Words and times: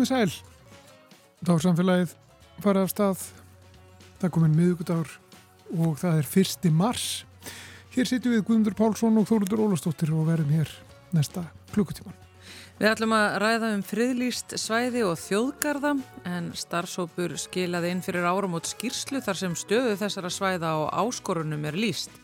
komið 0.00 0.08
sæl. 0.14 0.32
Þá 1.44 1.50
er 1.52 1.62
samfélagið 1.64 2.12
farið 2.64 2.84
af 2.86 2.92
stað. 2.94 3.24
Það 4.20 4.30
komin 4.32 4.54
miðugudagur 4.56 5.10
og 5.76 5.98
það 6.00 6.20
er 6.20 6.28
fyrsti 6.28 6.70
mars. 6.72 7.08
Hér 7.92 8.08
sitjum 8.08 8.32
við 8.32 8.46
Guðmundur 8.46 8.76
Pálsson 8.78 9.18
og 9.20 9.28
Þóruður 9.28 9.66
Ólastóttir 9.66 10.12
og 10.16 10.24
verðum 10.30 10.54
hér 10.56 10.72
næsta 11.12 11.44
klukkutíman. 11.74 12.16
Við 12.80 12.88
ætlum 12.88 13.12
að 13.12 13.36
ræða 13.42 13.72
um 13.74 13.84
friðlýst 13.84 14.56
svæði 14.62 15.04
og 15.04 15.18
þjóðgarða 15.20 15.92
en 16.30 16.48
starfsópur 16.56 17.36
skilaði 17.36 17.92
inn 17.92 18.04
fyrir 18.04 18.24
áram 18.24 18.56
út 18.56 18.70
skýrslu 18.70 19.20
þar 19.20 19.42
sem 19.42 19.58
stöðu 19.58 19.98
þessara 20.00 20.32
svæða 20.32 20.72
og 20.80 20.94
áskorunum 20.96 21.68
er 21.68 21.76
líst. 21.76 22.14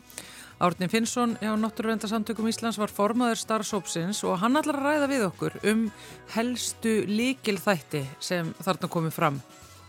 Árni 0.56 0.88
Finnsson 0.88 1.34
hjá 1.36 1.50
Náttúruvendarsamtökum 1.52 2.46
Íslands 2.48 2.78
var 2.80 2.88
formaður 2.88 3.36
starfsópsins 3.36 4.22
og 4.24 4.38
hann 4.40 4.56
ætlar 4.56 4.78
að 4.80 4.86
ræða 4.86 5.08
við 5.10 5.24
okkur 5.26 5.56
um 5.68 5.82
helstu 6.32 6.94
líkil 7.10 7.58
þætti 7.60 8.00
sem 8.24 8.54
þarna 8.64 8.88
komið 8.94 9.12
fram. 9.12 9.36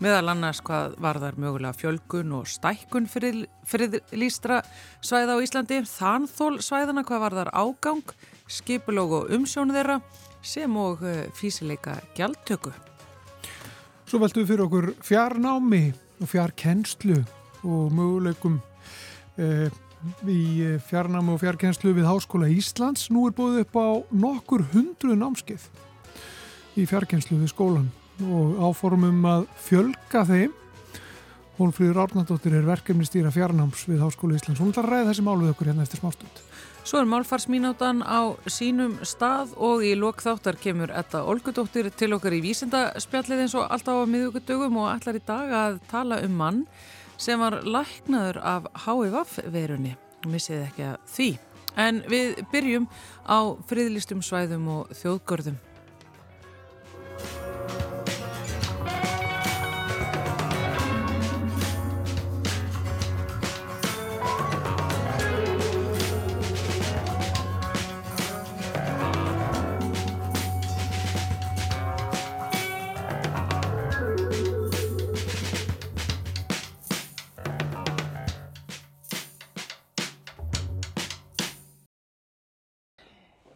Meðal 0.04 0.34
annars 0.34 0.60
hvað 0.60 0.98
var 1.00 1.22
þar 1.22 1.40
mögulega 1.40 1.72
fjölgun 1.72 2.36
og 2.36 2.52
stækkun 2.52 3.08
fyrir, 3.08 3.40
fyrir 3.64 3.96
lístra 4.12 4.60
svæða 5.00 5.40
á 5.40 5.44
Íslandi, 5.46 5.80
þanþól 5.88 6.60
svæðana 6.60 7.06
hvað 7.08 7.24
var 7.24 7.38
þar 7.40 7.52
ágang, 7.56 8.14
skipulóg 8.44 9.16
og 9.22 9.34
umsjónu 9.38 9.72
þeirra 9.72 9.98
sem 10.44 10.76
og 10.76 11.00
eh, 11.00 11.24
físileika 11.32 11.96
gjaldtöku. 12.12 12.76
Svo 14.04 14.20
veltum 14.20 14.44
við 14.44 14.52
fyrir 14.52 14.68
okkur 14.68 14.92
fjarnámi 15.00 15.84
og 16.20 16.28
fjarkennslu 16.28 17.22
og 17.64 17.92
möguleikum 17.96 18.60
eh, 19.40 19.72
í 20.28 20.42
eh, 20.64 20.76
fjarnámi 20.88 21.34
og 21.34 21.42
fjarkennslu 21.42 21.92
við 21.96 22.08
Háskóla 22.08 22.48
Íslands. 22.52 23.08
Nú 23.14 23.26
er 23.28 23.34
búið 23.36 23.62
upp 23.64 23.78
á 23.78 23.88
nokkur 24.14 24.64
hundru 24.74 25.16
námskeið 25.18 25.68
í 26.78 26.86
fjarkennslu 26.86 27.40
við 27.40 27.52
skólan 27.52 27.90
og 28.22 28.58
áformum 28.70 29.26
að 29.26 29.46
fjölga 29.62 30.24
þeim. 30.28 30.56
Hólfríður 31.58 32.04
Árnardóttir 32.04 32.54
er 32.54 32.66
verkefni 32.66 33.06
stýra 33.06 33.32
fjarnáms 33.34 33.82
við 33.90 34.04
Háskóla 34.04 34.38
Íslands. 34.38 34.60
Hún 34.62 34.70
ætlar 34.70 34.86
að 34.86 34.92
ræða 34.94 35.08
þessi 35.10 35.24
mál 35.26 35.38
við 35.40 35.54
okkur 35.54 35.70
hérna 35.72 35.86
eftir 35.86 36.02
smástund. 36.02 36.42
Svo 36.88 37.02
er 37.02 37.08
málfarsmínáttan 37.10 37.98
á 38.06 38.32
sínum 38.48 38.94
stað 39.04 39.50
og 39.60 39.82
í 39.84 39.90
lokþáttar 39.98 40.56
kemur 40.62 40.92
Etta 40.96 41.24
Olgudóttir 41.28 41.90
til 41.92 42.14
okkar 42.16 42.36
í 42.38 42.40
vísindaspjallið 42.46 43.42
eins 43.44 43.56
og 43.58 43.66
alltaf 43.66 43.98
á 44.00 44.04
miðugudögum 44.08 44.78
og 44.80 44.92
allar 44.94 45.18
í 45.18 45.24
dag 45.26 45.52
að 45.52 45.80
tala 45.90 46.22
um 46.24 46.38
mann 46.38 46.62
sem 47.18 47.40
var 47.40 47.60
læknaður 47.66 48.40
af 48.46 48.68
HVF-verunni. 48.86 49.94
Missið 50.28 50.64
ekki 50.68 50.86
að 50.92 50.98
því. 51.14 51.28
En 51.78 52.02
við 52.10 52.42
byrjum 52.52 52.88
á 53.26 53.38
friðlistum 53.70 54.22
svæðum 54.24 54.66
og 54.72 54.94
þjóðgörðum. 54.98 55.58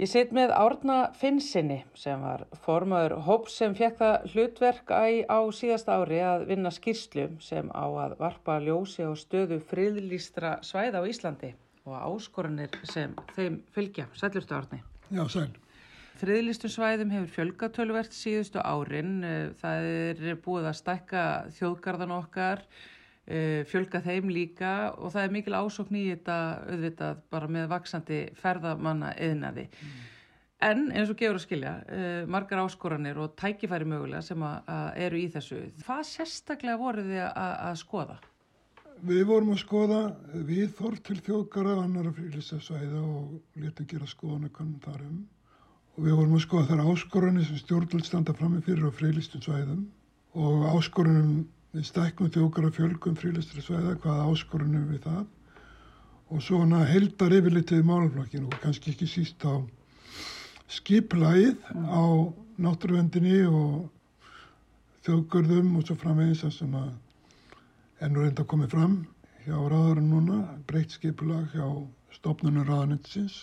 Ég 0.03 0.09
sitt 0.11 0.33
með 0.35 0.51
Árna 0.59 0.95
Finnsinni 1.15 1.77
sem 1.95 2.19
var 2.27 2.41
formaður 2.65 3.13
hóps 3.23 3.55
sem 3.61 3.75
fekk 3.79 4.01
það 4.01 4.25
hlutverk 4.33 4.89
á 4.91 5.39
síðasta 5.55 6.01
ári 6.01 6.17
að 6.27 6.47
vinna 6.49 6.73
skýrslu 6.75 7.29
sem 7.39 7.69
á 7.71 7.87
að 7.87 8.17
varpa 8.19 8.57
ljósi 8.65 9.07
á 9.07 9.15
stöðu 9.15 9.61
friðlýstra 9.69 10.57
svæða 10.67 11.05
á 11.07 11.07
Íslandi 11.07 11.53
og 11.87 11.95
áskorunir 11.95 12.75
sem 12.83 13.15
þeim 13.37 13.61
fylgja. 13.77 14.09
Sælurstu 14.19 14.57
Árni? 14.59 14.81
Já, 15.15 15.23
sæl. 15.31 15.53
Friðlýstum 16.19 16.75
svæðum 16.75 17.15
hefur 17.15 17.31
fjölgatölvert 17.37 18.19
síðustu 18.19 18.59
árin. 18.59 19.21
Það 19.63 19.87
er 19.93 20.43
búið 20.43 20.67
að 20.73 20.81
stækka 20.81 21.23
þjóðgarðan 21.61 22.17
okkar 22.19 22.67
Eh, 22.67 23.02
fjölga 23.69 24.03
þeim 24.05 24.33
líka 24.33 24.73
og 24.97 25.13
það 25.15 25.27
er 25.27 25.37
mikil 25.37 25.55
ásokn 25.57 25.99
í 25.99 26.07
þetta 26.11 26.39
auðvitað 26.69 27.21
bara 27.33 27.51
með 27.57 27.69
vaksandi 27.73 28.23
ferðamanna 28.39 29.13
eðnaði. 29.17 29.69
Mm. 29.73 30.01
En 30.63 30.83
eins 30.95 31.11
og 31.11 31.19
gefur 31.19 31.41
að 31.41 31.43
skilja, 31.43 31.73
uh, 31.91 32.29
margar 32.31 32.61
áskoranir 32.63 33.19
og 33.19 33.33
tækifæri 33.39 33.87
mögulega 33.89 34.23
sem 34.23 34.43
að, 34.47 34.69
að 34.71 35.01
eru 35.07 35.19
í 35.19 35.25
þessu. 35.35 35.63
Hvað 35.83 36.03
sérstaklega 36.07 36.79
voru 36.79 37.03
þið 37.09 37.23
að, 37.25 37.55
að 37.67 37.79
skoða? 37.81 38.19
Við 39.03 39.23
vorum 39.27 39.51
að 39.57 39.63
skoða 39.65 40.01
við 40.47 40.77
þorf 40.79 41.01
til 41.09 41.17
þjóðgara 41.27 41.73
annara 41.83 42.13
frílistafsvæða 42.15 43.01
og 43.03 43.63
letum 43.65 43.89
gera 43.91 44.07
skoðanakonum 44.07 44.77
þar 44.85 45.01
um. 45.09 45.17
Og 45.97 46.07
við 46.07 46.15
vorum 46.21 46.37
að 46.39 46.45
skoða 46.45 46.69
þar 46.71 46.85
áskoranir 46.93 47.49
sem 47.49 47.59
stjórnvöld 47.59 48.07
standa 48.07 48.37
fram 48.37 48.55
með 48.55 48.69
fyrir 48.69 48.87
á 48.87 48.91
frílistum 48.95 49.43
svæðum 49.43 49.83
og 50.39 50.63
áskoranum 50.77 51.43
við 51.73 51.87
stækkum 51.89 52.33
þjókar 52.33 52.69
og 52.69 52.75
fjölgum 52.77 53.17
frílistri 53.17 53.63
svæða, 53.65 53.95
hvaða 54.03 54.27
áskorunum 54.33 54.91
við 54.93 55.07
það. 55.07 55.23
Og 56.33 56.43
svona 56.45 56.83
heldar 56.89 57.33
yfirlitið 57.37 57.87
málflokkin 57.89 58.49
og 58.49 58.59
kannski 58.61 58.93
ekki 58.93 59.09
síst 59.09 59.45
á 59.49 59.61
skiplæð 60.73 61.57
á 61.89 62.05
náttúruvendinni 62.63 63.43
og 63.49 63.89
þjóðgörðum 65.05 65.73
og 65.79 65.89
svo 65.89 65.97
framvegis 66.01 66.45
að 66.49 66.77
að 66.83 66.93
ennur 68.07 68.29
enda 68.29 68.45
komið 68.49 68.73
fram 68.75 68.95
hjá 69.45 69.57
ráðarum 69.57 70.09
núna, 70.11 70.39
breytt 70.67 70.95
skipulag 70.95 71.51
hjá 71.55 71.67
stopnunum 72.15 72.67
ráðanetsins 72.69 73.43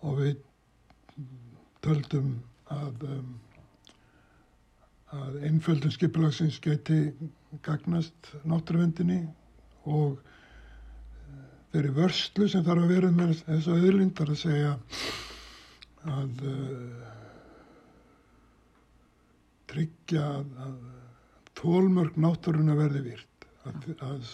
og 0.00 0.20
við 0.20 0.38
töldum 1.84 2.34
að 2.72 3.04
um, 3.08 3.30
að 5.16 5.40
einföldun 5.48 5.94
skipulagsins 5.94 6.60
geti 6.62 7.00
gagnast 7.66 8.30
náttúruvendinni 8.46 9.24
og 9.90 10.20
eh, 10.20 11.48
þeirri 11.72 11.94
vörslu 11.96 12.48
sem 12.50 12.64
þarf 12.66 12.84
að 12.84 12.94
vera 12.94 13.10
með 13.14 13.34
þessu 13.48 13.78
öðlindar 13.78 14.30
að 14.30 14.40
segja 14.44 14.76
að 16.08 16.44
uh, 16.48 17.08
tryggja 19.70 20.22
að, 20.38 20.54
að 20.64 20.78
tólmörg 21.60 22.16
náttúruna 22.16 22.76
verði 22.78 23.02
virt. 23.10 23.48
Að, 23.68 23.90
að, 24.06 24.30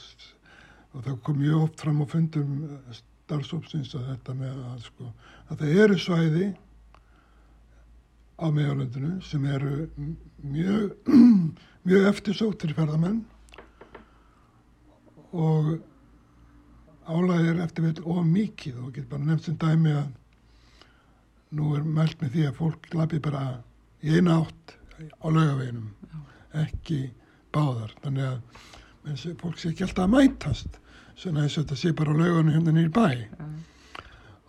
og 0.95 1.03
það 1.09 1.17
kom 1.27 1.41
mjög 1.43 1.65
oft 1.65 1.83
fram 1.83 2.05
á 2.05 2.07
fundum 2.07 2.53
starfsópsins 3.01 3.97
að 3.99 4.13
þetta 4.13 4.37
með 4.39 4.61
að 4.71 4.85
sko, 4.87 5.11
að 5.51 5.65
það 5.65 5.81
eru 5.83 5.99
svæði 5.99 6.47
á 8.37 8.47
meðalöndinu 8.53 9.17
sem 9.25 9.45
eru 9.49 9.87
mjög, 10.45 10.93
mjög 11.89 12.09
eftirsóttir 12.11 12.75
ferðamenn. 12.77 13.23
Og 15.37 15.77
álæðið 17.07 17.51
er 17.53 17.63
eftir 17.65 17.87
veit 17.87 18.01
of 18.05 18.23
mikið 18.27 18.81
og 18.83 18.93
getur 18.95 19.11
bara 19.15 19.29
nefnt 19.29 19.49
sem 19.49 19.59
dæmi 19.61 19.93
að 19.97 20.09
nú 21.57 21.75
er 21.79 21.85
mælt 21.87 22.21
með 22.21 22.35
því 22.35 22.47
að 22.49 22.59
fólk 22.61 22.89
lapi 22.97 23.21
bara 23.23 23.45
í 24.03 24.17
eina 24.17 24.41
átt 24.43 24.75
á 24.97 25.27
laugaveginum, 25.29 25.93
ekki 26.57 27.07
báðar, 27.55 27.93
þannig 28.03 28.27
að 28.33 29.37
fólk 29.41 29.61
sé 29.61 29.71
ekki 29.71 29.87
alltaf 29.87 30.07
að 30.07 30.15
mætast 30.17 30.81
svona 31.17 31.45
þess 31.45 31.61
að 31.61 31.63
þetta 31.63 31.79
sé 31.81 31.93
bara 31.97 32.17
á 32.17 32.21
laugunum 32.21 32.53
hérna 32.57 32.75
nýr 32.77 32.91
bæ. 32.93 33.07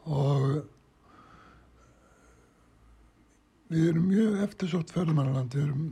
Og 0.08 0.48
við 3.72 3.90
erum 3.92 4.08
mjög 4.12 4.38
eftirsótt 4.46 4.94
ferðmannland 4.96 5.56
við 5.56 5.66
erum 5.66 5.88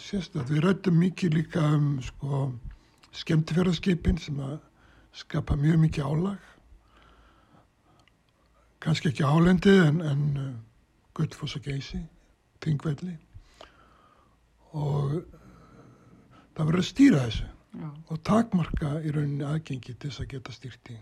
sérstaklega, 0.00 0.50
við 0.50 0.64
rættum 0.64 0.98
mikið 0.98 1.36
líka 1.36 1.64
um 1.76 1.88
sko 2.02 2.46
skemmtifærarskipin 3.16 4.18
sem 4.20 4.40
að 4.40 4.58
skapa 5.12 5.56
mjög 5.60 5.82
mikið 5.84 6.08
álag. 6.08 6.48
Kannski 8.82 9.12
ekki 9.12 9.26
álendi 9.28 9.74
en, 9.84 10.00
en 10.00 10.24
uh, 10.40 10.48
Guldfoss 11.14 11.58
og 11.58 11.68
Geysi 11.68 12.00
Þingvelli. 12.64 13.14
Og 14.72 15.18
það 16.56 16.64
verður 16.64 16.82
að 16.82 16.88
stýra 16.88 17.24
þessu 17.26 17.48
Já. 17.72 17.88
og 18.12 18.18
takmarka 18.26 18.96
í 19.00 19.12
rauninni 19.12 19.46
aðgengi 19.48 19.94
til 19.94 20.08
þess 20.10 20.24
að 20.24 20.32
geta 20.34 20.52
stýrt 20.56 20.90
í 20.92 20.96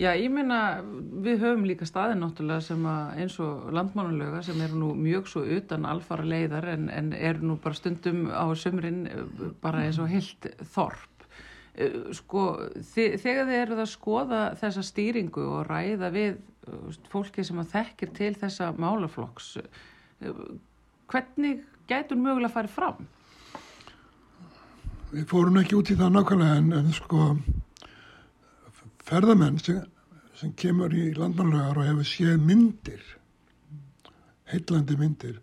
Já. 0.00 0.14
Ég 0.16 0.32
meina, 0.32 0.80
við 1.20 1.42
höfum 1.42 1.66
líka 1.68 1.84
staðin 1.88 2.22
náttúrulega 2.24 2.64
sem 2.64 2.86
eins 2.88 3.34
og 3.42 3.68
landmánulega 3.76 4.40
sem 4.46 4.60
eru 4.64 4.78
nú 4.80 4.94
mjög 4.96 5.28
svo 5.28 5.42
utan 5.44 5.84
alfara 5.88 6.24
leiðar 6.24 6.70
en, 6.72 6.88
en 6.88 7.12
eru 7.12 7.50
nú 7.50 7.58
bara 7.60 7.76
stundum 7.76 8.30
á 8.32 8.48
sömurinn 8.56 9.04
bara 9.60 9.84
eins 9.84 10.00
og 10.00 10.08
heilt 10.08 10.48
þorp. 10.72 11.26
Eh, 11.76 11.98
sko, 12.16 12.46
þegar 12.94 13.50
þið 13.50 13.54
eruð 13.58 13.84
að 13.84 13.92
skoða 13.92 14.40
þessa 14.62 14.86
stýringu 14.88 15.44
og 15.44 15.68
ræða 15.68 16.10
við 16.16 16.40
fólki 17.12 17.44
sem 17.44 17.60
að 17.60 17.72
þekkir 17.74 18.16
til 18.16 18.34
þessa 18.40 18.72
málaflokks, 18.80 19.54
hvernig 21.10 21.64
getur 21.90 22.20
mögulega 22.20 22.50
að 22.50 22.56
fara 22.56 22.72
fram? 22.72 23.08
Við 25.10 25.26
fórum 25.30 25.58
ekki 25.60 25.76
út 25.76 25.90
í 25.90 25.96
það 25.98 26.14
nákvæmlega 26.14 26.60
en, 26.60 26.72
en 26.78 26.92
sko 26.94 27.32
ferðamenn 29.08 29.58
sem, 29.62 29.80
sem 30.38 30.52
kemur 30.58 30.94
í 30.94 31.10
landmannlegar 31.16 31.78
og 31.80 31.88
hefur 31.88 32.08
séð 32.08 32.42
myndir, 32.44 33.02
heillandi 34.50 34.96
myndir, 34.98 35.40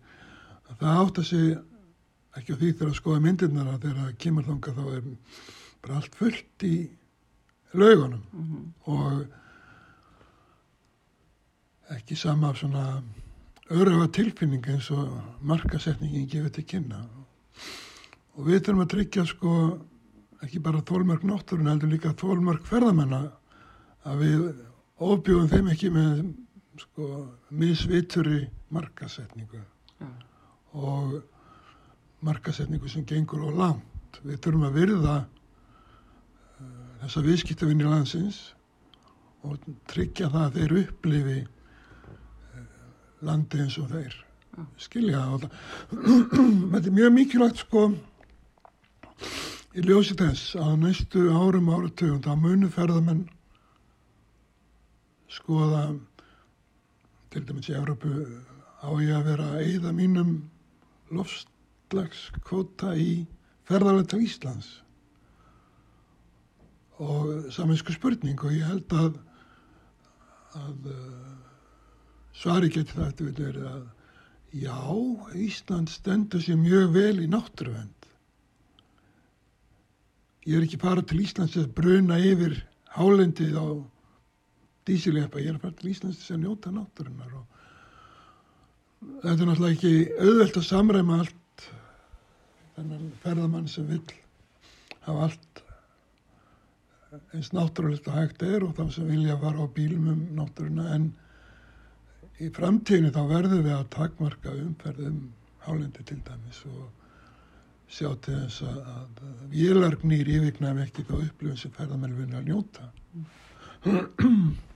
það 0.78 1.00
átt 1.02 1.18
að 1.22 1.28
segja 1.32 1.58
ekki 2.38 2.54
á 2.54 2.58
því 2.60 2.68
þegar 2.72 2.90
að 2.92 2.98
skoða 3.00 3.24
myndirnar 3.24 3.68
að 3.72 3.82
þegar 3.84 4.00
það 4.02 4.18
kemur 4.24 4.46
þanga 4.46 4.74
þá 4.76 4.84
er 4.94 5.02
bara 5.82 5.98
allt 5.98 6.18
fullt 6.18 6.66
í 6.66 6.76
laugunum 7.74 8.22
mm 8.32 8.44
-hmm. 8.44 8.64
og 8.94 9.12
ekki 11.96 12.16
sama 12.16 12.50
af 12.50 12.58
svona 12.58 13.02
öruga 13.70 14.08
tilfinning 14.12 14.66
eins 14.68 14.90
og 14.90 15.08
markasetningin 15.40 16.28
gefur 16.28 16.50
til 16.50 16.64
kynna 16.64 17.08
og 18.36 18.46
við 18.46 18.62
þurfum 18.62 18.84
að 18.84 18.92
tryggja 18.94 19.26
sko 19.26 19.78
ekki 20.42 20.58
bara 20.62 20.82
þólmörk 20.82 21.22
nátturinn 21.24 21.68
heldur 21.68 21.88
líka 21.88 22.14
þólmörk 22.14 22.64
ferðamenna 22.64 23.32
að 24.06 24.22
við 24.22 24.44
ofbjóðum 25.08 25.50
þeim 25.52 25.72
ekki 25.72 25.90
með 25.94 26.22
sko 26.78 27.08
misvituri 27.50 28.44
markasetningu 28.74 29.58
ja. 29.58 30.10
og 30.78 31.18
markasetningu 32.26 32.90
sem 32.90 33.06
gengur 33.08 33.46
á 33.46 33.50
langt. 33.50 34.20
Við 34.22 34.40
þurfum 34.44 34.66
að 34.68 34.78
virða 34.78 35.16
uh, 35.24 36.70
þessa 37.02 37.24
viðskiptavinni 37.26 37.86
landsins 37.86 38.40
og 39.46 39.58
tryggja 39.90 40.30
það 40.32 40.46
að 40.46 40.58
þeir 40.58 40.76
upplifi 40.82 41.38
landi 43.26 43.62
eins 43.62 43.78
og 43.80 43.90
þeir. 43.92 44.14
Skilja 44.80 45.22
það 45.22 45.48
þetta 46.72 46.84
er 46.84 46.94
mjög 46.94 47.12
mikilvægt 47.14 47.62
sko 47.62 47.88
í 49.78 49.84
ljósi 49.84 50.16
þess 50.18 50.56
að 50.58 50.78
næstu 50.82 51.26
árum 51.30 51.70
áratugum 51.70 52.22
þá 52.24 52.32
munu 52.40 52.70
ferðamenn 52.72 53.26
skoða 55.32 55.82
til 57.32 57.44
dæmis 57.48 57.68
í 57.70 57.76
Európu 57.76 58.10
á 58.80 58.88
ég 59.02 59.14
að 59.18 59.26
vera 59.32 59.48
að 59.52 59.62
eigða 59.66 59.92
mínum 59.96 60.34
lofslagskvota 61.12 62.94
í 62.96 63.10
ferðarlega 63.68 64.12
til 64.14 64.24
Íslands 64.26 64.68
og 66.98 67.50
saminsku 67.54 67.94
spurning 67.94 68.40
og 68.42 68.54
ég 68.56 68.66
held 68.66 68.94
að 68.98 69.18
að 70.58 70.88
svari 72.38 72.70
geti 72.72 72.94
það 72.96 73.06
eftir 73.10 73.32
verið 73.38 73.66
að 73.68 73.84
já, 74.64 74.76
Ísland 75.36 75.90
stendur 75.92 76.42
sér 76.42 76.56
mjög 76.60 76.92
vel 76.94 77.20
í 77.20 77.28
náttúruvend. 77.30 77.94
Ég 80.48 80.56
er 80.56 80.64
ekki 80.64 80.80
farað 80.80 81.10
til 81.10 81.20
Íslands 81.26 81.58
að 81.60 81.72
bruna 81.76 82.16
yfir 82.24 82.54
hálendið 82.96 83.58
á 83.60 83.66
dísilepa, 84.88 85.42
ég 85.42 85.52
er 85.52 85.60
farað 85.62 85.80
til 85.80 85.92
Íslands 85.92 86.30
að 86.32 86.42
njóta 86.44 86.72
náttúrunar 86.74 87.36
og 87.38 87.44
þetta 89.22 89.36
er 89.36 89.48
náttúrulega 89.50 89.76
ekki 89.76 89.94
auðvelt 90.18 90.58
að 90.60 90.68
samræma 90.68 91.20
allt 91.22 91.64
þennan 92.76 93.08
ferðamann 93.22 93.70
sem 93.70 93.88
vil 93.88 94.02
hafa 95.06 95.28
allt 95.28 95.62
eins 97.32 97.50
náttúrulegt 97.56 98.08
og 98.10 98.18
hægt 98.18 98.44
er 98.44 98.66
og 98.66 98.76
þá 98.76 98.84
sem 98.94 99.08
vilja 99.08 99.38
fara 99.40 99.64
á 99.64 99.66
bílum 99.74 100.12
um 100.12 100.22
náttúruna 100.36 100.90
en 100.96 101.08
í 102.38 102.50
framtíðinu 102.54 103.10
þá 103.14 103.22
verðum 103.32 103.64
við 103.64 103.74
að 103.74 103.90
takmarka 103.94 104.54
umferðum 104.54 105.18
hálendi 105.64 106.04
til 106.06 106.20
dæmis 106.26 106.60
og 106.68 106.86
sjá 107.88 108.10
til 108.24 108.36
þess 108.36 108.62
að, 108.68 108.78
að 108.92 109.10
vélargnýr 109.54 110.30
yfirgnæf 110.36 110.82
ekki 110.84 111.06
þá 111.08 111.14
upplifin 111.18 111.60
sem 111.62 111.74
ferðamenn 111.76 112.18
vilja 112.18 112.42
að 112.42 112.50
njóta. 112.52 112.90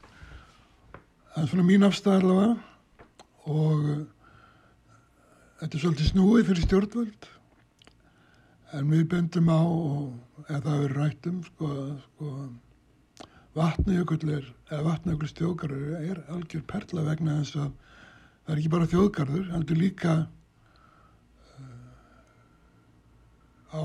Það 1.32 1.42
er 1.42 1.48
svona 1.48 1.64
mín 1.64 1.84
afstæð 1.86 2.18
allavega 2.18 2.56
og 3.52 3.84
þetta 5.60 5.76
er 5.78 5.82
svolítið 5.84 6.10
snúið 6.10 6.48
fyrir 6.50 6.66
stjórnvöld 6.66 7.28
en 8.76 8.90
við 8.92 9.06
bendum 9.14 9.48
á 9.48 9.60
og 9.62 10.44
eða 10.48 10.60
það 10.66 10.84
er 10.84 10.94
rættum 10.98 11.38
sko, 11.46 11.70
sko 12.02 12.32
vatnajökull 13.56 14.32
er, 14.32 14.44
eða 14.70 14.82
vatnajökull 14.86 15.30
stjókarur 15.30 15.94
er 16.00 16.20
algjör 16.32 16.64
perla 16.68 17.04
vegna 17.06 17.38
þess 17.40 17.58
að 17.62 17.70
það 17.72 18.52
er 18.52 18.60
ekki 18.60 18.72
bara 18.74 18.90
þjóðgarður, 18.92 19.46
heldur 19.54 19.80
líka 19.80 20.14
uh, 21.56 21.86
á 23.72 23.84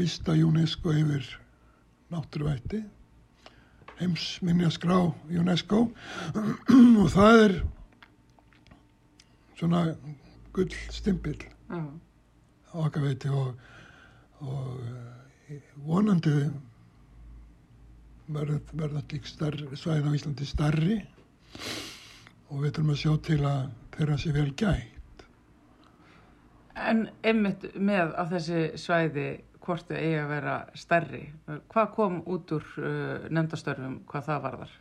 lista 0.00 0.34
UNESCO 0.34 0.94
yfir 0.98 1.30
náttúruvætti 2.10 2.82
heimsminja 4.00 4.70
skrá 4.74 4.98
UNESCO 5.28 5.84
og 5.86 7.08
það 7.12 7.44
er 7.44 7.56
svona 9.58 9.84
gull 10.52 10.74
stimpill 10.92 11.38
mm. 11.68 11.88
á 12.72 12.76
okkar 12.86 13.06
veiti 13.06 13.30
og, 13.32 13.54
og 14.40 14.68
uh, 14.82 15.56
vonandi 15.86 16.36
verða 18.32 19.02
lík 19.12 19.26
svæð 19.28 20.08
á 20.08 20.10
Íslandi 20.14 20.46
starri 20.48 20.98
og 22.52 22.62
við 22.62 22.74
þurfum 22.76 22.92
að 22.94 23.00
sjá 23.00 23.12
til 23.28 23.40
að 23.48 23.62
þeirra 23.96 24.18
sé 24.20 24.32
vel 24.34 24.50
gætt. 24.56 25.24
En 26.76 27.06
einmitt 27.24 27.66
með 27.76 28.14
á 28.16 28.22
þessi 28.30 28.62
svæði 28.80 29.26
hvort 29.62 29.88
þau 29.88 29.98
eigi 29.98 30.16
að 30.20 30.30
vera 30.32 30.54
starri, 30.78 31.22
hvað 31.72 31.92
kom 31.96 32.20
út 32.34 32.54
úr 32.56 32.64
uh, 32.82 33.28
nefndastörfum, 33.30 34.00
hvað 34.10 34.26
það 34.28 34.42
varðar? 34.46 34.72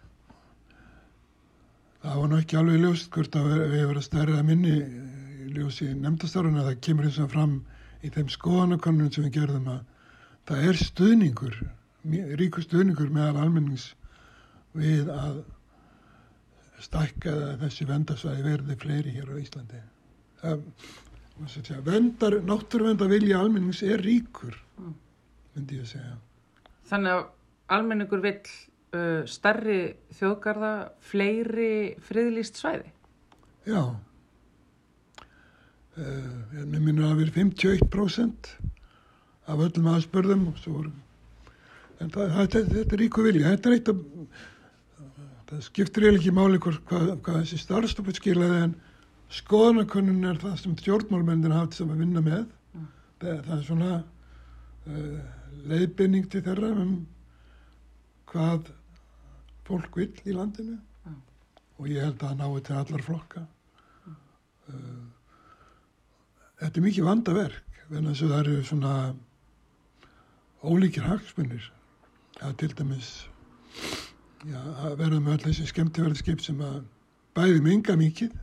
Það 2.01 2.17
var 2.17 2.31
náttúrulega 2.31 2.45
ekki 2.45 2.59
alveg 2.61 2.81
ljóst 2.81 3.11
hvort 3.13 3.37
að 3.37 3.51
við 3.51 3.85
verðum 3.91 4.07
starri 4.07 4.37
að 4.39 4.47
minni 4.49 4.75
ljósi 5.51 5.91
nefndastörfuna, 5.93 6.65
það 6.65 6.81
kemur 6.87 7.09
eins 7.09 7.21
og 7.21 7.29
fram 7.33 7.59
í 8.01 8.09
þeim 8.09 8.31
skoðanakonunum 8.33 9.13
sem 9.13 9.27
við 9.27 9.37
gerðum 9.37 9.69
að 9.75 9.81
það 10.49 10.67
er 10.71 10.81
stuðningur 10.81 11.59
ríkur 12.39 12.65
stuðningur 12.65 13.11
meðal 13.13 13.43
almennings 13.43 13.91
við 14.73 15.09
að 15.13 15.43
stækka 16.81 17.33
þessi 17.61 17.85
vendasvæði 17.85 18.45
verði 18.47 18.77
fleiri 18.81 19.13
hér 19.13 19.29
á 19.29 19.35
Íslandi. 19.37 19.81
Það, 20.41 20.63
náttúruvenda 22.47 23.07
vilja 23.11 23.39
almennings 23.41 23.81
er 23.83 24.03
ríkur, 24.03 24.55
mm. 24.77 24.93
myndi 25.55 25.79
ég 25.79 25.87
að 25.87 25.93
segja. 25.95 26.15
Þannig 26.91 27.15
að 27.15 27.23
almenningur 27.77 28.23
vill 28.23 28.41
uh, 28.41 29.21
starri 29.29 29.81
þjóðgarða, 30.19 30.73
fleiri 31.11 31.73
friðlýst 32.07 32.61
svæði? 32.61 32.91
Já. 33.69 33.83
Uh, 35.97 36.65
mér 36.65 36.81
minnur 36.81 37.05
að 37.05 37.13
það 37.13 37.21
verið 37.23 37.39
51% 37.41 38.53
af 39.51 39.63
öllum 39.67 39.89
aðspörðum 39.91 40.47
en 42.01 42.09
það, 42.13 42.31
það, 42.35 42.47
þetta 42.55 42.95
er 42.95 43.01
ríku 43.01 43.25
vilja 43.25 43.51
þetta 43.53 43.69
er 43.69 43.75
eitt 43.77 43.91
af 43.91 43.99
það 45.51 45.65
skiptir 45.65 46.05
eiginlega 46.05 46.21
ekki 46.21 46.33
máli 46.35 46.61
hvað, 46.63 47.09
hvað 47.25 47.39
þessi 47.41 47.59
starfstofur 47.59 48.17
skilaði 48.17 48.61
en 48.67 48.75
skoðanakönnun 49.31 50.27
er 50.27 50.39
það 50.41 50.57
sem 50.59 50.75
stjórnmálmennir 50.79 51.55
haft 51.55 51.77
sem 51.77 51.91
að 51.91 52.03
vinna 52.03 52.23
með 52.25 52.43
mm. 52.75 52.87
það, 53.21 53.39
það 53.47 53.55
er 53.57 53.63
svona 53.67 53.91
uh, 54.91 55.17
leiðbynning 55.71 56.27
til 56.31 56.43
þeirra 56.45 56.71
um 56.83 56.93
hvað 58.31 58.71
fólk 59.67 59.99
vil 60.01 60.11
í 60.25 60.35
landinu 60.35 60.77
mm. 60.77 61.17
og 61.79 61.89
ég 61.91 62.03
held 62.03 62.19
að 62.19 62.27
það 62.27 62.37
nái 62.41 62.63
til 62.67 62.77
allar 62.81 63.07
flokka 63.07 63.45
mm. 63.47 64.21
uh, 64.75 65.03
þetta 66.61 66.73
er 66.73 66.87
mikið 66.89 67.09
vandaverk 67.09 67.83
en 67.91 68.07
þess 68.07 68.23
að 68.23 68.33
það 68.33 68.39
eru 68.45 68.61
svona 68.67 68.95
ólíkir 70.61 71.07
hagsmunir 71.07 71.71
að 72.41 72.55
til 72.61 72.71
dæmis 72.77 73.09
já, 74.47 74.59
að 74.59 74.95
verða 74.99 75.19
með 75.19 75.33
öll 75.37 75.43
þessi 75.47 75.67
skemmtifærðskip 75.71 76.43
sem 76.43 76.61
að 76.65 76.81
bæði 77.37 77.63
minga 77.65 77.95
mikið 77.99 78.35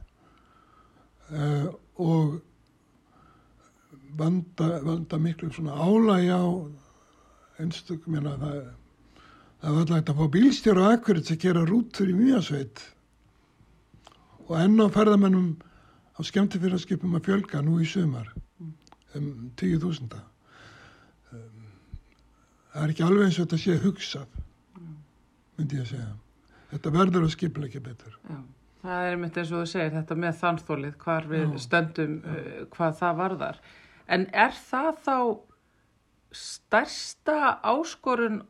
uh, 1.33 1.69
og 1.99 2.39
vanda, 4.19 4.69
vanda 4.87 5.19
miklu 5.23 5.51
svona 5.53 5.77
álægi 5.77 6.31
á 6.35 6.45
einstökum 7.59 8.19
það, 8.23 8.45
það 9.63 9.79
var 9.79 9.93
alltaf 9.97 10.15
að 10.15 10.23
fá 10.23 10.33
bílstjóra 10.37 10.87
og 10.87 10.97
akkurat 10.97 11.27
sem 11.27 11.41
gera 11.43 11.67
rútur 11.67 12.11
í 12.11 12.17
mjögsveit 12.17 12.85
og 14.49 14.57
enn 14.61 14.81
á 14.81 14.87
ferðamennum 14.95 15.55
á 16.17 16.21
skemmtifærðskipum 16.25 17.19
að 17.19 17.31
fjölga 17.31 17.63
nú 17.63 17.79
í 17.83 17.87
sömar 17.89 18.31
um 19.19 19.51
10.000 19.59 20.21
það 22.73 22.83
er 22.85 22.93
ekki 22.93 23.07
alveg 23.07 23.27
eins 23.27 23.39
og 23.41 23.49
þetta 23.49 23.63
sé 23.65 23.79
hugsað 23.83 24.39
myndi 25.59 25.79
ég 25.79 25.85
að 25.85 25.93
segja. 25.93 26.13
Þetta 26.71 26.93
verður 26.95 27.27
að 27.27 27.35
skipla 27.35 27.67
ekki 27.67 27.81
betur. 27.83 28.17
Já, 28.29 28.39
það 28.89 29.07
er 29.07 29.17
einmitt 29.17 29.41
eins 29.41 29.53
og 29.53 29.63
þú 29.63 29.71
segir 29.73 29.95
þetta 29.95 30.17
með 30.19 30.39
þannþólið, 30.43 30.95
hvar 31.05 31.29
við 31.29 31.59
stöndum 31.63 32.17
uh, 32.25 32.47
hvað 32.75 32.97
það 33.03 33.21
varðar. 33.23 33.61
En 34.09 34.29
er 34.33 34.55
það 34.57 35.03
þá 35.05 35.19
stærsta 36.39 37.37
áskorun 37.65 38.43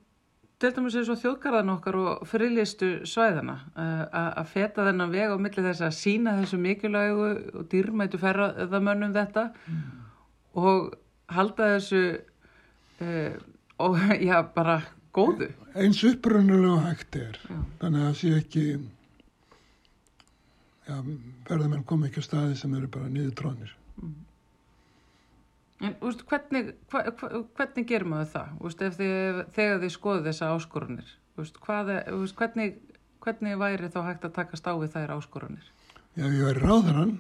til 0.59 0.73
dæmis 0.75 0.97
eins 0.99 1.11
og 1.13 1.21
þjóðgarðan 1.21 1.75
okkar 1.77 1.99
og 2.01 2.23
frilistu 2.27 2.91
svæðana 3.07 3.61
uh, 3.79 4.05
að 4.43 4.49
feta 4.55 4.87
þennan 4.89 5.13
veg 5.13 5.35
á 5.35 5.37
milli 5.39 5.65
þess 5.69 5.85
að 5.87 5.95
sína 5.99 6.35
þessu 6.41 6.59
mikilvægu 6.63 7.29
og 7.61 7.69
dýrmætu 7.71 8.19
ferðamönnum 8.23 9.15
þetta 9.15 9.45
mm. 9.55 9.85
og 10.59 10.91
halda 11.31 11.73
þessu 11.77 12.03
uh, 13.07 13.39
og 13.79 13.99
já 14.29 14.39
bara 14.55 14.81
góðu. 15.15 15.53
Eins 15.79 16.03
upprönnulega 16.07 16.89
hægt 16.89 17.19
er 17.23 17.39
já. 17.39 17.59
þannig 17.81 18.01
að 18.01 18.09
það 18.09 18.17
sé 18.23 18.35
ekki 18.43 18.65
já, 20.89 20.97
ferðamenn 21.49 21.85
kom 21.89 22.07
ekki 22.07 22.23
á 22.25 22.25
staði 22.25 22.57
sem 22.59 22.75
eru 22.79 22.89
bara 22.93 23.11
niður 23.13 23.37
trónir. 23.39 23.73
Mm. 24.01 24.17
En 25.89 25.95
úst, 26.03 26.25
hvernig, 26.27 26.73
hva, 26.91 27.05
hva, 27.21 27.43
hvernig 27.59 27.87
gerum 27.87 28.17
við 28.17 28.31
það? 28.33 28.55
Úst, 28.67 28.81
þið, 28.99 29.43
þegar 29.55 29.83
þið 29.85 29.93
skoðu 29.95 30.25
þessa 30.27 30.53
áskorunir, 30.57 31.13
úst, 31.39 31.61
hvað, 31.63 31.93
hvernig, 32.41 32.81
hvernig 33.23 33.61
væri 33.61 33.91
þá 33.95 34.01
hægt 34.09 34.27
að 34.27 34.37
taka 34.41 34.59
stáfið 34.59 34.97
þær 34.97 35.15
áskorunir? 35.19 35.69
Já, 36.19 36.25
ég 36.27 36.43
væri 36.49 36.65
ráðarann, 36.65 37.15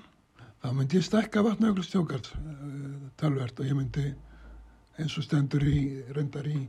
þá 0.65 0.69
myndi 0.75 0.99
ég 0.99 1.07
stekka 1.07 1.45
vatnauglu-stjókart 1.47 2.33
eh, 2.35 2.99
talvert 3.21 3.63
og 3.63 3.71
ég 3.71 3.79
myndi 3.79 4.09
eins 4.99 5.15
og 5.21 5.29
stendur 5.29 5.63
í, 5.63 6.03
reyndar 6.17 6.49
í 6.51 6.65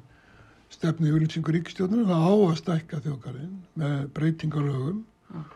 stefni 0.70 1.10
Júlitsingur 1.10 1.56
ríkistjóðunum, 1.58 2.06
það 2.12 2.28
á 2.30 2.34
að 2.38 2.60
stekka 2.60 3.00
þjókarinn 3.02 3.56
með 3.82 4.04
breytingalögum 4.14 5.02
ah 5.34 5.56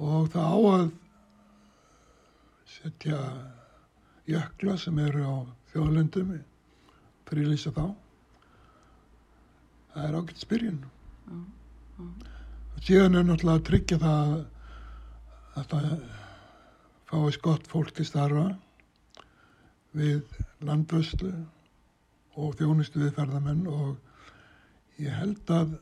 og 0.00 0.30
það 0.32 0.48
á 0.48 0.58
að 0.74 0.84
setja 2.70 3.18
jökla 4.30 4.76
sem 4.80 4.98
eru 5.02 5.24
á 5.26 5.36
þjóðlöndum 5.72 6.30
frílýsa 7.30 7.72
þá. 7.74 7.84
Það 9.90 10.06
er 10.06 10.16
ágætt 10.20 10.42
spyrjun 10.42 10.80
mm, 10.80 11.44
mm. 11.98 12.10
og 12.74 12.82
síðan 12.86 13.18
er 13.20 13.26
náttúrulega 13.28 13.60
að 13.60 13.68
tryggja 13.68 13.98
það 14.02 14.34
að 15.60 15.70
það 15.74 15.86
fáist 17.10 17.42
gott 17.44 17.70
fólk 17.70 17.92
til 17.94 18.06
starfa 18.06 18.46
við 19.98 20.22
landvöslu 20.64 21.32
og 22.38 22.54
þjónustu 22.58 23.02
við 23.02 23.16
ferðamenn. 23.18 23.66
Og 23.66 25.02
ég 25.02 25.14
held 25.18 25.54
að 25.54 25.74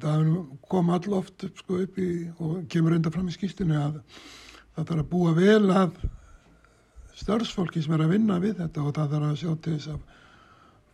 það 0.00 0.30
kom 0.70 0.90
all 0.90 1.14
oft 1.18 1.44
upp, 1.44 1.58
sko, 1.60 1.82
upp 1.84 1.98
í, 2.00 2.10
og 2.40 2.64
kemur 2.72 2.96
enda 2.96 3.12
fram 3.12 3.28
í 3.28 3.34
skýstinu 3.34 3.76
að 3.76 4.00
það 4.74 4.86
þarf 4.88 5.02
að 5.02 5.10
búa 5.12 5.32
vel 5.36 5.70
að 5.70 5.96
starfsfólki 7.22 7.82
sem 7.84 7.92
er 7.96 8.06
að 8.06 8.14
vinna 8.14 8.38
við 8.42 8.62
þetta 8.62 8.84
og 8.86 8.94
það 8.96 9.16
þarf 9.16 9.28
að 9.28 9.40
sjá 9.42 9.50
til 9.64 9.74
þess 9.76 9.90
að 9.92 10.00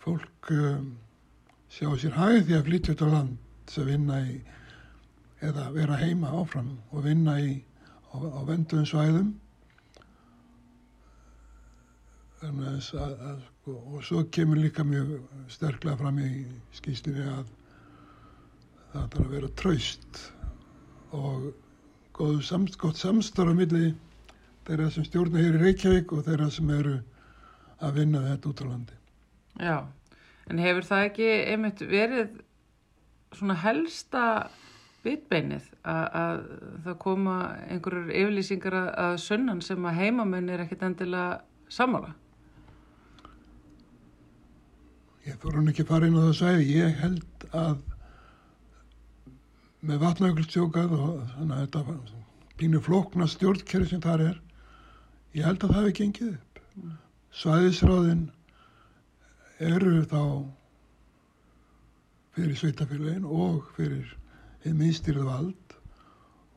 fólk 0.03 0.53
um, 0.55 0.89
sjá 1.71 1.89
sér 2.01 2.17
hæði 2.19 2.45
því 2.49 2.57
að 2.59 2.71
flytja 2.71 2.95
út 2.97 3.05
á 3.05 3.09
land 3.15 3.71
sem 3.71 3.87
vinna 3.87 4.23
í 4.25 4.39
eða 5.45 5.69
vera 5.75 5.99
heima 6.01 6.33
áfram 6.35 6.73
og 6.91 7.05
vinna 7.07 7.37
í 7.39 7.53
á, 8.11 8.17
á 8.19 8.41
venduðum 8.49 8.89
svæðum. 8.89 9.29
Að, 12.39 12.59
að, 12.59 13.15
að 13.29 13.39
sko, 13.45 13.77
og 13.93 14.03
svo 14.07 14.25
kemur 14.35 14.61
líka 14.63 14.85
mjög 14.87 15.17
sterklega 15.51 15.99
fram 15.99 16.19
í 16.23 16.33
skýstinu 16.79 17.27
að 17.35 17.47
það 18.93 19.09
þarf 19.13 19.25
að 19.25 19.33
vera 19.37 19.55
traust 19.63 20.21
og 21.15 22.43
samst, 22.45 22.79
gott 22.81 22.99
samstarf 22.99 23.55
á 23.55 23.57
milli 23.57 23.93
þeirra 24.69 24.91
sem 24.93 25.07
stjórna 25.07 25.41
hér 25.41 25.57
í 25.57 25.63
Reykjavík 25.63 26.13
og 26.13 26.27
þeirra 26.27 26.51
sem 26.53 26.71
eru 26.75 26.99
að 27.85 28.01
vinna 28.01 28.25
þetta 28.27 28.51
út 28.51 28.63
á 28.63 28.67
landi. 28.69 28.97
Já, 29.59 29.77
en 30.51 30.63
hefur 30.63 30.89
það 30.89 31.05
ekki 31.09 31.29
einmitt 31.53 31.83
verið 31.89 32.41
svona 33.37 33.57
helsta 33.63 34.23
bitbeinið 35.05 35.67
að, 35.87 36.05
að 36.21 36.41
það 36.87 36.97
koma 37.05 37.37
einhverjur 37.69 38.15
yfirlýsingar 38.21 38.77
að, 38.77 38.89
að 39.05 39.19
sunnan 39.25 39.61
sem 39.65 39.87
að 39.89 40.01
heimamenn 40.03 40.51
er 40.53 40.65
ekkit 40.65 40.85
endilega 40.89 41.39
samála? 41.73 42.15
Ég 45.29 45.39
fór 45.41 45.59
hann 45.59 45.71
ekki 45.71 45.85
að 45.85 45.93
fara 45.93 46.09
inn 46.09 46.19
á 46.19 46.21
það 46.25 46.33
að 46.33 46.39
segja, 46.41 46.83
ég 46.83 47.01
held 47.03 47.49
að 47.53 47.81
með 49.87 50.01
vatnaugulstjókað 50.03 50.95
og 50.97 51.19
þannig 51.35 51.55
að 51.55 51.63
þetta 51.65 51.83
pínu 52.59 52.81
flokna 52.83 53.29
stjórnkerri 53.31 53.87
sem 53.91 54.03
þar 54.03 54.25
er. 54.33 54.41
Ég 55.37 55.47
held 55.47 55.63
að 55.63 55.75
það 55.75 55.81
hefði 55.81 55.97
gengið 56.01 56.31
upp. 56.35 56.63
Mm. 56.79 56.97
svæðisráðin 57.39 58.25
eru 59.69 60.05
þá 60.11 60.23
fyrir 62.35 62.59
sveitafélagin 62.59 63.27
og 63.27 63.67
fyrir 63.77 64.13
einn 64.65 64.79
minnstýrið 64.79 65.27
vald 65.27 65.75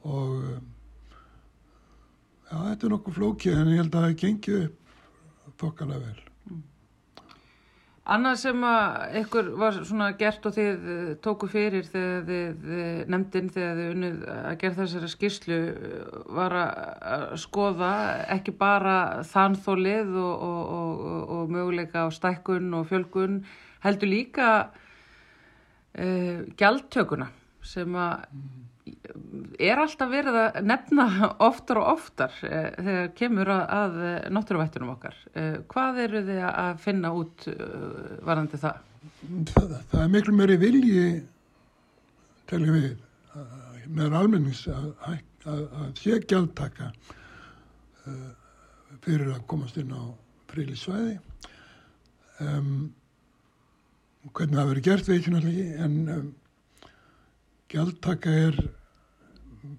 og 0.06 0.36
já, 2.50 2.58
þetta 2.58 2.86
er 2.88 2.94
nokkuð 2.96 3.18
flókið 3.18 3.58
en 3.58 3.74
ég 3.74 3.82
held 3.82 3.90
að 3.90 3.98
það 3.98 4.08
hefði 4.10 4.22
gengið 4.26 4.60
upp 4.66 5.58
þokkalega 5.62 6.06
vel 6.06 6.31
Annað 8.10 8.38
sem 8.42 8.64
að 8.66 9.18
ykkur 9.20 9.50
var 9.62 9.76
svona 9.86 10.08
gert 10.18 10.46
og 10.50 10.56
þið 10.56 10.86
eh, 10.90 11.10
tóku 11.22 11.46
fyrir 11.52 11.86
þegar 11.86 12.24
þið 12.26 12.72
eh, 12.74 13.02
nefndin 13.14 13.52
þegar 13.54 13.76
þið 13.78 13.92
unnið 13.94 14.24
að 14.34 14.56
gera 14.64 14.78
þessari 14.80 15.10
skýrslu 15.12 15.60
eh, 15.70 16.16
var 16.34 16.56
að 16.58 17.26
skoða 17.44 17.92
ekki 18.34 18.56
bara 18.58 18.96
þannþólið 19.30 20.16
og, 20.18 20.48
og, 20.48 20.74
og, 20.80 21.36
og 21.36 21.54
möguleika 21.54 22.08
á 22.08 22.10
stækkun 22.10 22.74
og 22.80 22.90
fjölkun 22.90 23.38
heldur 23.86 24.10
líka 24.10 24.50
uh, 25.98 26.42
gjaldtökuna 26.58 27.30
sem 27.66 27.96
að 27.98 28.26
er 29.62 29.82
alltaf 29.82 30.10
verið 30.10 30.38
að 30.42 30.60
nefna 30.66 31.06
oftar 31.44 31.82
og 31.82 31.90
oftar 31.96 32.34
eh, 32.48 32.72
þegar 32.78 33.12
kemur 33.18 33.52
að, 33.54 33.64
að 33.78 34.00
náttúruvættunum 34.38 34.94
okkar. 34.96 35.18
Eh, 35.36 35.60
hvað 35.72 36.02
eru 36.06 36.24
þið 36.30 36.42
að 36.50 36.82
finna 36.86 37.14
út 37.18 37.48
eh, 37.52 37.86
varandi 38.26 38.62
það? 38.62 38.82
Það, 39.52 39.76
það 39.92 40.04
er 40.04 40.14
miklu 40.16 40.36
meiri 40.38 40.58
vilji 40.62 41.06
teljum 42.50 42.78
við 42.78 42.92
með 43.92 44.16
almennings 44.18 44.64
að, 44.72 44.88
að, 45.10 45.62
að 45.82 45.90
sé 46.00 46.20
gjaldtaka 46.30 46.92
uh, 48.06 48.30
fyrir 49.04 49.32
að 49.34 49.46
komast 49.50 49.80
inn 49.82 49.94
á 49.94 50.14
frílisvæði. 50.52 51.18
Um, 52.42 52.92
hvernig 54.32 54.60
það 54.60 54.72
verið 54.72 54.88
gert 54.88 55.12
ég 55.12 55.32
náttúrulega 55.34 55.88
en 55.88 55.98
um, 56.14 56.30
gjaldtaka 57.72 58.32
er 58.48 58.58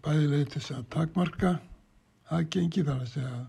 bæðileg 0.05 0.49
til 0.49 0.61
þess 0.61 0.75
að 0.77 0.89
takmarka 0.95 1.53
aðgengi 2.33 2.85
þar 2.87 3.03
að 3.03 3.11
segja 3.13 3.33
að 3.37 3.49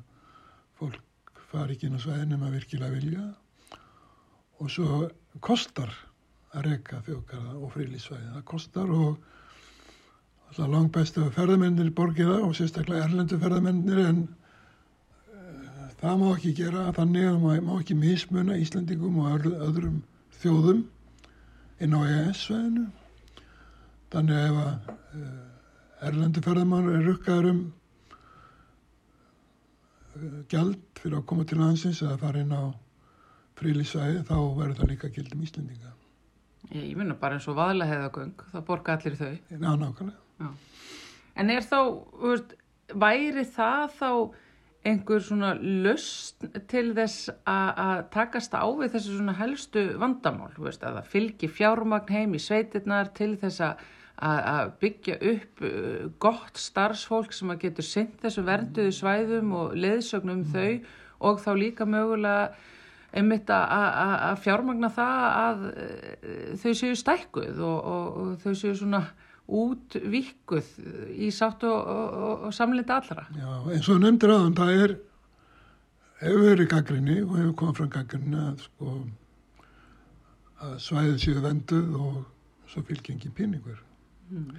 fólk 0.80 1.44
fari 1.52 1.76
ekki 1.76 1.88
inn 1.88 2.00
á 2.00 2.04
sveðinum 2.04 2.44
að 2.48 2.56
virkilega 2.58 2.96
vilja 2.98 3.28
og 4.60 4.72
svo 4.74 5.04
kostar 5.44 5.94
að 6.54 6.68
reyka 6.68 7.02
þjókarða 7.06 7.54
og 7.58 7.72
frílísvæði. 7.74 8.32
Það 8.36 8.46
kostar 8.50 8.92
og 8.94 9.30
alltaf 10.54 11.22
að 11.24 11.36
ferðamennir 11.38 11.92
borgir 11.98 12.30
það 12.30 12.48
og 12.48 12.58
sérstaklega 12.58 13.08
erlendu 13.08 13.40
ferðamennir 13.42 14.02
en 14.04 14.20
uh, 15.34 15.88
það 16.02 16.20
má 16.22 16.26
ekki 16.34 16.56
gera 16.60 16.90
þannig 16.98 17.30
að 17.30 17.40
það 17.46 17.64
má 17.70 17.72
ekki 17.80 17.98
mismuna 17.98 18.60
Íslandingum 18.62 19.22
og 19.24 19.48
öðrum 19.54 20.02
þjóðum 20.42 20.84
inn 21.82 21.98
á 21.98 22.02
ES-sveðinu. 22.04 22.86
Þannig 24.14 24.44
ef 24.44 24.58
að 24.62 24.92
uh, 25.18 26.08
erlendu 26.10 26.44
ferðamann 26.46 26.92
er 26.94 27.08
rukkaður 27.08 27.50
um 27.50 27.62
uh, 30.14 30.40
gjald 30.52 30.84
fyrir 31.02 31.18
að 31.20 31.28
koma 31.32 31.48
til 31.50 31.58
landsins 31.62 32.04
eða 32.06 32.20
fara 32.22 32.44
inn 32.44 32.54
á 32.54 32.64
frílísæði 33.58 34.22
þá 34.28 34.38
verður 34.60 34.78
það 34.80 34.92
líka 34.92 35.12
gildum 35.16 35.44
Íslendinga. 35.46 35.94
Ég, 36.72 36.92
ég 36.92 36.96
minna 37.00 37.18
bara 37.20 37.38
eins 37.38 37.50
og 37.50 37.58
vaðla 37.58 37.88
heiðagöng, 37.90 38.46
það 38.54 38.66
borga 38.70 38.98
allir 38.98 39.18
þau. 39.20 39.34
Já, 39.50 39.58
nákvæmlega. 39.60 40.20
Já. 40.40 40.50
En 41.42 41.50
er 41.50 41.66
þá, 41.66 41.80
veist, 42.22 42.56
væri 42.94 43.46
það 43.50 43.98
þá 43.98 44.10
einhver 44.84 45.24
svona 45.24 45.54
lust 45.56 46.44
til 46.72 46.90
þess 46.96 47.30
að 47.48 48.02
takast 48.14 48.56
á 48.56 48.68
við 48.68 48.96
þessu 48.98 49.18
svona 49.18 49.36
helstu 49.40 49.84
vandamál, 50.00 50.52
veist, 50.58 50.84
að 50.84 51.00
það 51.00 51.12
fylgir 51.14 51.54
fjármagn 51.58 52.14
heim 52.14 52.36
í 52.36 52.42
sveitirnar 52.44 53.14
til 53.16 53.34
þess 53.40 53.64
að 53.64 53.86
að 54.22 54.74
byggja 54.82 55.16
upp 55.32 55.64
uh, 55.66 56.12
gott 56.22 56.60
starfsfólk 56.60 57.34
sem 57.34 57.50
að 57.50 57.66
getur 57.66 57.88
synd 57.88 58.20
þessu 58.22 58.46
verduðu 58.46 58.94
svæðum 58.94 59.56
og 59.58 59.74
leðsögnum 59.74 60.44
mm. 60.44 60.54
þau 60.54 61.30
og 61.30 61.42
þá 61.42 61.52
líka 61.58 61.88
mögulega 61.90 62.54
einmitt 63.14 63.50
að 63.54 64.40
fjármagna 64.42 64.90
það 64.94 65.26
að 65.30 65.66
uh, 65.72 66.56
þau 66.62 66.72
séu 66.78 66.96
stækkuð 66.98 67.62
og, 67.62 67.80
og, 67.94 68.18
og 68.22 68.42
þau 68.44 68.54
séu 68.54 68.76
svona 68.78 69.06
útvikkuð 69.44 70.70
í 71.20 71.30
sátt 71.36 71.66
og, 71.68 71.90
og, 72.48 72.54
samlinda 72.56 73.02
allra. 73.02 73.26
Já, 73.36 73.50
eins 73.74 73.90
og 73.92 74.00
nefndir 74.00 74.32
aðan, 74.32 74.56
það 74.56 74.84
er, 74.86 74.94
hefur 76.22 76.46
verið 76.48 76.70
gaggrinni 76.72 77.18
og 77.26 77.34
hefur 77.40 77.56
komið 77.60 77.82
frá 77.82 77.90
gaggrinni 77.98 78.40
að, 78.40 78.64
sko, 78.70 78.94
að 80.64 80.78
svæðið 80.86 81.18
séu 81.26 81.44
venduð 81.44 81.98
og 82.00 82.22
svo 82.72 82.86
fylgjengi 82.88 83.34
pinningur. 83.36 83.82
Mm. 84.34 84.54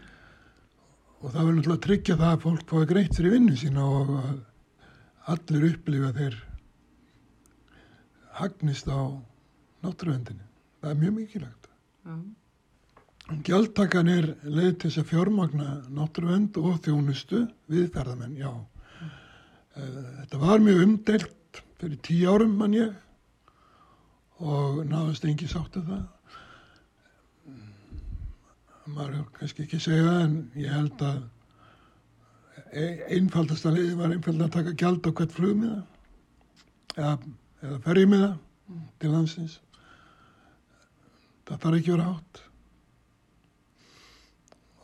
Og 1.24 1.30
það 1.32 1.40
verður 1.40 1.56
náttúrulega 1.58 1.78
að 1.78 1.84
tryggja 1.86 2.16
það 2.20 2.32
að 2.32 2.42
fólk 2.44 2.72
fái 2.72 2.88
greitt 2.90 3.16
fyrir 3.18 3.34
vinnu 3.34 3.56
sína 3.58 3.84
og 3.98 4.10
allir 5.34 5.68
upplifa 5.70 6.12
þeir 6.18 6.38
hagnist 8.38 8.90
á 8.90 9.00
náttúruvendinni. 9.84 10.46
Það 10.80 10.90
er 10.90 11.00
mjög 11.00 11.14
mikilvægt. 11.18 11.68
Já. 12.04 12.16
Gjaldtakan 13.44 14.10
er 14.12 14.26
leið 14.44 14.74
til 14.76 14.90
þess 14.90 15.00
að 15.00 15.10
fjármagna 15.14 15.68
náttúruvend 15.96 16.58
og 16.60 16.82
þjónustu 16.84 17.46
við 17.72 17.86
ferðamenn, 17.94 18.36
já. 18.36 18.50
Mm. 18.52 19.14
Þetta 20.20 20.40
var 20.42 20.64
mjög 20.66 20.82
umdelt 20.84 21.62
fyrir 21.80 22.02
tíu 22.04 22.34
árum 22.34 22.52
mann 22.60 22.76
ég 22.76 22.92
og 24.44 24.82
náðast 24.90 25.24
engi 25.24 25.48
sáttu 25.48 25.80
það. 25.86 26.04
Maður 28.84 29.24
kannski 29.38 29.64
ekki 29.64 29.80
segja 29.80 30.14
en 30.26 30.38
ég 30.60 30.72
held 30.72 31.04
að 31.04 31.22
einfaldasta 33.14 33.72
leiði 33.72 33.94
var 33.98 34.12
einfald 34.12 34.42
að 34.44 34.54
taka 34.58 34.74
gjald 34.80 35.06
á 35.08 35.10
hvert 35.10 35.36
flugmiða 35.36 35.78
eða, 36.96 37.14
eða 37.62 37.78
ferjimiða 37.86 38.32
mm. 38.34 38.82
til 39.00 39.12
landsins. 39.14 39.60
Það 41.48 41.62
þarf 41.64 41.78
ekki 41.80 41.94
verið 41.94 42.10
átt 42.10 42.44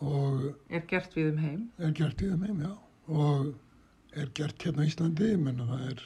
er 0.00 0.84
gert 0.88 1.12
við 1.16 1.26
um 1.34 1.40
heim 1.42 1.64
er 1.78 1.92
gert 1.92 2.22
við 2.22 2.32
um 2.32 2.44
heim, 2.46 2.60
já 2.64 2.72
og 3.12 4.16
er 4.16 4.30
gert 4.34 4.64
hérna 4.64 4.86
í 4.86 4.88
Íslandi 4.88 5.34
menn 5.36 5.60
að 5.60 5.72
það 5.74 5.82
er 5.90 6.04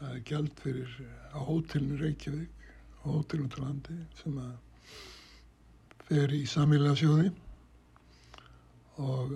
það 0.00 0.16
er 0.16 0.24
gælt 0.30 0.62
fyrir 0.64 0.96
á 1.30 1.38
hótelinu 1.38 2.00
Reykjavík 2.00 2.66
á 3.02 3.06
hótelinu 3.14 3.52
til 3.52 3.62
landi 3.62 3.98
sem 4.18 4.40
að 4.42 4.52
fer 6.08 6.34
í 6.36 6.42
samílega 6.50 6.98
sjóði 6.98 7.30
og 9.02 9.32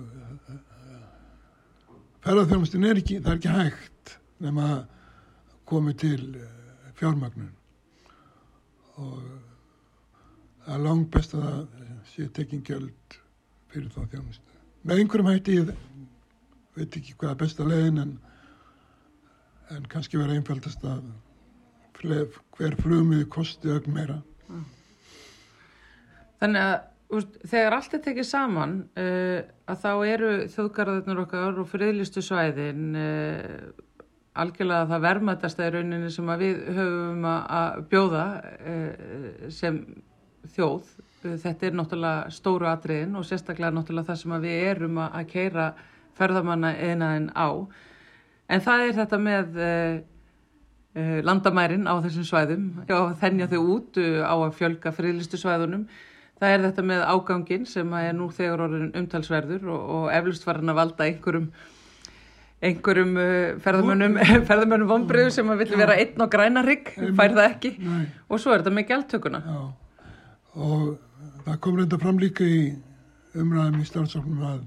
ferðarþjónustin 2.25 2.87
er 2.87 3.01
ekki 3.01 3.19
það 3.21 3.31
er 3.33 3.39
ekki 3.39 3.55
hægt 3.55 4.17
nema 4.43 4.67
að 4.75 4.81
komi 5.67 5.93
til 5.99 6.21
eh, 6.39 6.91
fjármagnun 6.99 7.53
og 8.97 9.23
það 10.65 10.73
er 10.75 10.83
langt 10.83 11.11
best 11.13 11.35
að 11.37 11.47
það 11.47 12.05
sé 12.11 12.27
tekinn 12.35 12.63
gjöld 12.65 13.17
fyrir 13.71 13.91
þá 13.93 14.01
þjónustu. 14.13 14.55
Með 14.87 15.01
einhverjum 15.01 15.29
hætti 15.31 15.57
ég 15.57 15.71
veit 16.77 16.97
ekki 16.99 17.15
hvað 17.19 17.33
er 17.33 17.39
besta 17.41 17.67
legin 17.67 18.01
en, 18.03 18.13
en 19.75 19.87
kannski 19.91 20.19
vera 20.19 20.35
einfaldast 20.37 20.83
að 20.87 21.05
hver 21.97 22.77
flumiði 22.81 23.27
kosti 23.33 23.71
ögn 23.73 23.95
meira. 23.95 24.17
Mm. 24.47 24.65
Þannig 26.41 26.63
að 26.63 26.77
úst, 27.17 27.37
þegar 27.47 27.77
allt 27.77 27.95
er 27.95 28.03
tekið 28.05 28.27
saman 28.27 28.77
uh, 28.99 29.39
að 29.69 29.83
þá 29.83 29.91
eru 30.11 30.31
þjóðgarðarnir 30.53 31.21
okkar 31.23 31.61
og 31.61 31.69
friðlistu 31.71 32.23
svæðin 32.25 32.97
uh, 32.99 33.83
algjörlega 34.37 34.89
það 34.91 35.05
vermaðast 35.07 35.61
að 35.61 35.69
í 35.69 35.73
rauninni 35.75 36.11
sem 36.13 36.27
að 36.29 36.43
við 36.45 36.59
höfum 36.77 37.27
að 37.31 37.79
bjóða 37.93 38.25
uh, 38.43 39.47
sem 39.53 39.81
þjóð. 40.53 40.91
Þetta 41.27 41.65
er 41.67 41.73
náttúrulega 41.75 42.31
stóru 42.31 42.67
atriðin 42.69 43.17
og 43.17 43.25
sérstaklega 43.27 43.73
náttúrulega 43.73 44.11
það 44.11 44.19
sem 44.21 44.35
við 44.43 44.67
erum 44.69 44.99
að 45.01 45.23
keira 45.31 45.65
ferðamanna 46.17 46.69
einaðin 46.77 47.31
á. 47.33 47.49
En 48.47 48.63
það 48.63 48.83
er 48.85 48.93
þetta 48.95 49.19
með 49.25 49.57
landamærin 51.27 51.89
á 51.89 51.99
þessum 52.05 52.25
svæðum 52.29 52.69
og 52.85 53.17
þennja 53.19 53.49
þau 53.51 53.59
út 53.73 53.99
á 54.23 54.35
að 54.37 54.55
fjölga 54.61 54.93
friðlistu 54.95 55.41
svæðunum 55.41 55.83
það 56.37 56.53
er 56.53 56.61
þetta 56.67 56.85
með 56.91 57.01
ágangin 57.13 57.65
sem 57.69 57.97
er 57.99 58.13
nú 58.17 58.29
þegar 58.33 58.63
orðin 58.67 58.93
umtalsverður 59.01 59.65
og, 59.73 59.89
og 59.97 60.05
eflust 60.13 60.45
var 60.47 60.61
hann 60.61 60.73
að 60.73 60.79
valda 60.81 61.07
einhverjum 61.07 61.49
einhverjum 62.67 63.17
ferðamönnum 63.63 64.15
ferðamönnum 64.49 64.89
vonbreðu 64.89 65.33
sem 65.33 65.49
að 65.53 65.65
vilja 65.65 65.81
vera 65.81 65.97
einn 66.01 66.23
og 66.25 66.31
græna 66.33 66.63
rigg, 66.65 66.89
fær 66.95 67.35
það 67.35 67.43
ekki. 67.51 67.73
Nei. 67.85 68.07
og 68.29 68.41
svo 68.41 68.53
er 68.53 68.63
þetta 68.63 68.77
með 68.77 68.89
gæltökuna 68.93 69.43
Já. 69.45 69.59
Og 70.57 70.87
það 71.45 71.59
kom 71.65 71.77
reynda 71.77 71.99
fram 72.01 72.21
líka 72.21 72.47
í 72.47 72.63
umræðum 73.37 73.83
í 73.83 73.85
starfsóknum 73.85 74.47
að, 74.47 74.63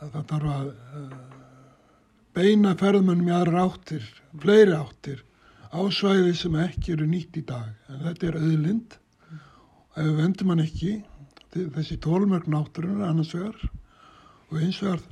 að 0.00 0.16
það 0.16 0.26
þarf 0.32 0.50
að 0.56 0.72
uh, 0.72 1.14
beina 2.34 2.74
ferðmönnum 2.80 3.30
í 3.30 3.36
aðra 3.36 3.68
áttir, 3.68 4.10
fleiri 4.42 4.74
áttir 4.74 5.22
ásvæði 5.74 6.34
sem 6.38 6.54
ekki 6.62 6.94
eru 6.94 7.06
nýtt 7.10 7.38
í 7.40 7.44
dag. 7.46 7.72
En 7.90 8.02
þetta 8.06 8.28
er 8.28 8.38
auðlind 8.40 8.98
ef 9.94 10.02
við 10.02 10.16
vendum 10.18 10.52
hann 10.52 10.64
ekki 10.64 10.94
þessi 11.54 12.00
tólmörg 12.02 12.48
náttúrunar 12.50 13.12
annars 13.12 13.34
vegar 13.34 13.58
og 14.50 14.60
eins 14.60 14.80
vegar 14.82 15.02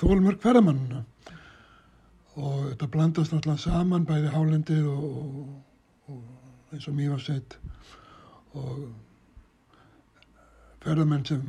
tólmörg 0.00 0.42
ferðmönnuna 0.42 1.04
og 2.40 2.70
þetta 2.70 2.88
blandast 2.92 3.34
alltaf 3.36 3.60
saman 3.60 4.06
bæði 4.08 4.30
hálendið 4.32 4.86
og, 4.88 5.02
og, 6.08 6.22
eins 6.72 6.88
og 6.88 6.96
mjög 6.96 7.12
var 7.12 7.24
sett. 7.26 7.58
Og 8.56 8.86
ferðarmenn 10.82 11.26
sem 11.28 11.44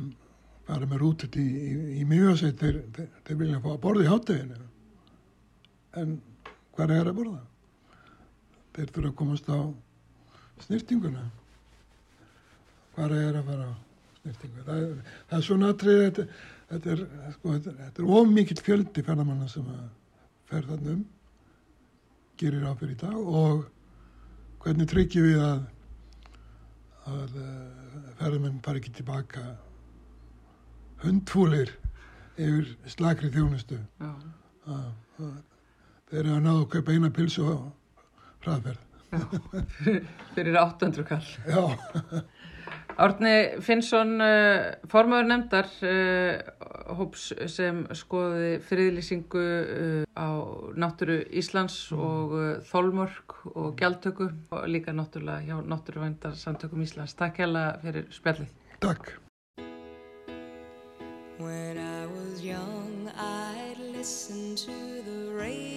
fara 0.68 0.88
með 0.88 1.02
rútið 1.02 1.38
í, 1.40 1.46
í, 1.46 1.72
í 2.00 2.04
mjögaseit 2.08 2.60
þeir, 2.60 2.82
þeir, 2.96 3.08
þeir 3.24 3.40
vilja 3.40 3.62
fá 3.64 3.70
að 3.72 3.80
borða 3.82 4.04
í 4.04 4.10
hátteginu 4.12 4.60
en 6.00 6.14
hvað 6.76 6.94
er 6.98 7.10
að 7.10 7.18
borða? 7.18 7.40
Þeir 8.74 8.92
þurfa 8.94 9.10
að 9.10 9.18
komast 9.20 9.50
á 9.52 9.58
snýrtinguna 10.64 11.24
hvað 12.94 13.16
er 13.18 13.38
að 13.40 13.50
fara 13.50 13.68
á 13.68 13.74
snýrtingu 14.20 14.64
það 14.68 14.86
það 15.28 15.36
er 15.38 15.46
svona 15.48 15.70
aðtrið 15.72 16.00
þetta, 16.04 16.26
þetta 16.72 16.94
er, 16.94 17.04
sko, 17.34 17.58
er 17.90 18.16
ómikið 18.18 18.64
fjöldi 18.64 19.04
ferðarmanna 19.04 19.50
sem 19.52 19.68
að 19.74 19.84
ferðarnum 20.50 21.04
gerir 22.40 22.66
áfyrir 22.68 22.96
í 22.96 23.00
dag 23.04 23.32
og 23.42 23.64
hvernig 24.64 24.90
tryggjum 24.90 25.28
við 25.28 25.44
að 25.44 25.62
að 27.04 27.36
eh, 27.36 28.04
ferðarmenn 28.18 28.60
fari 28.64 28.80
ekki 28.80 28.94
tilbaka 28.96 29.42
hundfúlir 31.04 31.72
yfir 32.40 32.70
slakri 32.90 33.30
þjónustu? 33.34 33.76
Þeir 36.08 36.20
eru 36.22 36.32
að 36.36 36.46
náðu 36.46 36.62
að 36.62 36.70
kaupa 36.72 36.94
eina 36.94 37.10
pilsu 37.14 37.44
á 37.44 37.56
hraðferð. 38.46 38.80
Fyrir 40.34 40.58
800 40.58 41.06
kall. 41.06 41.28
Já 41.44 42.24
Árni 42.94 43.58
Finnsson, 43.64 44.20
uh, 44.22 44.74
formöður 44.90 45.26
nefndar 45.26 45.66
uh, 45.82 46.36
hóps 46.94 47.32
sem 47.50 47.82
skoði 47.96 48.60
friðlýsingu 48.68 49.42
uh, 49.42 50.04
á 50.14 50.30
náttúru 50.78 51.18
Íslands 51.34 51.80
mm. 51.90 52.04
og 52.06 52.36
þólmörk 52.70 53.36
og 53.54 53.74
gjaldtöku 53.80 54.30
og 54.30 54.70
líka 54.70 54.94
náttúrulega 54.94 55.42
hjá 55.42 55.58
náttúruvæntar 55.66 56.38
samtökum 56.38 56.86
Íslands. 56.86 57.16
Takk 57.18 57.42
hella 57.42 57.66
fyrir 57.82 58.06
spjallið. 58.14 58.54
Takk. 58.84 59.16
When 61.38 61.78
I 61.78 62.06
was 62.06 62.42
young 62.42 63.10
I'd 63.18 63.78
listen 63.90 64.54
to 64.54 65.02
the 65.02 65.34
radio 65.34 65.73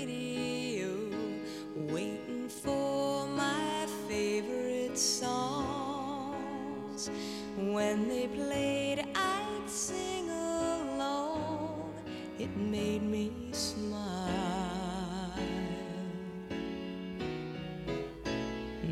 When 7.58 8.08
they 8.08 8.28
played, 8.28 9.04
I'd 9.16 9.64
sing 9.66 10.30
along. 10.30 11.92
It 12.38 12.56
made 12.56 13.02
me 13.02 13.32
smile. 13.52 15.34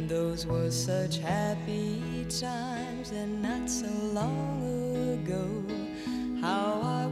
Those 0.08 0.48
were 0.48 0.72
such 0.72 1.20
happy 1.20 2.26
times, 2.28 3.12
and 3.12 3.40
not 3.44 3.70
so 3.70 3.88
long 4.14 4.64
ago. 5.14 5.48
How 6.42 6.82
I 6.82 7.06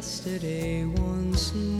yesterday 0.00 0.86
once 0.86 1.52
more. 1.54 1.79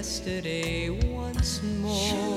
Yesterday 0.00 0.88
once 0.88 1.62
more. 1.62 2.29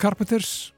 Carpenters 0.00 0.72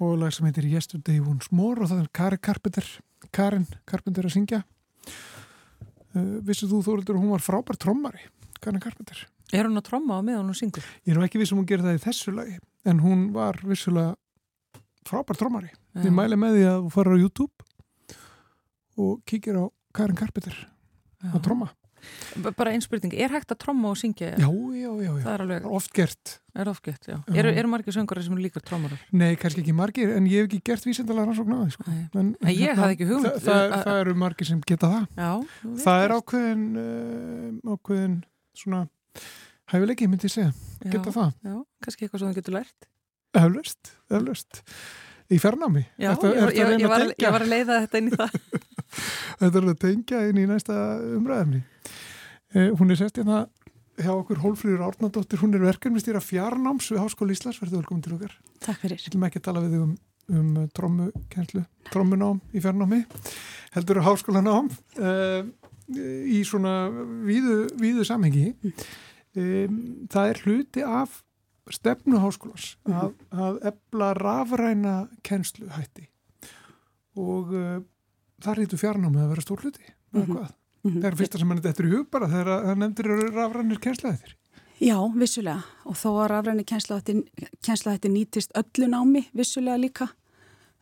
og 0.00 0.14
lag 0.22 0.32
sem 0.32 0.46
heitir 0.48 0.64
Yesterday 0.64 1.20
Once 1.20 1.52
More 1.52 1.84
og 1.84 1.90
það 1.90 1.98
er 2.00 2.06
Kari 2.16 2.38
Carpenter 2.40 2.86
Karin 3.34 3.66
Carpenter 3.88 4.24
að 4.24 4.32
syngja. 4.38 4.62
Uh, 6.14 6.40
Vissið 6.46 6.72
þú 6.72 6.80
Þórildur 6.86 7.18
hún 7.20 7.34
var 7.34 7.44
frábær 7.44 7.76
trommari 7.80 8.24
Karin 8.64 8.80
Carpenter? 8.80 9.20
Er 9.52 9.68
hún 9.68 9.76
að 9.76 9.90
tromma 9.90 10.16
á 10.16 10.24
meðan 10.24 10.48
hún 10.48 10.56
syngur? 10.56 10.86
Ég 11.04 11.12
er 11.12 11.20
nú 11.20 11.26
ekki 11.26 11.42
viss 11.42 11.52
um 11.52 11.60
hún 11.60 11.68
gerir 11.68 11.84
það 11.84 11.98
í 11.98 12.04
þessu 12.06 12.32
lagi 12.32 12.56
en 12.88 13.04
hún 13.04 13.26
var 13.36 13.60
vissulega 13.68 14.14
frábær 15.04 15.36
trommari. 15.36 15.68
Já. 15.92 16.06
Ég 16.06 16.16
mæli 16.16 16.40
með 16.40 16.56
því 16.56 16.66
að 16.70 16.80
þú 16.86 16.94
farir 16.96 17.16
á 17.20 17.22
YouTube 17.22 17.68
og 19.04 19.20
kíkir 19.28 19.60
á 19.60 19.64
Karin 19.92 20.16
Carpenter 20.16 20.56
að 21.34 21.42
tromma 21.44 21.68
Bara 22.56 22.72
einspurning, 22.74 23.12
er 23.14 23.30
hægt 23.34 23.52
að 23.54 23.58
tromma 23.64 23.90
og 23.92 23.98
syngja? 24.00 24.32
Já, 24.38 24.48
já, 24.48 24.90
já, 24.90 25.10
já. 25.10 25.22
Það 25.24 25.34
er 25.36 25.44
alveg, 25.44 25.60
Það 25.62 25.70
er 25.70 25.76
oft 25.78 25.92
gert 25.94 26.32
er 26.54 26.68
ofgett, 26.70 27.06
já. 27.10 27.16
Já. 27.26 27.34
Eru, 27.42 27.50
eru 27.50 27.68
margir 27.72 27.94
söngari 27.96 28.22
sem 28.22 28.34
eru 28.36 28.42
líka 28.44 28.60
trommarar? 28.62 29.00
Nei, 29.10 29.32
kannski 29.40 29.62
ekki 29.64 29.72
margir 29.74 30.12
en 30.14 30.26
ég 30.30 30.44
hef 30.44 30.48
ekki 30.52 30.60
gert 30.70 30.84
vísendalega 30.86 31.26
rannsókn 31.26 31.50
á 31.50 31.58
því 31.64 31.72
sko. 31.74 31.86
En, 32.20 32.28
Nei, 32.40 32.52
ég 32.54 32.68
hérna, 32.68 32.82
hafði 32.84 32.94
ekki 32.98 33.08
hugmynd. 33.08 33.32
það, 33.34 33.48
það, 33.48 33.64
Að- 33.78 33.84
það 33.88 34.00
eru 34.04 34.14
margir 34.22 34.46
sem 34.50 34.60
geta 34.70 34.90
það 34.92 35.06
Já. 35.18 35.32
það 35.82 36.04
er 36.04 36.14
ákveðin 36.18 36.62
uh, 36.84 37.74
ákveðin 37.74 38.14
svona 38.54 38.84
hæfileiki 39.74 40.06
myndi 40.12 40.28
ég 40.30 40.34
segja, 40.36 40.52
geta 40.94 41.14
það 41.16 41.32
Já, 41.42 41.56
kannski 41.82 42.06
eitthvað 42.06 42.22
sem 42.22 42.30
þú 42.30 42.38
getur 42.38 42.56
lært. 42.60 42.88
eflaust, 43.34 43.92
eflaust 44.14 44.62
í 45.34 45.38
fjarnámi 45.42 45.82
Já, 45.98 46.12
Ertu- 46.14 46.30
ég, 46.30 46.54
ég, 46.54 46.74
ég, 46.84 46.88
var, 46.92 47.06
ég 47.18 47.34
var 47.34 47.42
að 47.42 47.50
leiða 47.50 47.80
þetta 47.88 47.98
inn 47.98 48.12
í 48.12 48.14
það. 48.14 48.38
þetta 49.42 49.58
er 49.58 49.68
að 49.72 49.78
tengja 49.82 50.22
inn 50.30 50.38
í 50.38 50.46
næsta 50.46 50.76
umræðumni 51.18 51.64
hún 52.54 52.94
er 52.94 52.98
sest 53.00 53.18
hérna 53.18 53.44
hjá 53.98 54.10
okkur 54.14 54.40
Hólfríður 54.42 54.84
Árnadóttir, 54.88 55.40
hún 55.42 55.54
er 55.54 55.62
verkefnistýra 55.62 56.22
fjarnáms 56.22 56.88
við 56.92 57.02
Háskóla 57.02 57.34
Íslands, 57.34 57.60
verður 57.62 57.82
velkomin 57.82 58.02
til 58.04 58.14
okkar. 58.16 58.34
Takk 58.64 58.80
fyrir. 58.82 58.98
Við 58.98 59.10
ætlum 59.10 59.26
ekki 59.28 59.40
að 59.40 59.46
tala 59.48 59.62
við 59.64 59.74
þig 59.74 59.84
um, 59.84 59.92
um 60.38 60.70
trommukenslu, 60.74 61.64
trommunám 61.92 62.40
í 62.54 62.62
fjarnámi, 62.64 63.02
heldur 63.76 64.02
háskólanám 64.06 64.70
uh, 64.98 65.44
í 65.94 66.40
svona 66.46 66.74
víðu, 67.26 67.60
víðu 67.80 68.06
samhengi. 68.08 68.48
Um, 69.34 69.78
það 70.10 70.32
er 70.32 70.42
hluti 70.44 70.84
af 70.86 71.22
stefnu 71.74 72.20
háskólans 72.20 72.74
að, 72.86 73.14
að 73.32 73.62
ebla 73.70 74.10
rafræna 74.18 74.96
kenslu 75.24 75.70
hætti 75.72 76.10
og 77.16 77.54
uh, 77.54 77.78
það 78.44 78.60
rýtu 78.60 78.78
fjarnámi 78.78 79.22
að 79.22 79.32
vera 79.32 79.46
stór 79.46 79.64
hluti. 79.64 79.86
Mm 80.14 80.44
Mhm. 80.84 80.92
-hmm. 80.92 81.02
Það 81.02 81.12
er 81.12 81.16
fyrsta 81.16 81.38
sem 81.38 81.48
þetta 81.48 81.82
er 81.82 81.88
í 81.88 81.94
hug 81.96 82.10
bara 82.10 82.28
þegar 82.28 82.64
það 82.64 82.78
nefndir 82.78 83.06
eru 83.10 83.28
rafrænir 83.32 83.80
kensla 83.80 84.12
þettir. 84.12 84.34
Já, 84.80 84.98
vissulega. 85.14 85.62
Og 85.86 85.94
þó 85.94 86.10
að 86.18 86.28
rafræni 86.32 86.64
kennsluhætti 86.66 88.10
nýtist 88.10 88.52
öllu 88.58 88.88
námi, 88.90 89.22
vissulega 89.32 89.78
líka, 89.78 90.08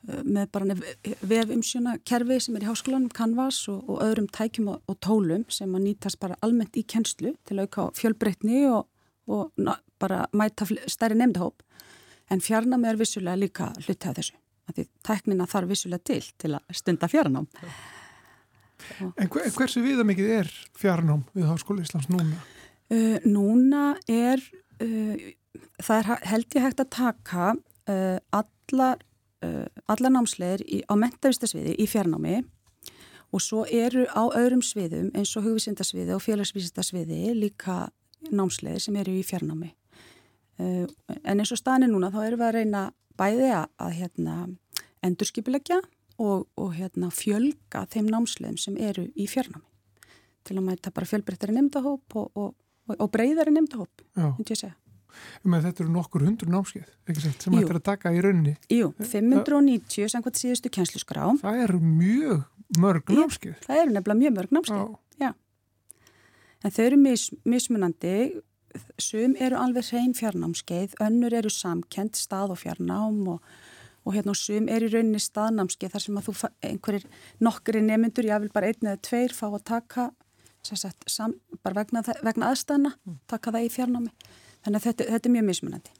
uh, 0.08 0.22
með 0.24 0.48
bara 0.50 0.76
vefumsjöna 1.20 1.98
kerfi 2.04 2.40
sem 2.40 2.56
er 2.56 2.62
í 2.62 2.70
háskólanum, 2.70 3.12
Canvas 3.12 3.68
og, 3.68 3.84
og 3.88 4.02
öðrum 4.02 4.28
tækjum 4.32 4.68
og, 4.68 4.82
og 4.88 4.98
tólum 5.00 5.44
sem 5.48 5.74
að 5.74 5.84
nýtast 5.86 6.18
bara 6.18 6.38
almennt 6.40 6.76
í 6.76 6.82
kennslu 6.82 7.36
til 7.44 7.58
að 7.58 7.68
auka 7.68 7.90
fjölbreytni 8.00 8.66
og, 8.72 8.86
og 9.28 9.52
na, 9.56 9.76
bara 10.00 10.26
mæta 10.32 10.66
stærri 10.88 11.14
nefndahóp. 11.14 11.62
En 12.30 12.40
fjarnami 12.40 12.88
er 12.88 12.96
vissulega 12.96 13.36
líka 13.36 13.72
hluti 13.84 14.08
af 14.08 14.16
þessu. 14.16 14.38
Því 14.72 14.86
tæknina 15.04 15.44
þarf 15.46 15.68
vissulega 15.68 16.02
til 16.06 16.22
til 16.38 16.54
að 16.56 16.78
stunda 16.78 17.08
fjarnám. 17.10 17.46
En 19.00 19.28
hver, 19.28 19.50
hversu 19.56 19.82
viðamikið 19.84 20.32
er 20.40 20.50
fjarnám 20.78 21.22
við 21.36 21.48
Háskóla 21.50 21.84
Íslands 21.84 22.08
núna? 22.12 22.40
Uh, 22.92 23.18
núna 23.24 23.92
er, 24.10 24.42
uh, 24.82 25.28
það 25.82 25.98
er 25.98 26.26
held 26.32 26.56
ég 26.56 26.66
hægt 26.66 26.82
að 26.82 26.90
taka 26.96 27.52
uh, 27.54 28.18
allar, 28.32 29.04
uh, 29.46 29.66
allar 29.92 30.14
námsleir 30.14 30.64
í, 30.66 30.82
á 30.86 30.94
mentavistasviði 30.98 31.76
í 31.80 31.88
fjarnámi 31.90 32.42
og 33.32 33.40
svo 33.40 33.64
eru 33.64 34.04
á 34.12 34.28
öðrum 34.36 34.64
sviðum 34.64 35.08
eins 35.16 35.32
og 35.38 35.46
hugvísindasviði 35.46 36.12
og 36.16 36.24
félagsvísindasviði 36.24 37.32
líka 37.38 37.86
námsleir 38.30 38.82
sem 38.82 38.96
eru 39.00 39.14
í 39.16 39.24
fjarnámi. 39.26 39.72
Uh, 40.60 40.84
en 41.24 41.40
eins 41.40 41.54
og 41.54 41.60
staðin 41.60 41.94
núna 41.94 42.12
þá 42.12 42.20
erum 42.26 42.42
við 42.42 42.48
að 42.50 42.58
reyna 42.58 42.82
bæði 43.18 43.50
að, 43.56 43.66
að 43.80 43.96
hérna, 44.00 44.36
endurskipilegja 45.02 45.80
og, 46.22 46.46
og 46.60 46.74
hérna, 46.76 47.10
fjölga 47.14 47.84
þeim 47.92 48.10
námsleiðum 48.12 48.60
sem 48.60 48.78
eru 48.80 49.08
í 49.14 49.26
fjarnámi 49.30 49.66
til 50.46 50.58
að 50.58 50.66
mæta 50.66 50.90
bara 50.94 51.06
fjölbreyttari 51.06 51.54
nefndahóp 51.54 52.16
og, 52.18 52.30
og, 52.34 52.54
og, 52.88 52.94
og 52.96 53.10
breyðari 53.14 53.54
nefndahóp, 53.54 54.02
myndi 54.18 54.54
ég 54.56 54.58
segja. 54.58 54.74
um 55.44 55.54
þetta 55.54 55.84
eru 55.84 55.92
nokkur 55.92 56.24
hundur 56.26 56.50
námskeið, 56.50 56.88
sett, 57.20 57.44
sem 57.44 57.54
Jú. 57.54 57.60
hægt 57.60 57.74
er 57.74 57.78
að 57.78 57.84
taka 57.90 58.14
í 58.14 58.22
rauninni. 58.24 58.56
Jú, 58.72 58.90
590 58.98 60.10
samkvæmt 60.14 60.40
síðustu 60.40 60.72
kennsluskrá. 60.72 61.28
Það 61.42 61.62
er 61.66 61.74
mjög 61.78 62.42
mörg 62.80 63.12
námskeið. 63.12 63.60
Það 63.66 63.82
eru 63.84 63.94
nefnilega 63.94 64.22
mjög 64.24 64.36
mörg 64.38 64.56
námskeið. 64.56 64.88
Já, 65.20 65.30
En 66.62 66.70
þau 66.70 66.84
eru 66.84 66.98
mis, 67.00 67.26
mismunandi, 67.48 68.16
sum 69.02 69.34
eru 69.42 69.58
alveg 69.58 69.88
hrein 69.90 70.14
fjarnámskeið, 70.16 70.96
önnur 71.02 71.34
eru 71.34 71.50
samkend 71.52 72.16
stað 72.18 72.54
og 72.54 72.60
fjarnám 72.62 73.18
og, 73.34 73.54
og 74.02 74.16
hérna 74.16 74.34
og 74.34 74.38
sum 74.38 74.68
eru 74.72 74.88
í 74.88 74.92
rauninni 74.92 75.22
staðnámskeið 75.22 75.94
þar 75.94 76.04
sem 76.06 76.18
að 76.18 76.28
þú, 76.28 76.50
einhverjir 76.68 77.08
nokkri 77.44 77.82
nemyndur, 77.84 78.28
ég 78.28 78.44
vil 78.44 78.52
bara 78.54 78.72
einn 78.72 78.92
eða 78.92 79.00
tveir 79.08 79.34
fá 79.36 79.46
að 79.50 79.64
taka, 79.70 80.10
sagt, 80.66 81.08
sam, 81.10 81.36
bara 81.62 81.82
vegna, 81.82 82.04
vegna 82.22 82.52
aðstæðna, 82.52 82.94
taka 83.30 83.54
það 83.54 83.66
í 83.66 83.74
fjarnámi. 83.76 84.14
Þannig 84.62 84.78
að 84.78 84.88
þetta, 84.88 85.10
þetta 85.16 85.28
er 85.28 85.36
mjög 85.36 85.50
mismunandi. 85.50 85.98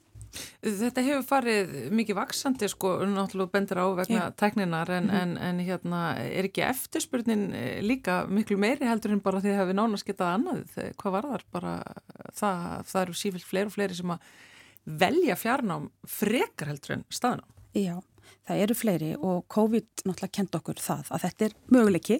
Þetta 0.62 1.02
hefur 1.04 1.24
farið 1.28 1.72
mikið 1.92 2.16
vaksandi 2.16 2.68
sko, 2.72 2.94
náttúrulega 3.04 3.52
bendur 3.52 3.80
á 3.84 3.86
vegna 3.98 4.20
Já. 4.22 4.34
tækninar 4.40 4.92
en, 4.96 5.10
en, 5.12 5.34
en 5.36 5.60
hérna 5.60 6.00
er 6.22 6.48
ekki 6.48 6.64
eftirspurnin 6.64 7.50
eh, 7.58 7.82
líka 7.84 8.22
miklu 8.32 8.56
meiri 8.60 8.88
heldur 8.88 9.12
en 9.12 9.20
bara 9.24 9.42
því 9.44 9.52
að 9.52 9.60
hefur 9.60 9.76
nánast 9.76 10.08
getað 10.08 10.32
annað. 10.38 10.62
Hvað 11.02 11.16
var 11.18 11.28
þar 11.34 11.44
bara 11.52 11.74
það, 12.32 12.64
það 12.94 13.02
eru 13.02 13.18
sífilt 13.20 13.48
fleiri 13.50 13.68
og 13.68 13.76
fleiri 13.76 13.98
sem 13.98 14.14
að 14.14 14.30
velja 15.04 15.36
fjarnám 15.38 15.90
frekar 16.08 16.72
heldur 16.72 16.96
en 16.96 17.04
staðnám. 17.12 17.61
Já, 17.72 17.94
það 18.48 18.64
eru 18.64 18.76
fleiri 18.76 19.12
og 19.16 19.46
COVID 19.52 20.04
náttúrulega 20.04 20.36
kent 20.36 20.58
okkur 20.58 20.82
það 20.82 21.08
að 21.14 21.24
þetta 21.24 21.46
er 21.46 21.54
möguleiki. 21.72 22.18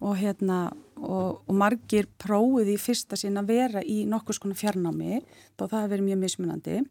Og 0.00 0.16
hérna 0.18 0.58
og, 0.96 1.44
og 1.46 1.54
margir 1.58 2.08
prófið 2.20 2.74
í 2.74 2.80
fyrsta 2.80 3.18
sín 3.20 3.38
að 3.40 3.52
vera 3.52 3.84
í 3.84 4.02
nokkus 4.10 4.40
konar 4.42 4.58
fjarnámi 4.58 5.22
þá 5.54 5.64
það 5.64 5.78
hefur 5.78 5.94
verið 5.94 6.08
mjög 6.08 6.20
mismunandi. 6.24 6.82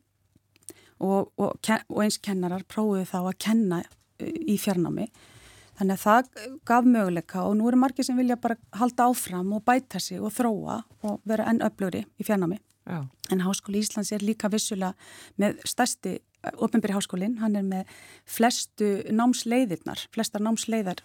Og, 1.04 1.32
og, 1.36 1.70
og 1.90 2.02
eins 2.04 2.20
kennarar 2.24 2.64
prófið 2.70 3.10
þá 3.12 3.20
að 3.24 3.38
kenna 3.44 3.84
uh, 3.84 4.34
í 4.48 4.58
fjarnámi. 4.62 5.10
Þannig 5.74 5.96
að 5.98 6.04
það 6.04 6.52
gaf 6.70 6.86
möguleika 6.86 7.48
og 7.48 7.56
nú 7.58 7.66
eru 7.68 7.80
margir 7.82 8.06
sem 8.06 8.18
vilja 8.20 8.38
bara 8.38 8.60
halda 8.78 9.08
áfram 9.10 9.56
og 9.58 9.64
bæta 9.66 10.00
sig 10.00 10.22
og 10.22 10.32
þróa 10.36 10.84
og 11.04 11.24
vera 11.28 11.48
enn 11.50 11.64
öflugri 11.66 12.06
í 12.22 12.28
fjarnámi. 12.28 12.60
En 13.32 13.42
Háskóli 13.42 13.82
Íslands 13.82 14.12
er 14.14 14.24
líka 14.24 14.52
vissulega 14.52 14.94
með 15.40 15.64
stærsti 15.68 16.18
ofinbyrji 16.58 16.98
háskólinn, 16.98 17.38
hann 17.42 17.56
er 17.60 17.66
með 17.68 17.94
flestu 18.30 18.90
námsleiðirnar, 19.14 20.08
flestar 20.14 20.44
námsleiðar 20.44 21.04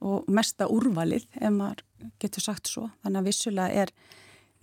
og 0.00 0.28
mesta 0.32 0.68
úrvalið 0.70 1.26
ef 1.38 1.54
maður 1.54 1.84
getur 2.22 2.44
sagt 2.44 2.70
svo. 2.70 2.88
Þannig 3.04 3.20
að 3.20 3.30
vissulega 3.30 3.84
er, 3.84 3.94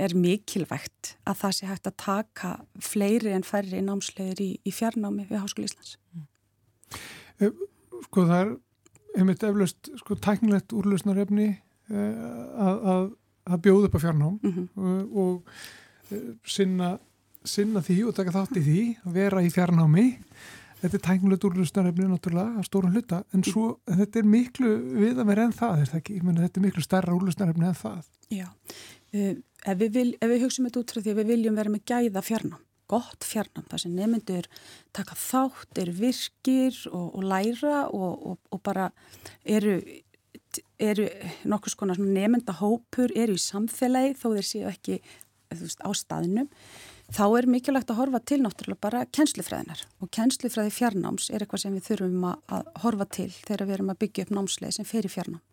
er 0.01 0.15
mikilvægt 0.17 1.15
að 1.27 1.41
það 1.43 1.57
sé 1.57 1.69
hægt 1.69 1.89
að 1.91 1.97
taka 2.03 2.53
fleiri 2.83 3.33
en 3.35 3.47
færri 3.47 3.81
námsleiðir 3.85 4.43
í, 4.43 4.51
í 4.65 4.73
fjarnámi 4.75 5.27
við 5.29 5.43
Háskóli 5.43 5.69
Íslands. 5.69 5.97
sko 8.07 8.25
það 8.25 8.39
er 8.41 8.55
einmitt 9.17 9.43
eflaust 9.45 9.91
sko 10.01 10.17
tæknilegt 10.21 10.75
úrlausnarefni 10.75 11.49
uh, 11.55 11.97
að, 12.67 12.87
að, 12.93 13.09
að 13.53 13.61
bjóða 13.65 13.89
upp 13.89 13.97
á 13.97 14.03
fjarnám 14.05 14.39
Mm 14.43 14.67
og, 14.75 15.17
og 15.23 15.51
uh, 16.13 16.31
sinna, 16.45 16.97
sinna 17.49 17.81
því 17.85 17.97
og 18.09 18.15
taka 18.17 18.33
þátt 18.35 18.59
í 18.59 18.63
því 18.65 18.83
að 19.07 19.17
vera 19.17 19.43
í 19.45 19.49
fjarnámi. 19.53 20.05
Þetta 20.77 20.93
er 20.93 21.03
tæknilegt 21.07 21.45
úrlausnarefni 21.47 22.05
náttúrulega 22.05 22.61
að 22.61 22.67
stórum 22.67 22.93
hluta 22.93 23.23
en 23.33 23.43
svo 23.45 23.65
þetta 23.89 24.21
er 24.21 24.29
miklu 24.29 24.73
við 24.93 25.23
að 25.23 25.29
vera 25.31 25.47
en 25.47 25.55
það 25.57 25.81
er 25.81 25.95
ekki, 25.97 26.19
meni 26.21 26.43
þetta 26.43 26.61
er 26.61 26.65
miklu 26.67 26.85
stærra 26.85 27.15
úrlausnarefni 27.17 27.65
en 27.65 27.79
það. 27.79 28.11
Já, 28.29 28.45
uh, 28.45 29.33
ef, 29.33 29.81
við 29.81 29.99
við 30.21 30.45
hugsaum 30.45 30.69
þetta 30.69 30.83
út 30.83 30.93
frá 30.93 31.01
því 31.01 31.13
að 31.15 31.21
við 31.21 31.31
viljum 31.33 31.57
vera 31.57 31.73
með 31.73 31.85
gæða 31.89 32.23
fjarnám, 32.27 32.63
gott 32.93 33.25
fjarnám, 33.25 33.65
það 33.71 33.83
sem 33.83 33.95
nemyndur 33.97 34.49
taka 34.95 35.17
þátt, 35.17 35.81
eru 35.81 35.95
virkir 35.97 36.81
og, 36.91 37.07
og 37.07 37.25
læra 37.33 37.77
og, 37.89 38.27
og, 38.31 38.37
og 38.53 38.63
bara 38.67 38.91
eru, 39.43 39.79
eru 40.77 41.07
nokkus 41.49 41.77
konar 41.79 41.97
nemyndahópur, 41.97 43.15
eru 43.17 43.33
í 43.33 43.41
samfélagi 43.41 44.13
þó 44.21 44.29
þeir 44.35 44.51
séu 44.51 44.69
ekki 44.69 45.01
veist, 45.55 45.81
á 45.83 45.89
staðinum, 45.95 46.49
þá 47.13 47.25
er 47.39 47.47
mikilvægt 47.49 47.91
að 47.91 48.01
horfa 48.01 48.21
til 48.27 48.39
náttúrulega 48.43 48.83
bara 48.83 49.05
kennslufræðinar 49.15 49.83
og 50.03 50.11
kennslufræði 50.15 50.73
fjarnáms 50.75 51.29
er 51.31 51.43
eitthvað 51.43 51.63
sem 51.63 51.77
við 51.77 51.91
þurfum 51.91 52.25
að, 52.31 52.73
horfa 52.83 53.07
til 53.19 53.29
þegar 53.31 53.65
við 53.67 53.77
erum 53.77 53.93
að 53.93 54.01
byggja 54.03 54.25
upp 54.27 54.33
námsleið 54.37 54.75
sem 54.77 54.87
fer 54.87 55.07
í 55.07 55.13
fjarnám 55.13 55.43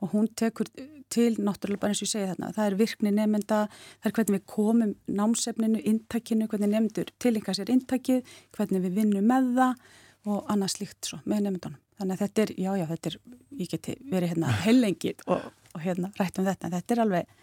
og 0.00 0.14
hún 0.14 0.28
tekur 0.32 0.70
til 1.12 1.36
náttúrulega 1.36 1.82
bara 1.82 1.92
eins 1.92 2.00
og 2.00 2.08
ég 2.08 2.12
segi 2.14 2.28
þarna, 2.30 2.52
það 2.56 2.66
er 2.66 2.76
virkni 2.78 3.12
nefnda, 3.12 3.58
það 4.00 4.08
er 4.08 4.14
hvernig 4.16 4.36
við 4.38 4.44
komum 4.48 4.94
námsefninu, 5.20 5.82
intakinu, 5.90 6.48
hvernig 6.48 6.70
nefndur 6.72 7.10
tilenga 7.20 7.54
sér 7.56 7.72
intakið, 7.74 8.36
hvernig 8.56 8.84
við 8.86 9.00
vinnum 9.00 9.26
með 9.28 9.50
það 9.58 10.30
og 10.30 10.52
annað 10.52 10.74
slíkt 10.76 11.10
svo 11.10 11.20
með 11.24 11.46
nefndunum. 11.48 11.80
Þannig 12.00 12.16
að 12.16 12.22
þetta 12.24 12.42
er, 12.42 12.52
já 12.56 12.70
já, 12.78 12.84
þetta 12.88 13.10
er, 13.10 13.16
ég 13.60 13.72
geti 13.74 13.96
verið 14.08 14.32
hérna 14.32 14.52
heilengið 14.64 15.26
og, 15.26 15.48
og 15.74 15.84
hérna 15.84 16.12
rætt 16.16 16.40
um 16.40 16.48
þetta, 16.48 16.72
þetta 16.76 16.96
er 16.96 17.02
alveg, 17.04 17.34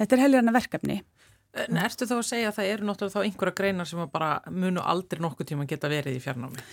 þetta 0.00 0.16
er 0.16 0.24
heilirna 0.24 0.56
verkefni. 0.58 0.98
En 1.56 1.80
ertu 1.80 2.06
þá 2.06 2.14
að 2.18 2.26
segja 2.28 2.50
að 2.50 2.58
það 2.58 2.70
eru 2.74 2.88
náttúrulega 2.88 3.14
þá 3.16 3.26
einhverja 3.26 3.58
greinar 3.60 3.88
sem 3.88 4.00
bara 4.12 4.30
munu 4.52 4.82
aldrei 4.84 5.22
nokkuð 5.24 5.48
tíma 5.52 5.66
geta 5.68 5.90
verið 5.90 6.18
í 6.18 6.22
fjarnámi? 6.22 6.64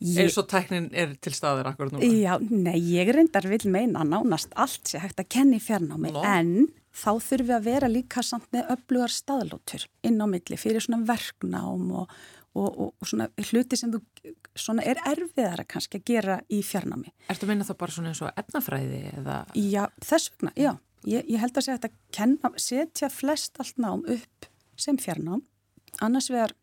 Ég, 0.00 0.22
Eins 0.24 0.38
og 0.40 0.46
tæknin 0.48 0.86
er 0.96 1.12
til 1.20 1.34
staðir 1.36 1.68
akkur 1.68 1.90
núna? 1.92 2.08
Já, 2.08 2.38
nei, 2.40 2.78
ég 2.94 3.10
reyndar 3.12 3.44
vil 3.50 3.66
meina 3.68 4.00
nánast 4.08 4.54
allt 4.56 4.88
sé 4.88 5.02
hægt 5.02 5.20
að 5.20 5.28
kenna 5.36 5.58
í 5.58 5.60
fjarnámi 5.60 6.14
Nó. 6.14 6.22
en 6.24 6.70
þá 6.96 7.10
þurfum 7.20 7.50
við 7.50 7.56
að 7.58 7.66
vera 7.68 7.90
líka 7.92 8.24
samt 8.24 8.48
með 8.54 8.72
öflugar 8.72 9.12
staðlótur 9.12 9.84
inn 10.08 10.16
á 10.16 10.26
milli 10.32 10.56
fyrir 10.56 10.80
svona 10.80 11.04
verknám 11.04 11.92
og, 12.00 12.16
og, 12.56 12.70
og, 12.70 12.88
og 12.96 13.10
svona 13.12 13.28
hluti 13.50 13.76
sem 13.76 13.92
þú 13.92 14.00
svona 14.56 14.88
er 14.88 15.02
erfiðara 15.04 15.68
kannski 15.68 16.00
að 16.00 16.08
gera 16.08 16.38
í 16.48 16.62
fjarnámi. 16.64 17.12
Ertu 17.28 17.44
að 17.44 17.52
minna 17.52 17.68
það 17.68 17.80
bara 17.84 17.96
svona 17.98 18.14
eins 18.14 18.24
og 18.24 18.40
efnafræði 18.40 19.02
eða... 19.20 19.42
Já, 19.60 19.84
þess 20.00 20.32
vegna, 20.32 20.56
já, 20.56 20.72
ég, 21.08 21.24
ég 21.24 21.40
held 21.40 21.56
að 21.56 21.66
segja 21.66 21.78
að 21.80 21.96
kenna, 22.14 22.52
setja 22.60 23.10
flest 23.12 23.60
allt 23.62 23.78
nám 23.80 24.04
upp 24.08 24.48
sem 24.80 24.98
fjarnám, 25.00 25.42
annars 26.00 26.30
vegar 26.32 26.54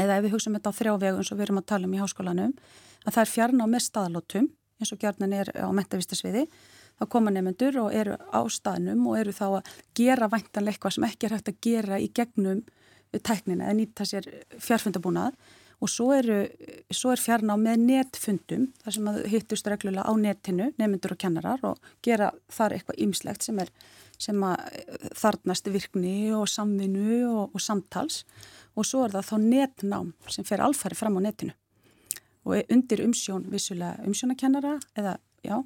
eða 0.00 0.18
ef 0.18 0.26
við 0.26 0.34
hugsaum 0.36 0.56
þetta 0.56 0.72
á 0.72 0.78
þrjá 0.78 0.92
vegu 1.00 1.20
eins 1.20 1.32
og 1.32 1.38
við 1.38 1.46
erum 1.46 1.60
að 1.60 1.68
tala 1.72 1.88
um 1.88 1.96
í 1.96 2.00
háskólanum, 2.00 2.52
að 3.04 3.16
það 3.16 3.24
er 3.24 3.32
fjarnám 3.32 3.74
með 3.74 3.84
staðlótum, 3.86 4.48
eins 4.80 4.92
og 4.94 5.02
gjarnan 5.02 5.34
er 5.36 5.50
á 5.52 5.68
mentavistasviði, 5.74 6.46
þá 6.98 7.04
koma 7.12 7.32
nefnendur 7.32 7.78
og 7.82 7.96
eru 7.96 8.16
á 8.16 8.40
staðnum 8.52 9.04
og 9.10 9.18
eru 9.20 9.34
þá 9.36 9.46
að 9.48 9.72
gera 9.98 10.28
væntanlega 10.32 10.76
eitthvað 10.76 10.96
sem 10.96 11.06
ekki 11.08 11.28
er 11.28 11.36
hægt 11.36 11.50
að 11.52 11.60
gera 11.66 12.00
í 12.00 12.08
gegnum 12.14 12.62
tæknina 13.12 13.68
eða 13.68 13.78
nýta 13.78 14.06
sér 14.08 14.28
fjárfundabúnað 14.62 15.36
og 15.82 15.90
svo, 15.90 16.12
eru, 16.14 16.44
svo 16.94 17.10
er 17.12 17.20
fjarnám 17.20 17.64
með 17.66 17.80
netfundum 17.88 18.68
þar 18.84 18.96
sem 18.96 19.08
hittust 19.32 19.66
reglulega 19.66 20.06
á 20.06 20.12
netinu, 20.14 20.68
nefnendur 20.78 21.16
og 21.16 21.20
kennarar 21.24 21.64
og 21.66 21.90
gera 22.06 22.30
þar 22.52 22.76
eitthvað 22.76 23.02
ymslegt 23.02 23.46
sem, 23.46 23.58
er, 23.58 23.72
sem 24.22 24.38
að 24.46 24.62
þarnast 25.18 25.72
virkni 25.74 26.16
og 26.36 26.46
samvinnu 26.50 27.18
og, 27.26 27.50
og 27.50 27.64
samtals 27.64 28.22
og 28.78 28.86
svo 28.88 29.04
er 29.06 29.16
það 29.16 29.28
þá 29.32 29.36
netnám 29.48 30.14
sem 30.30 30.46
fer 30.46 30.62
alfæri 30.62 30.98
fram 30.98 31.18
á 31.18 31.20
netinu 31.26 31.56
og 32.46 32.72
undir 32.74 33.02
umsjón 33.04 33.46
vissulega 33.50 34.06
umsjónakennara 34.06 34.78
eða 34.98 35.18
já 35.42 35.58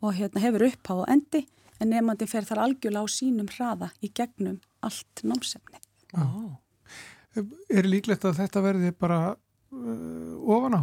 og 0.00 0.14
hérna 0.16 0.42
hefur 0.42 0.66
uppá 0.70 0.94
og 1.02 1.10
endi 1.10 1.44
en 1.80 1.92
nefnandi 1.92 2.28
fer 2.28 2.46
þar 2.46 2.64
algjörlega 2.66 3.04
á 3.04 3.08
sínum 3.10 3.48
hraða 3.50 3.90
í 4.04 4.10
gegnum 4.14 4.60
allt 4.84 5.22
námsefni. 5.24 5.80
Ó. 6.14 6.56
er 7.70 7.86
líklegt 7.88 8.24
að 8.26 8.40
þetta 8.42 8.62
verði 8.64 8.92
bara 8.98 9.20
uh, 9.34 10.36
ofan 10.50 10.80
á 10.80 10.82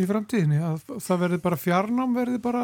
í 0.00 0.06
framtíðinni 0.08 0.60
að 0.64 0.84
það 1.04 1.22
verði 1.26 1.38
bara 1.44 1.58
fjarnám 1.60 2.14
verði 2.16 2.38
bara 2.42 2.62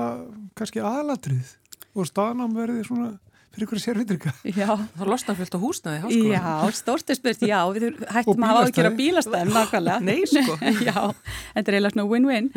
kannski 0.57 0.81
aðalatrið 0.81 1.50
og 1.98 2.07
staðnám 2.09 2.54
verði 2.57 2.85
svona 2.87 3.09
fyrir 3.52 3.66
ykkur 3.66 3.81
sérvitrika 3.83 4.33
Já, 4.48 4.70
Það 4.96 5.11
losnar 5.11 5.37
fullt 5.37 5.57
á 5.57 5.61
húsnaði 5.61 5.98
í 5.98 6.02
háskóla. 6.04 6.38
já, 6.38 6.72
stórti 6.78 7.16
spurt, 7.18 7.44
já, 7.48 7.59
við 7.74 8.00
hættum 8.14 8.44
að 8.46 8.52
hafa 8.52 8.70
ekki 8.70 8.85
að 8.85 8.98
bílastæði. 9.00 9.00
bílastæðum 9.02 9.54
nákvæmlega. 9.57 10.00
Nei, 10.09 10.20
sko. 10.28 10.57
já, 10.88 10.98
þetta 11.57 11.64
er 11.72 11.78
eiginlega 11.78 11.94
svona 11.96 12.09
win-win. 12.12 12.50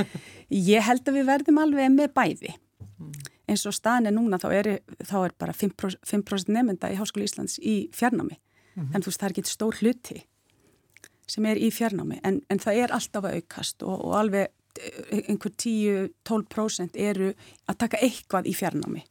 Ég 0.51 0.87
held 0.87 1.07
að 1.07 1.17
við 1.17 1.29
verðum 1.31 1.61
alveg 1.63 1.95
með 1.95 2.11
bæði. 2.19 2.53
Eins 3.51 3.65
og 3.67 3.75
staðin 3.75 4.11
er 4.11 4.15
núna, 4.15 4.37
þá 4.39 4.47
er, 4.59 4.69
þá 5.07 5.15
er 5.25 5.33
bara 5.41 5.55
5%, 5.57 6.03
5 6.07 6.51
nefnda 6.53 6.91
í 6.93 6.99
Háskóli 6.99 7.25
Íslands 7.27 7.57
í 7.59 7.77
fjarnámi. 7.95 8.37
En 8.77 9.01
þú 9.01 9.09
veist, 9.09 9.19
það 9.19 9.27
er 9.27 9.33
ekki 9.35 9.47
stór 9.51 9.79
hluti 9.81 10.21
sem 11.31 11.47
er 11.47 11.59
í 11.61 11.71
fjarnámi. 11.73 12.19
En, 12.27 12.41
en 12.51 12.61
það 12.61 12.83
er 12.83 12.95
alltaf 12.97 13.27
að 13.27 13.39
aukast 13.39 13.85
og, 13.87 13.95
og 13.95 14.15
alveg 14.19 14.49
eh, 14.81 15.23
einhver 15.31 15.55
10-12% 15.55 16.99
eru 16.99 17.33
að 17.67 17.81
taka 17.85 18.01
eitthvað 18.03 18.51
í 18.51 18.55
fjarnámi. 18.57 19.03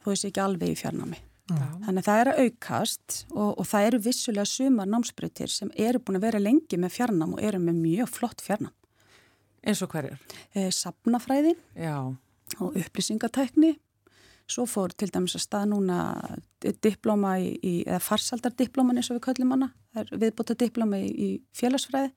Þú 0.00 0.12
veist 0.12 0.26
ekki 0.28 0.42
alveg 0.42 0.74
í 0.74 0.78
fjarnámi. 0.78 1.18
Þannig 1.50 1.98
að 1.98 2.06
það 2.06 2.20
er 2.20 2.30
að 2.30 2.40
aukast 2.44 3.16
og, 3.32 3.48
og 3.58 3.66
það 3.66 3.86
eru 3.88 4.00
vissulega 4.04 4.46
sumar 4.46 4.90
námsbreytir 4.90 5.50
sem 5.50 5.72
eru 5.74 5.98
búin 5.98 6.20
að 6.20 6.26
vera 6.28 6.42
lengi 6.42 6.78
með 6.78 6.94
fjarnám 6.94 7.34
og 7.34 7.42
eru 7.42 7.58
með 7.62 7.80
mjög 7.80 8.12
flott 8.14 8.44
fjarnám. 8.44 8.74
Eins 9.66 9.82
og 9.84 9.90
hverjar? 9.92 10.20
E, 10.54 10.70
Sapnafræðin 10.72 11.58
Já. 11.76 11.96
og 12.58 12.76
upplýsingatækni. 12.78 13.74
Svo 14.50 14.66
fór 14.66 14.90
til 14.98 15.10
dæmis 15.14 15.36
að 15.38 15.44
stað 15.44 15.68
núna 15.70 15.98
diplóma 16.82 17.36
í, 17.38 17.52
í 17.62 17.74
eða 17.86 18.00
farsaldardiplóman 18.02 18.98
eins 18.98 19.10
og 19.12 19.20
við 19.20 19.26
köllum 19.28 19.54
hana. 19.54 19.70
Það 19.94 20.02
er 20.02 20.22
viðbúta 20.24 20.56
diplóma 20.58 20.98
í, 20.98 21.10
í 21.10 21.28
félagsfræði 21.56 22.10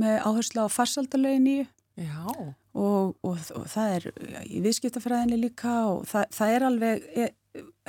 með 0.00 0.18
áherslu 0.24 0.64
á 0.64 0.68
farsaldarlögin 0.72 1.44
nýju 1.44 1.66
Já. 2.00 2.24
og, 2.26 3.14
og, 3.22 3.38
og 3.54 3.66
það 3.70 3.92
er 3.98 4.06
í 4.48 4.62
viðskiptafræðinni 4.64 5.38
líka 5.44 5.74
og 5.92 6.02
það, 6.10 6.24
það 6.34 6.54
er 6.56 6.66
alveg 6.68 7.04
e, 7.14 7.28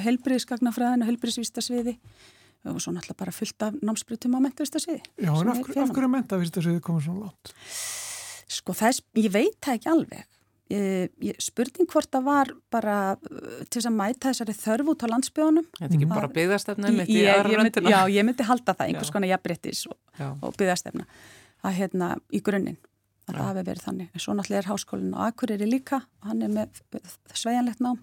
helbriðsgagnafræðin 0.05 1.05
og 1.05 1.09
helbriðsvistasviði 1.09 1.95
og 2.69 2.81
svo 2.81 2.93
náttúrulega 2.93 3.21
bara 3.21 3.33
fullt 3.33 3.65
af 3.65 3.75
námsbrytum 3.85 4.37
á 4.37 4.39
mentavistasviði. 4.45 5.01
Já, 5.21 5.31
en 5.31 5.51
af, 5.53 5.59
af 5.69 5.91
hverju 5.93 6.11
mentavistasviði 6.13 6.81
komur 6.85 7.03
svona 7.05 7.27
látt? 7.27 7.53
Sko, 8.55 8.73
er, 8.85 9.01
ég 9.21 9.33
veit 9.33 9.57
það 9.61 9.79
ekki 9.79 9.91
alveg. 9.91 10.23
Ég, 10.73 11.11
ég, 11.21 11.35
spurning 11.45 11.85
hvort 11.91 12.09
það 12.09 12.23
var 12.25 12.49
bara 12.73 12.95
uh, 13.13 13.59
til 13.69 13.77
þess 13.77 13.89
að 13.91 13.97
mæta 13.99 14.31
þessari 14.31 14.55
þörf 14.57 14.87
út 14.95 15.03
á 15.05 15.07
landsbygðunum. 15.11 15.67
Þetta 15.77 15.89
er 15.91 15.99
ekki 15.99 16.07
bara 16.09 16.29
í 17.05 17.19
aðra 17.29 17.59
röndina? 17.59 17.91
Já, 17.93 17.99
ég 18.15 18.25
myndi 18.25 18.47
halda 18.47 18.73
það, 18.73 18.87
einhvers 18.87 19.13
konar 19.13 19.29
jafnbryttis 19.29 19.83
og, 19.91 19.99
og 20.41 20.57
byggðastefna 20.57 21.05
að 21.65 21.77
hérna 21.77 22.09
í 22.33 22.41
grunninn. 22.45 22.79
Það 23.29 23.41
hafi 23.41 23.63
verið 23.69 23.85
þannig. 23.85 24.09
En 24.09 24.23
svo 24.25 24.33
náttúrulega 24.37 24.63
er 24.63 24.71
háskólinn 24.71 25.13
á 25.17 25.19
Akureyri 25.27 25.69
líka, 25.69 26.01
hann 26.25 26.43
er 26.45 26.51
með 26.53 26.81
sveianlegt 27.33 27.81
nám. 27.85 28.01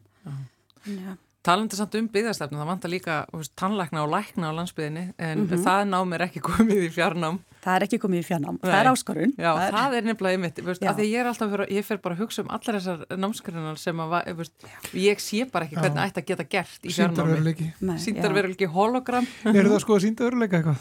Já. 0.87 1.15
Talandi 1.43 1.75
samt 1.75 1.97
um 1.99 2.07
byggðarstefnu, 2.15 2.59
það 2.61 2.69
vantar 2.71 2.91
líka 2.93 3.15
veist, 3.35 3.51
tannlækna 3.59 4.05
og 4.05 4.13
lækna 4.13 4.53
á 4.55 4.59
landsbyðinni 4.61 5.03
en 5.19 5.41
mm 5.41 5.49
-hmm. 5.49 5.65
það 5.65 5.89
nám 5.91 6.15
er 6.15 6.23
ekki 6.29 6.41
komið 6.41 6.83
í 6.87 6.91
fjarnám. 6.95 7.41
Það 7.63 7.75
er 7.77 7.83
ekki 7.87 7.99
komið 7.99 8.19
í 8.19 8.27
fjarnám, 8.27 8.59
Nei. 8.63 8.71
það 8.71 8.79
er 8.79 8.91
áskorun. 8.93 9.33
Já, 9.39 9.51
það 9.51 9.67
er, 9.67 9.73
það 9.75 9.97
er 9.97 10.03
nefnilega 10.03 10.95
því 10.95 11.09
ég 11.11 11.19
er 11.19 11.27
alltaf 11.27 11.51
fyrir, 11.51 11.67
ég 11.71 11.85
fer 11.85 11.99
bara 11.99 12.15
að 12.15 12.21
hugsa 12.23 12.43
um 12.43 12.51
allar 12.51 12.79
þessar 12.79 13.05
námskrinar 13.19 13.79
sem 13.79 14.01
að, 14.01 14.35
veist, 14.37 14.55
ég 14.95 15.21
sé 15.21 15.45
bara 15.51 15.65
ekki 15.65 15.77
hvernig 15.77 16.03
ætti 16.07 16.21
að 16.23 16.27
geta 16.27 16.45
gert 16.45 16.83
í 16.87 16.93
fjarnámi. 16.93 17.73
Sýndarveruleiki 17.99 18.67
hologram. 18.67 19.27
Er 19.45 19.67
það 19.67 19.81
sko 19.81 19.97
að 19.97 20.03
sýndarveruleika 20.07 20.57
eitthvað? 20.59 20.79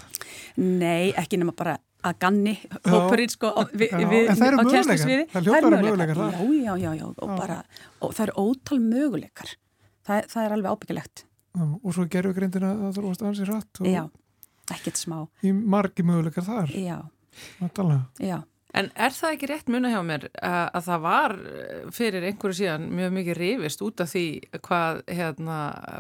Nei, 0.57 1.13
ekki 1.17 1.37
nema 1.37 1.53
bara 1.57 1.77
að 2.01 2.17
ganni 2.21 2.53
hópurinn 2.89 3.29
sko 3.29 3.51
við, 3.77 3.93
við, 4.09 4.29
eru 4.33 4.61
möguleikar, 4.61 5.25
það 5.31 5.45
hljópar 5.45 5.75
möguleikar 5.75 6.17
já, 6.17 6.39
já, 6.41 6.73
já, 6.81 6.91
já, 6.97 7.05
og 7.09 7.33
bara 7.37 7.57
og 8.01 8.15
það 8.17 8.23
eru 8.25 8.45
ótal 8.45 8.79
möguleikar 8.81 9.53
það, 10.07 10.29
það 10.33 10.45
er 10.45 10.55
alveg 10.57 10.75
ábyggilegt. 10.75 11.25
Og 11.61 11.89
svo 11.95 12.05
gerur 12.11 12.35
greindina 12.35 12.71
að 12.73 12.95
það 12.95 13.01
er 13.03 13.27
ansið 13.31 13.49
rætt 13.51 13.81
já, 13.91 14.03
ekkert 14.71 15.01
smá. 15.01 15.17
Í 15.43 15.51
margi 15.51 16.05
möguleikar 16.07 16.47
þar. 16.47 16.71
Já, 16.77 17.01
já. 18.21 18.39
En 18.71 18.87
er 18.95 19.11
það 19.11 19.33
ekki 19.35 19.47
rétt 19.51 19.71
muna 19.71 19.89
hjá 19.91 19.99
mér 20.07 20.29
að, 20.31 20.67
að 20.77 20.85
það 20.85 21.01
var 21.03 21.33
fyrir 21.91 22.27
einhverju 22.29 22.57
síðan 22.61 22.85
mjög 22.95 23.15
mikið 23.17 23.39
rifist 23.41 23.83
út 23.83 24.03
af 24.03 24.11
því 24.13 24.23
hvað 24.63 25.01
hérna, 25.11 25.57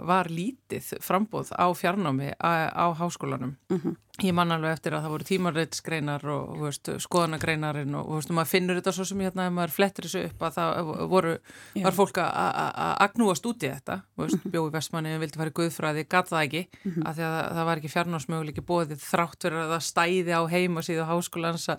var 0.07 0.31
lítið 0.31 0.93
frambóð 1.03 1.51
á 1.51 1.67
fjarnámi 1.75 2.31
á, 2.39 2.71
á 2.71 2.85
háskólanum? 2.95 3.57
Mm 3.67 3.79
-hmm. 3.79 3.97
Ég 4.21 4.35
man 4.37 4.53
alveg 4.53 4.75
eftir 4.75 4.95
að 4.95 5.05
það 5.05 5.13
voru 5.15 5.27
tímarreitsgreinar 5.29 6.25
og 6.33 6.59
veist, 6.61 6.91
skoðanagreinarin 7.05 7.95
og 7.99 8.11
veist, 8.15 8.33
maður 8.35 8.51
finnur 8.51 8.79
þetta 8.79 8.93
svo 8.95 9.05
sem 9.09 9.23
hérna 9.25 9.47
ef 9.49 9.55
maður 9.55 9.75
flettir 9.75 10.07
þessu 10.07 10.23
upp 10.27 10.45
að 10.47 10.57
það 10.59 10.91
voru, 11.11 11.33
var 11.81 11.97
fólk 11.97 12.21
að 12.21 12.79
agnúast 13.07 13.49
út 13.51 13.65
í 13.65 13.71
þetta 13.71 13.97
veist, 14.21 14.37
mm 14.37 14.43
-hmm. 14.43 14.51
bjói 14.55 14.71
vestmanni, 14.75 15.17
vildi 15.21 15.41
fara 15.41 15.53
í 15.53 15.57
guðfræði, 15.59 16.05
gatt 16.09 16.29
það 16.29 16.45
ekki 16.45 16.63
mm 16.67 16.91
-hmm. 16.91 17.07
að 17.07 17.15
því 17.15 17.27
að 17.29 17.39
það 17.57 17.65
var 17.71 17.81
ekki 17.81 17.93
fjarnámsmöguleiki 17.95 18.61
bóðið 18.61 19.03
þrátt 19.09 19.41
fyrir 19.41 19.59
að 19.65 19.73
það 19.75 19.83
stæði 19.89 20.33
á 20.37 20.41
heima 20.51 20.81
síðu 20.81 21.09
háskólans 21.09 21.69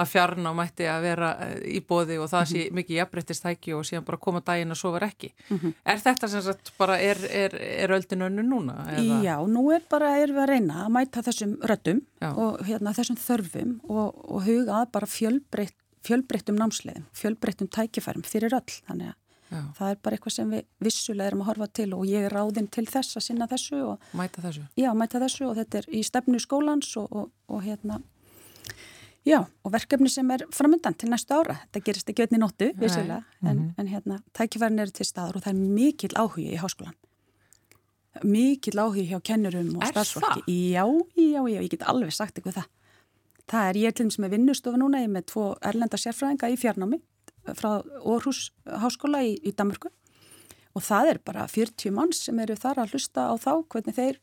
að 0.00 0.10
fjarnám 0.10 0.56
mætti 0.56 0.86
að 0.88 1.04
vera 1.04 1.30
eh, 1.44 1.56
í 1.76 1.80
bóði 1.86 2.18
og 2.20 2.30
það 2.30 2.46
sé 2.52 2.60
mhm. 2.62 2.78
mikið 2.80 2.98
jafnbryttistæki 3.00 3.74
og 3.76 3.86
síðan 3.88 4.06
bara 4.06 4.20
koma 4.22 4.42
daginn 4.44 4.72
og 4.72 4.78
svo 4.80 4.92
var 4.94 5.06
ekki. 5.08 5.32
Mhm. 5.48 5.74
Er 5.92 6.02
þetta 6.02 6.30
sem 6.32 6.44
sagt 6.44 6.72
bara, 6.78 6.98
er, 7.00 7.20
er, 7.28 7.56
er 7.84 7.94
öldin 7.96 8.24
önnu 8.28 8.44
núna? 8.46 8.76
Eða? 8.96 9.20
Já, 9.26 9.34
nú 9.48 9.66
er 9.74 9.84
bara, 9.90 10.14
er 10.20 10.32
við 10.32 10.42
að 10.44 10.52
reyna 10.54 10.84
að 10.86 10.92
mæta 10.96 11.24
þessum 11.26 11.56
röttum 11.68 11.89
getum 11.90 12.02
Já. 12.20 12.30
og 12.34 12.60
hérna, 12.66 12.94
þessum 12.96 13.18
þörfum 13.20 13.72
og, 13.88 14.20
og 14.30 14.44
huga 14.46 14.82
að 14.82 14.92
bara 14.96 15.08
fjölbreytt, 15.10 15.76
fjölbreyttum 16.06 16.58
námsleiðum, 16.58 17.08
fjölbreyttum 17.16 17.70
tækifærum 17.72 18.24
fyrir 18.26 18.54
öll. 18.56 18.76
Þannig 18.86 19.10
að 19.10 19.16
Já. 19.50 19.62
það 19.78 19.90
er 19.90 19.98
bara 20.04 20.16
eitthvað 20.16 20.36
sem 20.36 20.54
við 20.54 20.64
vissulega 20.86 21.32
erum 21.32 21.42
að 21.42 21.50
horfa 21.50 21.68
til 21.80 21.90
og 21.96 22.06
ég 22.06 22.28
er 22.28 22.36
ráðinn 22.36 22.70
til 22.70 22.86
þess 22.86 23.18
að 23.18 23.26
sinna 23.26 23.50
þessu. 23.50 23.82
Og, 23.92 24.08
mæta 24.16 24.44
þessu? 24.44 24.64
Já, 24.78 24.92
mæta 24.94 25.20
þessu 25.22 25.50
og 25.50 25.58
þetta 25.58 25.82
er 25.82 25.90
í 25.90 26.02
stefnu 26.06 26.40
skólans 26.42 26.94
og, 27.00 27.28
og 27.50 27.62
hérna 27.66 28.00
Já, 29.28 29.42
og 29.44 29.72
verkefni 29.74 30.08
sem 30.08 30.30
er 30.32 30.46
framöndan 30.48 30.94
til 30.96 31.10
næstu 31.12 31.36
ára. 31.36 31.58
Þetta 31.66 31.80
gerist 31.84 32.08
ekki 32.08 32.24
öll 32.24 32.38
í 32.38 32.40
nóttu, 32.40 32.70
vissulega, 32.80 33.18
en, 33.42 33.50
mm 33.50 33.58
-hmm. 33.58 33.74
en 33.76 33.86
hérna, 33.86 34.16
tækifærin 34.32 34.80
eru 34.80 34.90
til 34.90 35.04
staðar 35.04 35.36
og 35.36 35.42
það 35.44 35.50
er 35.52 35.74
mikil 35.76 36.14
áhugi 36.16 36.46
í 36.54 36.56
háskólan 36.56 36.96
mikið 38.26 38.76
lági 38.78 39.06
hjá 39.10 39.20
kennurum 39.24 39.76
og 39.78 39.86
starfsfólki. 39.90 40.44
Já, 40.46 40.84
já, 41.16 41.40
já, 41.40 41.60
ég 41.60 41.70
get 41.70 41.86
alveg 41.88 42.12
sagt 42.14 42.38
eitthvað 42.38 42.60
það. 42.60 42.68
Það 43.50 43.68
er 43.68 43.78
ég 43.80 43.94
til 43.94 44.06
dæmis 44.06 44.20
með 44.22 44.34
vinnustofa 44.36 44.78
núna, 44.78 45.00
ég 45.02 45.08
er 45.08 45.14
með 45.14 45.30
tvo 45.32 45.46
erlenda 45.66 45.98
sérfræðinga 45.98 46.52
í 46.52 46.58
fjarnámi 46.60 47.00
frá 47.56 47.80
Orhus 48.06 48.50
háskóla 48.66 49.24
í, 49.26 49.34
í 49.42 49.52
Danmarku 49.56 49.90
og 50.76 50.84
það 50.86 51.14
er 51.14 51.20
bara 51.24 51.46
40 51.50 51.94
manns 51.94 52.20
sem 52.26 52.38
eru 52.42 52.54
þar 52.58 52.84
að 52.84 52.94
hlusta 52.94 53.26
á 53.26 53.34
þá, 53.40 53.52
hvernig 53.72 53.96
þeir 53.96 54.20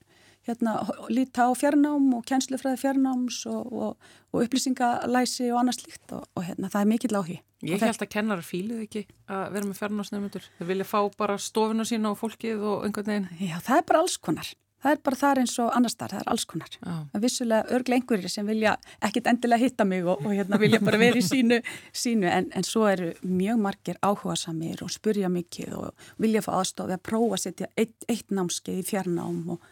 hérna, 0.47 0.77
líta 1.13 1.47
á 1.47 1.51
fjarnám 1.57 2.07
og 2.17 2.23
kjenslufræði 2.27 2.81
fjarnáms 2.81 3.41
og, 3.51 3.73
og, 3.73 4.13
og 4.33 4.45
upplýsingalæsi 4.45 5.51
og 5.51 5.61
annars 5.63 5.83
líkt 5.85 6.15
og, 6.15 6.27
og 6.35 6.47
hérna, 6.47 6.71
það 6.73 6.83
er 6.83 6.91
mikill 6.93 7.19
áhug. 7.19 7.41
Ég 7.65 7.81
held 7.81 8.03
að 8.05 8.13
kennarar 8.13 8.45
fílið 8.45 8.83
ekki 8.85 9.03
að 9.33 9.47
vera 9.55 9.65
með 9.65 9.79
fjarnámsnefndur. 9.81 10.47
Þau 10.59 10.67
vilja 10.69 10.85
fá 10.85 10.99
bara 11.17 11.39
stofuna 11.41 11.87
sína 11.89 12.13
og 12.13 12.21
fólkið 12.21 12.61
og 12.61 12.85
einhvern 12.85 13.09
veginn. 13.09 13.29
Já, 13.41 13.57
það 13.65 13.81
er 13.81 13.87
bara 13.89 14.01
alls 14.05 14.17
konar. 14.21 14.51
Það 14.77 14.93
er 14.93 14.99
bara 15.07 15.17
þar 15.17 15.39
eins 15.41 15.55
og 15.57 15.69
annars 15.73 15.95
þar, 15.97 16.11
það 16.13 16.19
er 16.19 16.27
alls 16.31 16.43
konar. 16.45 16.75
Það 16.83 17.15
er 17.17 17.21
vissulega 17.23 17.73
örglega 17.73 17.97
einhverjir 17.97 18.29
sem 18.29 18.51
vilja 18.51 18.75
ekkit 19.07 19.29
endilega 19.31 19.65
hitta 19.65 19.87
mig 19.89 20.05
og, 20.05 20.21
og 20.21 20.35
hérna 20.37 20.59
vilja 20.61 20.79
bara 20.85 20.99
vera 21.01 21.17
í 21.17 21.25
sínu, 21.25 21.57
sínu 22.03 22.29
en, 22.29 22.51
en 22.53 22.67
svo 22.67 22.85
eru 22.91 23.09
mjög 23.25 23.63
margir 23.63 23.97
áhuga 24.05 24.37
samir 24.37 24.83
og 24.85 24.93
spurja 24.93 25.31
mikið 25.33 25.73
og 25.79 26.09
vilja 26.21 26.45
fá 26.45 26.51
aðstofi 26.59 26.93
að 26.93 27.05
prófa 27.09 27.39
að 27.39 27.43
setja 27.47 27.71
eitt, 27.73 27.97
eitt 28.05 28.29
námskeið 28.29 28.83
í 28.83 28.85
fjarnám 28.91 29.55
og 29.55 29.71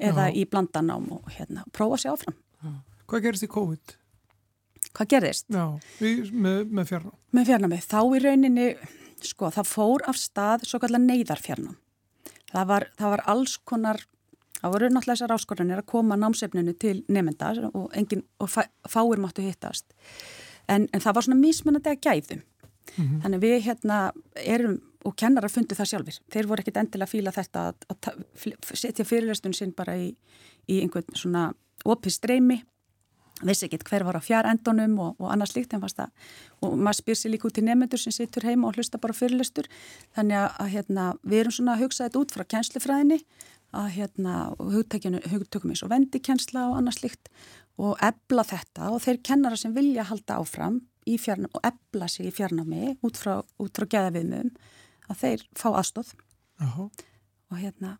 eða 0.00 0.28
Já. 0.30 0.36
í 0.40 0.44
blandanám 0.50 1.08
og 1.16 1.32
hérna, 1.36 1.64
prófa 1.76 2.00
sér 2.00 2.14
áfram. 2.14 2.36
Já. 2.64 2.72
Hvað 3.10 3.26
gerist 3.26 3.46
í 3.46 3.50
COVID? 3.50 3.96
Hvað 4.90 5.10
gerist? 5.12 5.46
Já, 5.52 5.66
við, 6.00 6.30
með, 6.34 6.62
með 6.74 6.88
fjarnám. 6.90 7.16
Með 7.36 7.50
fjarnámi. 7.50 7.78
Þá 7.84 8.00
í 8.02 8.22
rauninni, 8.24 8.66
sko, 9.26 9.50
það 9.54 9.70
fór 9.70 10.06
af 10.10 10.18
stað 10.18 10.66
svo 10.66 10.80
kallar 10.82 11.02
neyðarfjarnám. 11.04 11.76
Það 12.50 12.70
var, 12.72 12.86
það 12.98 13.14
var 13.14 13.22
alls 13.30 13.56
konar, 13.70 14.02
það 14.58 14.74
voru 14.74 14.90
náttúrulega 14.90 15.20
þessar 15.20 15.34
áskorðanir 15.36 15.82
að 15.82 15.90
koma 15.92 16.18
námsefninu 16.18 16.74
til 16.82 16.96
nefnda 17.06 17.52
og, 17.70 17.90
engin, 17.94 18.24
og 18.42 18.50
fáir 18.50 19.22
máttu 19.22 19.44
hittast. 19.46 19.86
En, 20.70 20.88
en 20.90 21.02
það 21.02 21.18
var 21.18 21.26
svona 21.26 21.38
mísmennandi 21.38 21.94
að 21.94 22.02
gæðum. 22.06 22.42
Mm 22.96 23.04
-hmm. 23.04 23.22
Þannig 23.22 23.40
við 23.40 23.62
hérna 23.66 23.98
erum 24.34 24.80
og 25.04 25.16
kennar 25.16 25.44
að 25.44 25.54
fundi 25.54 25.74
það 25.74 25.90
sjálfur. 25.92 26.18
Þeir 26.32 26.46
voru 26.46 26.60
ekkit 26.60 26.76
endilega 26.76 27.08
að 27.08 27.14
fíla 27.14 27.32
þetta 27.32 27.62
að, 27.68 27.86
að 27.88 28.74
setja 28.74 29.04
fyrirlestun 29.04 29.54
sinn 29.56 29.72
bara 29.76 29.96
í, 29.96 30.10
í 30.68 30.80
einhvern 30.82 31.16
svona 31.16 31.54
opið 31.88 32.12
streymi, 32.12 32.58
vissi 33.40 33.64
ekkit 33.64 33.86
hver 33.88 34.04
var 34.04 34.18
á 34.20 34.22
fjár 34.22 34.48
endunum 34.50 34.98
og, 35.00 35.14
og 35.16 35.30
annars 35.32 35.54
líkt 35.56 35.72
en 35.72 35.80
fast 35.80 36.02
að, 36.02 36.10
og 36.60 36.74
maður 36.76 36.98
spyr 36.98 37.16
sér 37.16 37.32
líka 37.32 37.48
út 37.48 37.60
í 37.60 37.64
nefnendur 37.64 38.02
sem 38.02 38.12
sittur 38.12 38.44
heima 38.44 38.68
og 38.68 38.76
hlusta 38.76 39.00
bara 39.00 39.16
fyrirlestur, 39.16 39.70
þannig 40.16 40.42
að, 40.42 40.68
hérna, 40.74 41.06
við 41.22 41.40
erum 41.44 41.56
svona 41.56 41.78
að 41.78 41.86
hugsa 41.86 42.04
þetta 42.04 42.20
út 42.20 42.36
frá 42.36 42.44
kjenslufræðinni, 42.44 43.20
að 43.80 43.88
hérna, 43.96 44.36
hugtökum 44.60 45.72
eins 45.72 45.84
og 45.86 45.92
vendikensla 45.94 46.66
og 46.68 46.76
annars 46.80 47.00
líkt 47.04 47.30
og 47.80 47.96
ebla 48.04 48.44
þetta 48.44 48.90
og 48.92 49.00
þeir 49.00 49.20
kennara 49.24 49.56
sem 49.56 49.72
vilja 49.72 50.04
halda 50.10 50.40
áfram 50.42 50.82
í 51.10 51.18
fjarnum 51.20 51.52
og 51.56 51.64
ebla 51.66 52.08
sig 52.10 52.30
í 52.30 52.34
fjarnami 52.34 52.94
út 53.06 53.18
frá, 53.20 53.40
frá 53.42 53.86
geðaviðmum 53.96 54.52
að 55.10 55.20
þeir 55.24 55.44
fá 55.58 55.68
aðstóð 55.72 56.14
og 56.60 57.58
hérna 57.58 57.96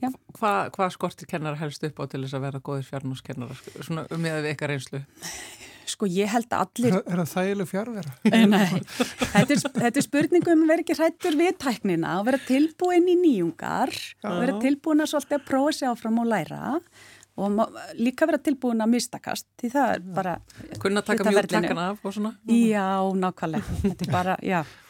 já. 0.00 0.10
Hvað 0.38 0.70
hva 0.76 0.88
skortir 0.92 1.30
kennar 1.30 1.58
helst 1.60 1.84
upp 1.86 2.00
á 2.00 2.04
til 2.10 2.22
þess 2.24 2.38
að 2.38 2.46
vera 2.46 2.62
góðir 2.64 2.88
fjarnúskennar 2.88 3.58
svona 3.80 4.06
um 4.12 4.22
með 4.24 4.48
ykkar 4.52 4.74
einslu? 4.76 5.02
Sko 5.92 6.06
ég 6.08 6.30
held 6.30 6.52
að 6.54 6.62
allir 6.64 6.96
Er 7.00 7.20
það 7.20 7.32
þægileg 7.32 7.68
fjárvera? 7.68 8.12
Nei, 8.52 8.82
þetta 9.32 9.56
er, 9.56 9.62
þetta 9.64 9.90
er 9.90 10.06
spurningum 10.06 10.62
að 10.64 10.72
vera 10.72 10.84
ekki 10.84 10.96
hrættur 10.98 11.38
við 11.38 11.56
tæknina 11.62 12.18
og 12.20 12.28
vera 12.30 12.40
tilbúin 12.46 13.10
í 13.10 13.16
nýjungar 13.18 13.92
og 14.28 14.38
vera 14.44 14.60
tilbúin 14.62 15.04
að 15.04 15.12
svolítið 15.12 15.40
að 15.40 15.48
prófa 15.50 15.74
sér 15.76 15.92
áfram 15.92 16.22
og 16.22 16.30
læra 16.30 16.76
og 17.36 17.62
líka 17.96 18.28
vera 18.28 18.38
tilbúin 18.38 18.84
að 18.84 18.92
mistakast 18.92 19.48
því 19.60 19.72
það 19.72 19.96
er 19.96 20.06
bara 20.20 20.36
Kunna 20.82 21.02
taka 21.02 21.24
mjög 21.30 21.48
takkana 21.48 21.90
af 21.92 22.06
og 22.06 22.14
svona? 22.14 22.36
Já, 22.48 22.88
nákvæmlega, 23.24 23.80
þetta 23.82 24.08
er 24.08 24.12
bara, 24.12 24.38
já 24.42 24.62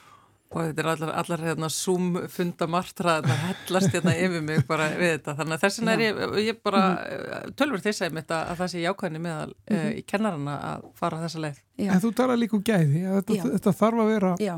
og 0.53 0.66
þetta 0.68 0.82
er 0.82 0.88
allar, 0.93 1.12
allar 1.22 1.45
hérna, 1.47 1.68
zoom 1.72 2.16
fundamartra 2.30 3.18
þetta 3.20 3.36
hellast 3.47 3.95
hérna 3.95 4.14
yfir 4.20 4.45
mig 4.45 4.64
bara 4.68 4.88
við 4.99 5.14
þetta 5.16 5.36
þannig 5.38 5.57
að 5.57 5.64
þessin 5.64 5.93
er 5.93 6.03
ég, 6.05 6.20
ég 6.49 6.59
bara 6.64 6.82
mhm. 6.90 7.55
tölver 7.59 7.84
þess 7.84 8.05
að 8.07 8.20
það 8.59 8.66
sé 8.74 8.82
jákvæðinni 8.82 9.22
meðal 9.22 9.49
mm 9.53 9.76
-hmm. 9.76 9.86
uh, 9.86 10.01
í 10.01 10.05
kennarana 10.07 10.59
að 10.72 10.84
fara 10.99 11.22
þessa 11.24 11.45
leið. 11.47 11.62
Já. 11.78 11.93
En 11.95 12.05
þú 12.05 12.12
tala 12.20 12.36
líka 12.36 12.57
um 12.57 12.62
gæði 12.62 13.07
að 13.07 13.18
þetta, 13.20 13.49
þetta 13.57 13.72
þarf 13.80 14.05
að 14.05 14.12
vera 14.12 14.34
Já. 14.40 14.55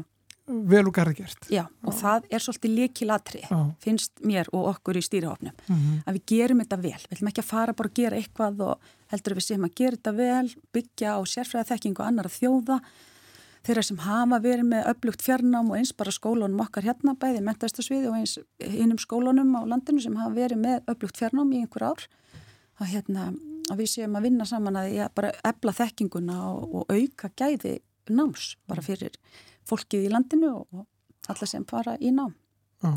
Vel 0.47 0.83
og 0.85 0.93
garði 0.93 1.23
gert. 1.23 1.47
Já 1.49 1.65
og 1.65 1.93
Já. 1.95 1.99
það 2.01 2.27
er 2.31 2.45
svolítið 2.45 2.75
líkilatri 2.79 3.41
finnst 3.81 4.21
mér 4.21 4.51
og 4.53 4.69
okkur 4.75 4.99
í 5.01 5.05
stýrihofnum 5.05 5.55
mm 5.55 5.77
-hmm. 5.77 6.03
að 6.07 6.15
við 6.19 6.25
gerum 6.27 6.61
þetta 6.61 6.77
vel, 6.77 7.01
við 7.01 7.17
ætlum 7.17 7.29
ekki 7.29 7.43
að 7.45 7.53
fara 7.53 7.73
bara 7.73 7.89
að 7.89 7.95
gera 7.95 8.17
eitthvað 8.17 8.61
og 8.61 8.79
heldur 9.09 9.35
við 9.35 9.47
sem 9.47 9.65
að 9.65 9.75
gera 9.75 9.97
þetta 9.97 10.13
vel 10.13 10.49
byggja 10.73 11.09
á 11.17 11.21
sérfræða 11.25 11.71
þekking 11.71 12.01
og 12.01 12.07
annar 12.07 12.27
að 12.27 12.39
þjóða 12.41 12.81
þeirra 13.65 13.83
sem 13.83 14.01
hafa 14.05 14.41
verið 14.45 14.67
með 14.69 14.89
upplugt 14.91 15.23
fjarnám 15.25 15.71
og 15.71 15.79
eins 15.79 15.93
bara 15.97 16.13
skólunum 16.13 16.61
okkar 16.61 16.85
hérna 16.85 17.15
bæði 17.17 17.41
mentaðistasviði 17.41 18.11
og 18.11 18.19
eins 18.19 18.39
hinnum 18.61 19.01
skólunum 19.01 19.57
á 19.57 19.61
landinu 19.65 20.03
sem 20.05 20.17
hafa 20.17 20.35
verið 20.35 20.61
með 20.61 20.93
upplugt 20.93 21.17
fjarnám 21.17 21.53
í 21.53 21.63
einhver 21.63 21.87
ár 21.89 22.05
að, 22.81 22.87
hérna, 22.93 23.33
að 23.71 23.81
við 23.81 23.91
séum 23.95 24.19
að 24.19 24.29
vinna 24.29 24.45
saman 24.45 24.77
að 24.77 24.93
ég 24.99 25.17
bara 25.17 25.33
ebla 25.45 25.73
þekkinguna 25.73 26.39
og, 26.51 26.75
og 26.75 26.93
auka 26.93 27.31
gæði 27.33 27.79
náms 28.13 28.55
bara 28.69 28.85
fyrir 28.85 29.17
fólkið 29.69 30.09
í 30.09 30.13
landinu 30.13 30.53
og 30.61 30.87
alla 31.33 31.49
sem 31.49 31.65
fara 31.69 31.97
í 32.01 32.13
nám. 32.15 32.35
Já. 32.85 32.93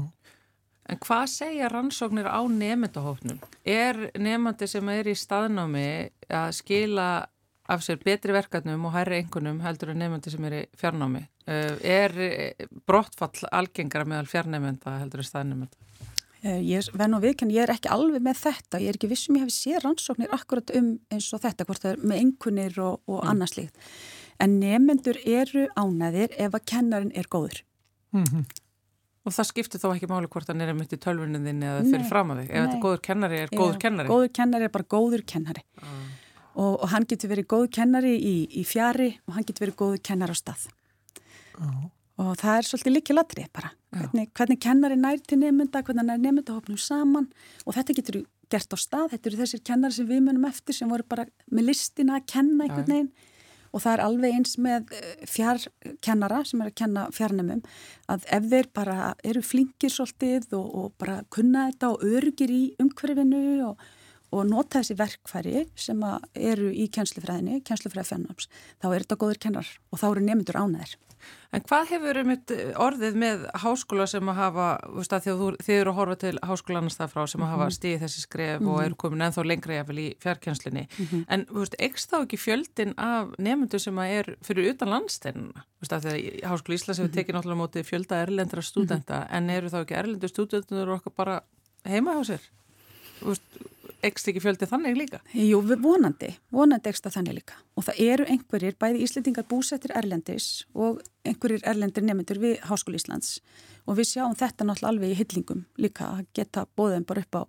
En 0.87 0.99
hvað 1.03 1.25
segja 1.31 1.69
rannsóknir 1.71 2.27
á 2.31 2.39
nefndahófnum? 2.47 3.41
Er 3.67 4.07
nefndi 4.15 4.69
sem 4.71 4.87
er 4.93 5.09
í 5.11 5.15
staðnámi 5.19 5.87
að 6.31 6.53
skila 6.61 7.07
af 7.67 7.83
sér 7.83 7.99
betri 7.99 8.31
verkefnum 8.31 8.85
og 8.87 8.95
hærri 8.95 9.19
engunum 9.19 9.59
heldur 9.65 9.91
en 9.91 9.99
nefndi 9.99 10.31
sem 10.31 10.47
er 10.47 10.55
í 10.61 10.61
fjarnámi? 10.79 11.25
Eh, 11.47 11.75
er 11.83 12.15
brottfall 12.87 13.49
algengara 13.51 14.07
meðal 14.07 14.31
fjarnefnda 14.31 14.95
heldur 15.01 15.23
en 15.23 15.27
staðnefnda? 15.27 15.87
Eh, 16.45 16.61
ég 16.61 16.87
viðkenn, 16.93 17.51
ég 17.51 17.65
er 17.65 17.73
ekki 17.73 17.89
alveg 17.91 18.23
með 18.23 18.39
þetta, 18.45 18.79
ég 18.79 18.91
er 18.91 18.99
ekki 18.99 19.09
vissum 19.11 19.35
ég 19.39 19.47
hef 19.47 19.55
séð 19.55 19.81
rannsóknir 19.83 20.31
akkurat 20.31 20.71
um 20.77 20.93
eins 21.11 21.27
og 21.33 21.41
þetta, 21.43 21.65
hvort 21.65 21.83
það 21.83 21.95
er 21.95 22.05
með 22.11 22.21
engunir 22.23 22.79
og, 22.79 23.01
og 23.09 23.23
mm. 23.23 23.31
annarslíkt. 23.33 23.87
En 24.43 24.59
nefnendur 24.61 25.17
eru 25.25 25.65
ánæðir 25.77 26.35
ef 26.37 26.53
að 26.53 26.65
kennarin 26.69 27.13
er 27.17 27.29
góður. 27.31 27.63
Mm 28.13 28.23
-hmm. 28.23 28.45
Og 29.27 29.33
það 29.35 29.49
skiptir 29.49 29.81
þó 29.81 29.89
ekki 29.91 30.07
máli 30.07 30.29
hvort 30.31 30.47
hann 30.47 30.61
er 30.63 30.73
mitt 30.77 30.93
í 30.95 30.99
tölvuninðinni 31.03 31.67
eða 31.67 31.81
fyrir 31.83 32.05
fram 32.07 32.29
að 32.31 32.37
þig. 32.41 32.51
Ef 32.51 32.63
þetta 32.63 32.77
er 32.77 32.83
góður 32.85 33.01
kennari, 33.07 33.39
er 33.43 33.49
góður 33.51 33.79
kennari. 33.83 34.09
Góður 34.13 34.31
kennari 34.39 34.63
er 34.63 34.71
bara 34.71 34.87
góður 34.93 35.23
kennari. 35.27 35.63
Ah. 35.81 35.89
Og, 36.55 36.73
og 36.83 36.87
hann 36.93 37.07
getur 37.09 37.29
verið 37.33 37.47
góður 37.53 37.71
kennari 37.75 38.13
í, 38.15 38.35
í 38.47 38.63
fjari 38.63 39.09
og 39.27 39.35
hann 39.35 39.43
getur 39.43 39.67
verið 39.67 39.75
góður 39.83 40.01
kennari 40.09 40.31
á 40.31 40.37
stað. 40.39 40.63
Ah. 41.59 41.83
Og 42.23 42.31
það 42.39 42.55
er 42.55 42.69
svolítið 42.69 42.95
líkið 42.95 43.19
latrið 43.19 43.51
bara. 43.53 43.73
Hvernig, 43.97 44.31
hvernig 44.37 44.61
kennari 44.63 44.95
nær 44.95 45.19
til 45.19 45.41
nefnda, 45.41 45.83
hvernig 45.83 46.07
nær 46.07 46.23
nefndahopnum 46.23 46.79
saman 46.79 47.27
og 47.65 47.75
þetta 47.75 47.97
getur 47.99 48.23
gert 48.49 48.73
á 48.73 48.77
stað. 48.79 49.11
Þetta 49.11 49.29
eru 49.29 49.41
þessir 49.43 49.63
kennari 49.67 49.97
sem 49.97 50.07
við 50.07 50.23
munum 50.23 50.47
eftir 50.47 50.77
sem 50.77 50.89
voru 50.89 51.03
bara 51.03 51.27
með 51.51 51.73
listina 51.73 52.21
að 52.21 52.29
kenna 52.31 52.63
einhvern 52.63 52.93
veginn 52.93 53.11
og 53.77 53.83
það 53.83 53.93
er 53.93 54.03
alveg 54.03 54.37
eins 54.39 54.55
með 54.61 54.95
eh, 54.97 55.25
fjarkennara 55.29 56.41
sem 56.47 56.63
er 56.63 56.71
að 56.71 56.77
kenna 56.81 57.05
fjarnemum 57.13 57.61
að 58.09 58.25
ef 58.39 58.49
þeir 58.51 58.71
bara 58.73 58.97
eru 59.27 59.43
flinkir 59.45 59.93
svolítið 59.93 60.57
og, 60.57 60.67
og 60.81 60.97
bara 60.97 61.19
kunna 61.33 61.67
þetta 61.69 61.93
og 61.93 62.05
örgir 62.17 62.53
í 62.53 62.61
umhverfinu 62.81 63.43
og, 63.69 63.83
og 64.33 64.47
nota 64.49 64.81
þessi 64.81 64.97
verkfæri 64.99 65.67
sem 65.77 66.01
eru 66.33 66.71
í 66.73 66.89
kjenslufræðinni, 66.91 67.61
kjenslufræði 67.67 68.11
fjarnams, 68.11 68.49
þá 68.81 68.89
er 68.89 69.05
þetta 69.05 69.21
góður 69.21 69.43
kennar 69.45 69.75
og 69.91 70.01
þá 70.01 70.07
eru 70.09 70.25
nemyndur 70.25 70.59
ánæðir. 70.65 70.97
En 71.55 71.63
hvað 71.63 71.91
hefur 71.93 72.19
um 72.21 72.31
orðið 72.83 73.17
með 73.21 73.43
háskóla 73.63 74.07
sem 74.09 74.29
að 74.31 74.39
hafa, 74.41 74.67
þið 75.07 75.73
eru 75.77 75.93
að 75.93 75.97
horfa 75.97 76.17
til 76.23 76.33
háskólanast 76.43 76.99
það 76.99 77.13
frá 77.13 77.21
sem 77.31 77.45
að 77.45 77.51
hafa 77.53 77.67
mhm. 77.67 77.75
stíð 77.77 78.01
þessi 78.03 78.23
skref 78.23 78.59
mm 78.59 78.65
-hmm. 78.65 78.71
og 78.71 78.77
mhm. 78.77 78.85
eru 78.85 78.95
komin 79.03 79.25
ennþá 79.27 79.45
lengra 79.47 79.77
jáfnvel 79.77 79.99
í 80.03 80.07
fjarkjænslinni. 80.23 80.87
Mm 80.87 81.05
-hmm. 81.05 81.25
En 81.29 81.45
veist, 81.49 81.75
ekst 81.79 82.11
þá 82.11 82.17
ekki 82.21 82.37
fjöldin 82.37 82.93
af 82.97 83.33
nefndu 83.37 83.79
sem 83.79 83.95
að 83.95 84.11
er 84.19 84.35
fyrir 84.41 84.69
utan 84.73 84.93
því 86.03 86.11
að 86.11 86.49
Háskóla 86.51 86.75
Íslands 86.75 86.99
hefur 86.99 87.09
mhm. 87.09 87.17
tekið 87.17 87.35
náttúrulega 87.35 87.61
mótið 87.61 87.83
fjölda 87.83 88.21
erlendra 88.21 88.61
stúdenta 88.61 89.27
en 89.31 89.49
eru 89.49 89.69
þá 89.69 89.81
ekki 89.81 89.95
erlendu 89.95 90.27
stúdendur 90.27 90.89
okkar 90.89 91.13
bara 91.15 91.41
heima 91.85 92.11
á 92.17 92.21
sér? 92.27 92.41
Veist, 93.21 93.43
ekst 94.07 94.29
ekki 94.31 94.43
fjöldi 94.43 94.69
þannig 94.69 94.97
líka? 94.97 95.19
Jú, 95.35 95.61
vonandi, 95.83 96.31
vonandi 96.53 96.91
ekst 96.91 97.07
það 97.07 97.17
þannig 97.19 97.37
líka 97.39 97.59
og 97.77 97.87
það 97.87 98.01
eru 98.07 98.27
einhverjir, 98.33 98.77
bæði 98.79 99.03
Íslandingar 99.05 99.47
búsettir 99.49 99.93
erlendis 99.97 100.49
og 100.73 101.01
einhverjir 101.27 101.65
erlendir 101.67 102.05
nefnendur 102.07 102.41
við 102.43 102.57
Háskóli 102.67 103.01
Íslands 103.01 103.37
og 103.85 103.99
við 103.99 104.11
sjáum 104.11 104.37
þetta 104.37 104.67
náttúrulega 104.67 104.93
alveg 104.93 105.13
í 105.13 105.19
hyllingum 105.21 105.65
líka 105.81 106.11
að 106.17 106.27
geta 106.37 106.65
bóðum 106.77 107.07
bara 107.07 107.25
upp 107.25 107.39
á 107.39 107.43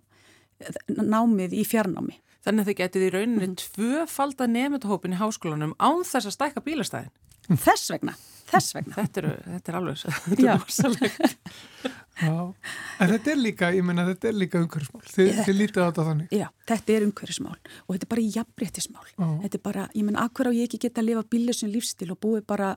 námið 0.87 1.55
í 1.55 1.63
fjarnámi. 1.67 2.17
Þannig 2.43 2.63
að 2.63 2.69
þið 2.69 2.77
getið 2.79 3.05
í 3.05 3.13
rauninni 3.13 3.47
mm. 3.49 3.55
tvöfalda 3.75 4.47
nefndahópin 4.47 5.15
í 5.15 5.19
háskólanum 5.19 5.75
án 5.79 6.05
þess 6.07 6.29
að 6.29 6.35
stækka 6.35 6.63
bílastæðin? 6.63 7.15
Þess 7.49 7.89
vegna, 7.89 8.13
þess 8.51 8.75
vegna. 8.77 8.93
Þetta, 8.95 9.21
eru, 9.21 9.31
þetta 9.47 9.71
er 9.71 9.77
alveg 9.79 10.01
þetta 10.05 10.45
er 10.53 10.59
rosalegt. 10.61 11.55
Já, 12.19 12.53
en 12.99 13.11
þetta 13.13 13.31
er 13.31 13.39
líka, 13.39 13.69
ég 13.75 13.85
menna 13.85 14.03
þetta 14.09 14.29
er 14.29 14.35
líka 14.35 14.59
umhverfismál, 14.59 15.03
þið, 15.07 15.29
þið 15.45 15.55
lítið 15.55 15.79
á 15.79 15.85
þetta 15.87 16.05
þannig. 16.09 16.33
Já, 16.35 16.45
þetta 16.71 16.95
er 16.95 17.05
umhverfismál 17.07 17.55
og 17.55 17.93
þetta 17.93 18.07
er 18.07 18.11
bara 18.13 18.25
jafnbrettismál. 18.35 19.05
Þetta 19.15 19.59
er 19.59 19.63
bara, 19.69 19.85
ég 19.95 20.07
menna, 20.07 20.25
akkur 20.27 20.49
á 20.49 20.51
ég 20.51 20.67
ekki 20.67 20.81
geta 20.85 21.03
að 21.03 21.09
lifa 21.11 21.23
bílusum 21.31 21.71
lífstil 21.71 22.09
og 22.11 22.19
búið 22.25 22.43
bara, 22.49 22.73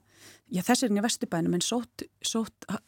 já 0.53 0.63
þess 0.63 0.85
er 0.85 0.93
henni 0.93 1.03
að 1.03 1.09
Vesturbænum 1.09 1.59
en 1.59 1.65
sótt, 1.67 2.07
sótt 2.23 2.69
uh, 2.71 2.79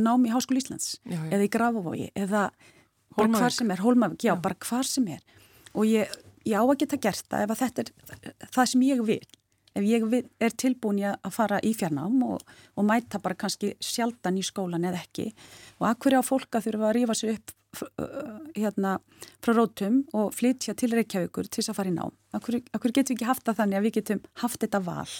námi 0.00 0.30
í 0.30 0.34
Háskóli 0.34 0.62
Íslands 0.62 0.96
já, 1.02 1.18
já. 1.18 1.28
eða 1.28 1.44
í 1.44 1.52
Grafavogi 1.52 2.08
eða 2.16 2.46
bara 3.18 3.42
hvar 3.42 3.54
sem 3.58 3.74
er, 3.74 3.84
Hólmavík, 3.84 4.24
já, 4.24 4.32
já, 4.32 4.40
bara 4.48 4.56
hvar 4.64 4.88
sem 4.88 5.12
er. 5.12 5.20
Og 5.74 5.88
ég, 5.90 6.08
ég 6.48 6.56
á 6.56 6.64
að 6.64 6.78
geta 6.84 7.00
gert 7.08 7.28
það 7.28 7.44
ef 7.44 7.54
að 7.54 7.62
þetta 7.66 7.84
er 7.84 8.48
það 8.48 8.72
sem 8.72 8.88
ég 8.88 9.04
vil 9.04 9.24
ef 9.78 9.86
ég 9.86 10.30
er 10.42 10.56
tilbúin 10.58 11.04
að 11.12 11.30
fara 11.34 11.60
í 11.62 11.74
fjarnám 11.76 12.22
og, 12.26 12.42
og 12.74 12.88
mæta 12.88 13.20
bara 13.22 13.38
kannski 13.38 13.74
sjaldan 13.80 14.40
í 14.40 14.44
skólan 14.46 14.86
eða 14.88 15.04
ekki 15.04 15.30
og 15.78 15.88
akkur 15.92 16.18
á 16.18 16.22
fólk 16.26 16.58
að 16.58 16.68
þurfa 16.68 16.90
að 16.90 16.96
rífa 16.98 17.16
sig 17.18 17.36
upp 17.36 17.54
hérna 18.56 18.96
frá 19.44 19.52
rótum 19.54 20.00
og 20.16 20.32
flytja 20.34 20.74
til 20.78 20.90
Reykjavíkur 20.96 21.48
til 21.48 21.60
þess 21.60 21.72
að 21.72 21.76
fara 21.76 21.92
í 21.92 21.96
nám. 21.96 22.14
Akkur, 22.34 22.58
akkur 22.72 22.94
getum 22.96 23.12
við 23.12 23.18
ekki 23.18 23.28
haft 23.28 23.44
það 23.46 23.60
þannig 23.60 23.78
að 23.78 23.86
við 23.86 23.94
getum 23.98 24.22
haft 24.42 24.62
þetta 24.64 24.80
val 24.86 25.12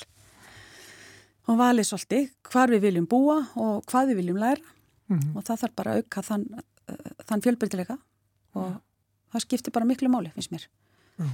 og 1.49 1.61
valið 1.61 1.89
svolítið 1.89 2.27
hvar 2.51 2.73
við 2.73 2.85
viljum 2.87 3.09
búa 3.09 3.39
og 3.61 3.85
hvað 3.89 4.13
við 4.13 4.21
viljum 4.23 4.41
læra 4.41 4.65
mm 4.65 5.19
-hmm. 5.19 5.37
og 5.37 5.45
það 5.45 5.61
þarf 5.63 5.77
bara 5.77 5.93
að 5.93 6.03
auka 6.03 6.23
þann, 6.23 6.45
þann 7.29 7.45
fjölbyrdilega 7.45 7.99
og 8.55 8.69
ja. 8.69 8.81
það 9.33 9.45
skiptir 9.47 9.73
bara 9.73 9.85
miklu 9.85 10.09
máli 10.09 10.33
finnst 10.35 10.53
mér. 10.53 10.69
Já. 11.19 11.27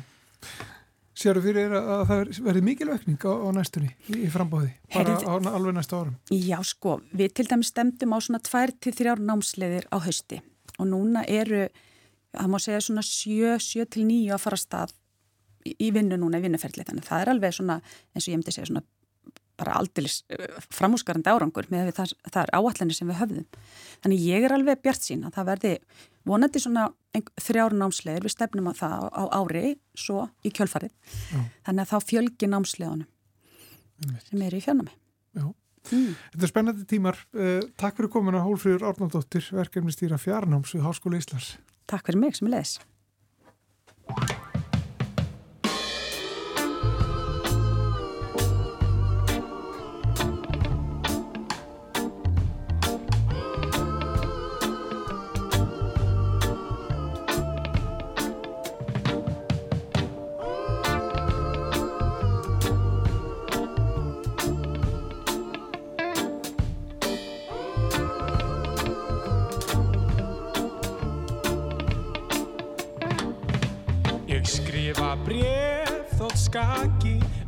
Sér 1.15 1.39
þú 1.39 1.45
fyrir 1.45 1.75
að 1.79 2.01
það 2.09 2.23
verði 2.43 2.63
mikilvækning 2.67 3.23
á, 3.23 3.33
á 3.39 3.49
næstunni 3.55 3.91
í, 4.11 4.25
frambóði, 4.35 4.73
bara 4.91 5.15
Herrið, 5.15 5.27
á 5.31 5.55
alveg 5.55 5.77
næsta 5.77 6.01
árum? 6.01 6.17
Já 6.35 6.59
sko, 6.67 6.97
við 7.15 7.37
til 7.39 7.47
dæmis 7.53 7.71
stemdum 7.71 8.17
á 8.17 8.19
svona 8.19 8.41
2-3 8.43 9.15
námsleiðir 9.23 9.87
á 9.95 9.97
hausti. 10.03 10.41
Og 10.75 10.89
núna 10.91 11.23
eru, 11.31 11.69
það 12.35 12.51
má 12.51 12.59
segja 12.65 12.83
svona 12.83 13.07
7-9 13.07 14.35
að 14.35 14.43
fara 14.43 14.59
stað 14.59 14.97
í, 15.63 15.77
í 15.87 15.93
vinnu 15.95 16.19
núna, 16.19 16.43
í 16.43 16.47
vinnuferðli, 16.49 16.89
þannig 16.89 17.07
það 17.07 17.23
er 17.23 17.33
alveg 17.37 17.57
svona, 17.61 17.79
eins 18.11 18.27
og 18.27 18.33
ég 18.33 18.41
myndi 18.41 18.57
segja 18.57 18.73
svona 18.73 18.85
bara 19.61 19.77
aldilis 19.79 20.23
eh, 20.33 20.59
framhúsgarandi 20.75 21.31
árangur 21.31 21.69
með 21.73 21.93
það 21.97 22.41
er 22.43 22.53
áallanir 22.57 22.97
sem 22.97 23.11
við 23.11 23.21
höfðum. 23.21 23.47
Þannig 24.05 24.27
ég 24.27 24.47
er 24.47 24.55
alveg 24.57 24.83
bjart 24.85 25.07
sín 25.07 25.25
að 25.27 25.39
það 25.39 25.51
verði 25.53 25.73
vonandi 26.29 26.63
svona 26.63 26.87
þrjáru 27.45 27.79
námslegur, 27.79 28.27
við 28.27 28.35
stefnum 28.35 28.71
á 28.71 28.73
það 28.75 29.09
á 29.15 29.23
ári, 29.39 29.75
svo 29.95 30.29
í 30.43 30.53
kjölfarið. 30.55 30.95
Já. 31.31 31.43
Þannig 31.69 31.85
að 31.85 31.93
þá 31.93 32.09
fjölgi 32.11 32.51
námslegunum 32.51 33.11
sem 34.29 34.43
er 34.43 34.57
í 34.57 34.63
fjárnámi. 34.65 34.97
Já. 35.35 35.47
Mm. 35.93 36.15
Þetta 36.33 36.47
er 36.47 36.51
spennandi 36.51 36.87
tímar. 36.89 37.21
Uh, 37.37 37.61
takk 37.81 37.99
fyrir 37.99 38.11
komuna 38.13 38.43
Hólfríður 38.45 38.89
Árnaldóttir, 38.89 39.47
verkefni 39.55 39.95
stýra 39.95 40.19
fjárnáms 40.21 40.73
við 40.75 40.87
Háskóla 40.89 41.21
Íslands. 41.21 41.55
Takk 41.91 42.09
fyrir 42.09 42.25
mig 42.25 42.39
sem 42.39 42.49
er 42.49 42.57
leðis. 42.57 42.79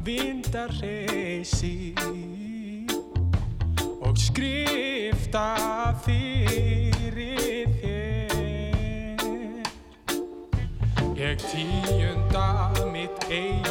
Vindar 0.06 0.70
reysi 0.82 1.94
og 4.00 4.14
skrifta 4.18 5.48
fyrir 6.04 7.66
þér. 7.82 9.66
Ég 11.18 11.42
tíunda 11.50 12.70
mitt 12.92 13.18
eigið 13.26 13.65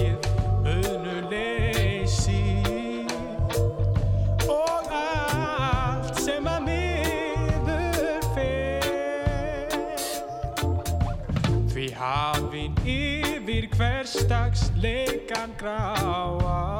yfir 13.55 13.69
hverstags 13.77 14.71
leikan 14.75 15.53
gráa 15.57 16.75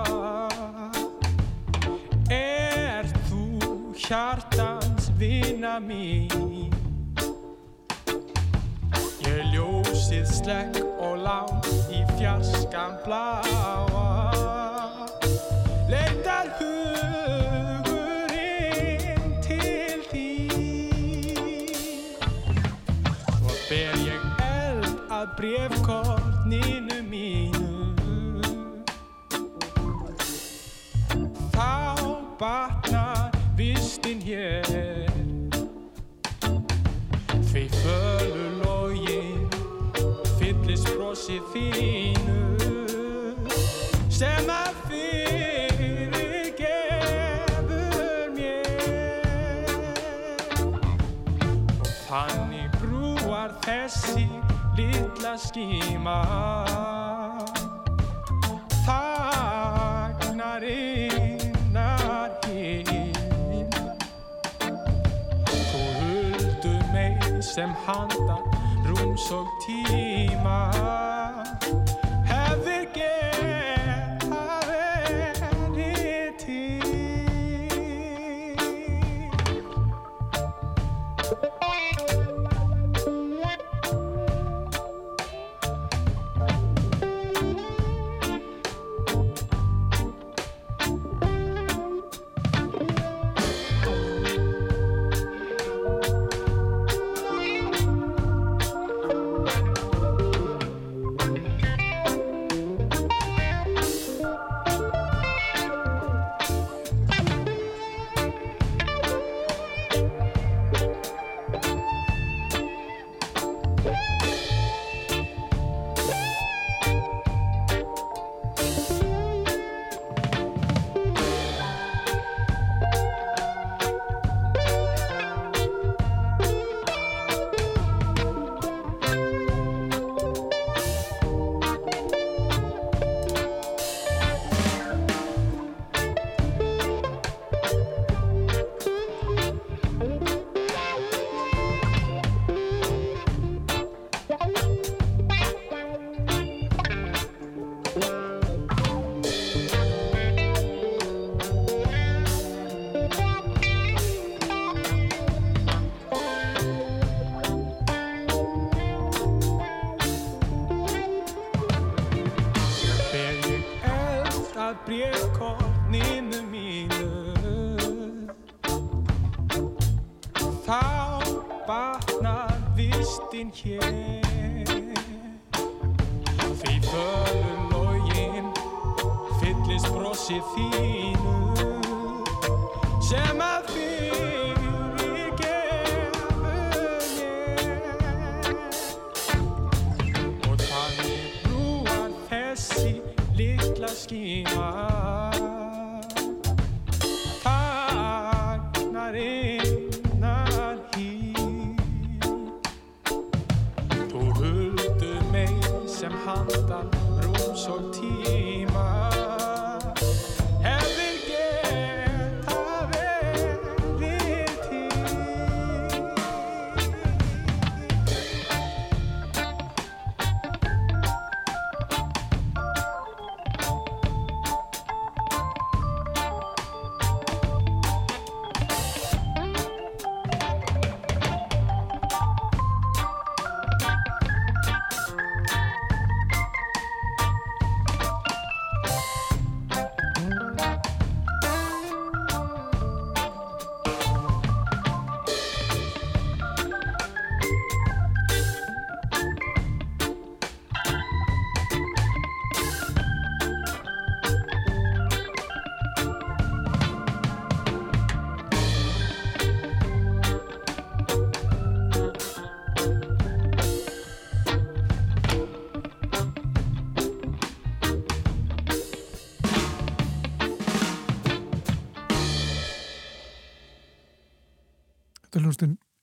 hjartans 4.05 5.09
vina 5.17 5.79
mín? 5.79 6.73
Ég 9.25 9.41
ljósið 9.53 10.27
slekk 10.29 10.81
og 11.01 11.23
lán 11.25 11.57
í 11.89 12.03
fjarskan 12.17 12.99
bláa 13.07 14.04
brosið 41.25 41.41
þínu 41.53 42.41
sem 44.13 44.49
að 44.51 44.75
fyrir 44.89 46.51
gefur 46.59 48.29
mér. 48.35 48.77
Og 51.81 51.89
þannig 52.05 52.69
brúar 52.77 53.51
þessi 53.65 54.27
litla 54.77 55.33
skíma. 55.41 56.21
Þagnar 58.85 60.61
innar 60.69 62.37
hinn 62.45 63.73
Þú 65.71 65.81
huldu 65.97 66.75
mig 66.93 67.17
sem 67.41 67.73
handa 67.87 68.37
rúms 68.85 69.31
og 69.33 69.49
tíma 69.65 69.84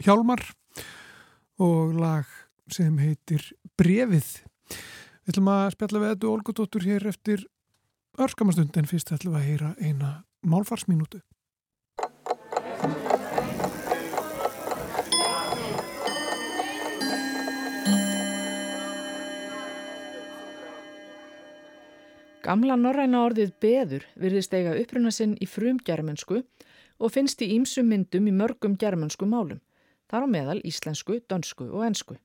Hjálmar 0.03 0.41
og 1.63 1.93
lag 1.95 2.27
sem 2.73 2.97
heitir 2.99 3.45
Brefið. 3.79 4.31
Við 5.23 5.35
ætlum 5.35 5.51
að 5.53 5.69
spjalla 5.77 6.01
við 6.03 6.15
þetta 6.15 6.31
Olgudóttur 6.33 6.87
hér 6.87 7.07
eftir 7.07 7.45
örskamastund 8.19 8.75
en 8.81 8.89
fyrst 8.91 9.13
ætlum 9.15 9.37
við 9.37 9.43
að 9.43 9.49
heyra 9.51 9.71
eina 9.79 10.11
málfarsminútu. 10.43 11.23
Gamla 22.43 22.75
norræna 22.75 23.21
orðið 23.29 23.53
beður 23.63 24.07
virðist 24.19 24.55
eiga 24.57 24.75
uppruna 24.75 25.13
sinn 25.15 25.37
í 25.39 25.47
frumgermensku 25.47 26.43
og 26.43 27.13
finnst 27.15 27.43
í 27.47 27.53
ímsum 27.55 27.87
myndum 27.87 28.27
í 28.27 28.35
mörgum 28.35 28.75
germansku 28.79 29.29
málum, 29.31 29.61
þar 30.13 30.29
á 30.29 30.33
meðal 30.37 30.61
íslensku, 30.69 31.17
dönsku 31.25 31.71
og 31.73 31.87
ensku. 31.89 32.19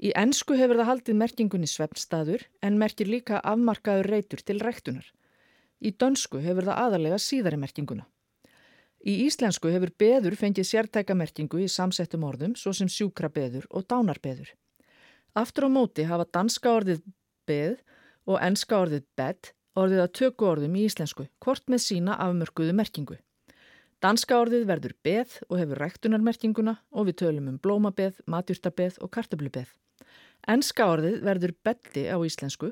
Í 0.00 0.14
ensku 0.16 0.56
hefur 0.56 0.78
það 0.80 0.88
haldið 0.88 1.18
merkingunni 1.20 1.68
svefnstaður 1.68 2.46
en 2.64 2.78
merkir 2.80 3.10
líka 3.10 3.42
afmarkaður 3.44 4.08
reytur 4.14 4.40
til 4.46 4.60
rektunar. 4.62 5.04
Í 5.82 5.90
dönsku 5.92 6.40
hefur 6.40 6.70
það 6.70 6.80
aðalega 6.86 7.18
síðari 7.20 7.58
merkinguna. 7.60 8.06
Í 9.00 9.26
íslensku 9.26 9.72
hefur 9.72 9.92
beður 9.98 10.36
fengið 10.36 10.68
sértæka 10.70 11.16
merkingu 11.16 11.60
í 11.64 11.68
samsettum 11.72 12.24
orðum 12.28 12.56
svo 12.56 12.72
sem 12.76 12.88
sjúkrabeður 12.88 13.66
og 13.70 13.86
dánarbeður. 13.88 14.52
Aftur 15.36 15.68
á 15.68 15.70
móti 15.72 16.04
hafa 16.04 16.28
danska 16.28 16.72
orðið 16.78 17.02
beð 17.48 17.80
og 18.28 18.40
enska 18.44 18.76
orðið 18.80 19.06
bed 19.16 19.52
orðið 19.80 20.04
að 20.04 20.14
tökku 20.18 20.48
orðum 20.48 20.76
í 20.76 20.84
íslensku, 20.88 21.26
hvort 21.40 21.68
með 21.70 21.84
sína 21.86 22.16
afmörkuðu 22.20 22.74
merkingu. 22.76 23.16
Danska 24.00 24.38
orðið 24.40 24.62
verður 24.64 24.92
beð 25.04 25.32
og 25.50 25.58
hefur 25.60 25.78
rektunarmerkinguna 25.82 26.72
og 26.96 27.10
við 27.10 27.18
tölum 27.20 27.50
um 27.50 27.58
blómabeð, 27.60 28.22
matjúrtabeð 28.24 28.96
og 29.04 29.10
kartablubeð. 29.12 29.74
Enska 30.48 30.86
orðið 30.88 31.18
verður 31.26 31.52
beddi 31.60 32.06
á 32.08 32.16
íslensku 32.24 32.70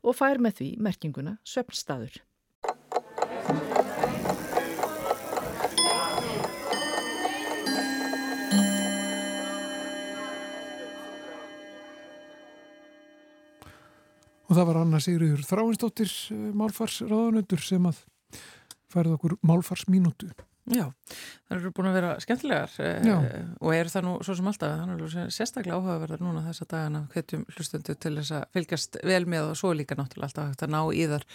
og 0.00 0.16
fær 0.16 0.40
með 0.40 0.56
því 0.62 0.70
merkinguna 0.80 1.36
söpnstaður. 1.44 2.16
Og 14.48 14.56
það 14.56 14.70
var 14.72 14.84
Anna 14.86 14.98
Sigriður 15.04 15.44
Þráinsdóttir 15.44 16.08
eh, 16.08 16.46
málfarsráðanöndur 16.56 17.68
sem 17.68 17.84
að 17.84 18.06
færði 18.88 19.18
okkur 19.20 19.42
málfarsmínútu. 19.44 20.32
Já, 20.70 20.84
það 21.48 21.56
eru 21.56 21.72
búin 21.74 21.88
að 21.90 21.96
vera 21.98 22.10
skemmtilegar 22.22 22.74
Já. 22.78 23.14
eh, 23.26 23.46
og 23.58 23.74
eru 23.74 23.90
það 23.90 24.04
nú 24.06 24.12
svo 24.26 24.36
sem 24.38 24.50
alltaf, 24.50 24.76
þannig 24.78 25.16
að 25.18 25.32
sérstaklega 25.34 25.78
áhugaverðar 25.78 26.22
núna 26.22 26.44
þessa 26.46 26.66
dagana 26.70 27.00
hvetjum 27.14 27.42
hlustundu 27.56 27.96
til 27.98 28.12
þess 28.20 28.34
að 28.38 28.44
fylgjast 28.54 29.00
vel 29.10 29.24
með 29.26 29.50
og 29.50 29.58
svo 29.58 29.72
líka 29.74 29.98
náttúrulega 29.98 30.30
alltaf 30.30 30.52
hægt 30.52 30.66
að 30.66 30.74
ná 30.76 30.80
í 30.94 31.08
þar 31.10 31.26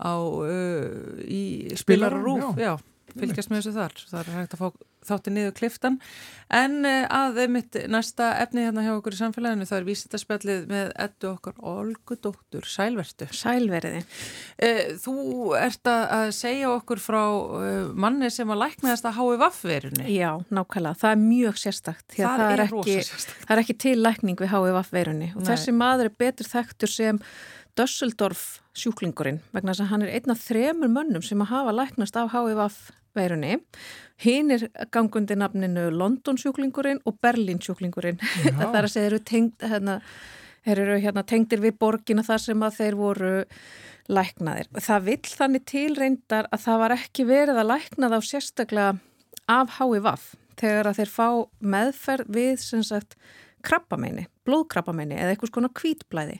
á 0.00 0.14
uh, 0.16 1.20
í 1.22 1.42
spilararúf, 1.78 2.58
já. 2.58 2.72
já, 2.72 2.72
fylgjast 3.16 3.50
með 3.50 3.62
þessu 3.62 3.76
þar, 3.76 3.98
það 4.10 4.20
er 4.22 4.32
hægt 4.38 4.56
að 4.56 4.64
fá 4.64 4.86
þátti 5.06 5.32
niður 5.32 5.54
kliftan 5.56 5.96
en 6.52 6.84
uh, 6.84 7.06
að 7.08 7.38
mitt 7.52 7.76
næsta 7.90 8.30
efni 8.42 8.66
hérna 8.66 8.84
hjá 8.84 8.92
okkur 8.96 9.16
í 9.16 9.20
samfélaginu 9.20 9.68
það 9.68 9.78
er 9.78 9.86
vísindarspjallið 9.88 10.66
með 10.70 10.90
ettu 11.06 11.30
okkar 11.30 11.60
Olgu 11.70 12.16
dóttur, 12.20 12.66
sælvertu 12.68 13.28
Sælverði. 13.36 14.02
Uh, 14.60 14.82
þú 15.00 15.16
ert 15.58 15.90
að 15.90 16.32
segja 16.36 16.72
okkur 16.74 17.00
frá 17.02 17.22
uh, 17.22 17.92
manni 17.96 18.30
sem 18.34 18.50
að 18.52 18.62
læknaðast 18.64 19.08
að 19.08 19.20
hái 19.20 19.40
vaffverunni 19.44 20.16
Já, 20.16 20.30
nákvæmlega. 20.52 21.00
Það 21.00 21.14
er 21.14 21.22
mjög 21.24 21.62
sérstakt. 21.64 22.06
því 22.12 22.26
að 22.26 22.42
Það 22.42 22.52
er 22.52 22.64
ekki, 22.66 22.76
rosa 22.76 23.08
sérstakt. 23.12 23.46
Það 23.46 23.56
er 23.56 23.64
ekki 23.64 23.78
til 23.86 23.96
lækning 24.00 24.42
við 24.42 24.52
HVF 24.54 24.92
veirunni 24.94 25.32
og 25.34 25.42
Nei. 25.42 25.48
þessi 25.52 25.76
maður 25.76 26.10
er 26.10 26.20
betur 26.24 26.50
þekktur 26.50 26.92
sem 26.92 27.24
Dösseldorf 27.78 28.46
sjúklingurinn 28.76 29.38
vegna 29.54 29.72
þess 29.72 29.84
að 29.84 29.92
hann 29.92 30.04
er 30.04 30.16
einn 30.18 30.32
af 30.34 30.40
þremur 30.42 30.90
mönnum 30.90 31.22
sem 31.24 31.40
að 31.40 31.52
hafa 31.54 31.74
læknast 31.76 32.18
af 32.18 32.32
HVF 32.34 32.80
veirunni. 33.16 33.58
Hinn 34.20 34.52
er 34.54 34.66
gangundi 34.92 35.36
nafninu 35.38 35.88
London 35.94 36.38
sjúklingurinn 36.40 37.02
og 37.08 37.18
Berlín 37.22 37.62
sjúklingurinn. 37.64 38.20
það 38.58 38.76
er 38.80 38.88
að 38.88 38.92
segja 38.94 39.10
eru 39.10 39.20
tengd, 39.32 39.66
hérna, 39.72 40.00
þeir 40.66 40.82
eru 40.86 40.98
hérna 41.04 41.24
tengdir 41.26 41.62
við 41.64 41.78
borgina 41.80 42.26
þar 42.26 42.44
sem 42.46 42.66
að 42.66 42.80
þeir 42.80 42.98
voru 43.00 43.36
læknaðir. 44.10 44.70
Það 44.80 45.06
vill 45.06 45.22
þannig 45.30 45.66
til 45.70 45.88
reyndar 45.98 46.50
að 46.50 46.66
það 46.66 46.82
var 46.84 46.96
ekki 46.96 47.26
verið 47.28 47.62
að 47.62 47.70
lækna 47.70 48.10
þá 48.10 48.18
sérstaklega 48.26 48.90
af 49.50 49.78
HIVAF 49.78 50.26
þegar 50.60 50.90
að 50.90 51.00
þeir 51.00 51.12
fá 51.14 51.28
meðferð 51.74 52.34
við 52.34 52.60
sem 52.62 52.82
sagt 52.86 53.16
krabbameini, 53.66 54.26
blóðkrabbameini 54.48 55.18
eða 55.18 55.34
eitthvað 55.34 55.52
svona 55.52 55.72
kvítblæði 55.76 56.38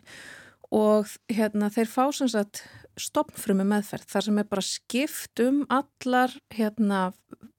og 0.76 1.10
hérna 1.32 1.70
þeir 1.72 1.90
fá 1.90 2.04
sem 2.14 2.30
sagt 2.30 2.62
stopnfrumu 3.02 3.66
meðferð 3.68 4.08
þar 4.10 4.26
sem 4.26 4.40
er 4.40 4.48
bara 4.50 4.64
skipt 4.64 5.42
um 5.44 5.62
allar 5.72 6.34
hérna 6.54 7.10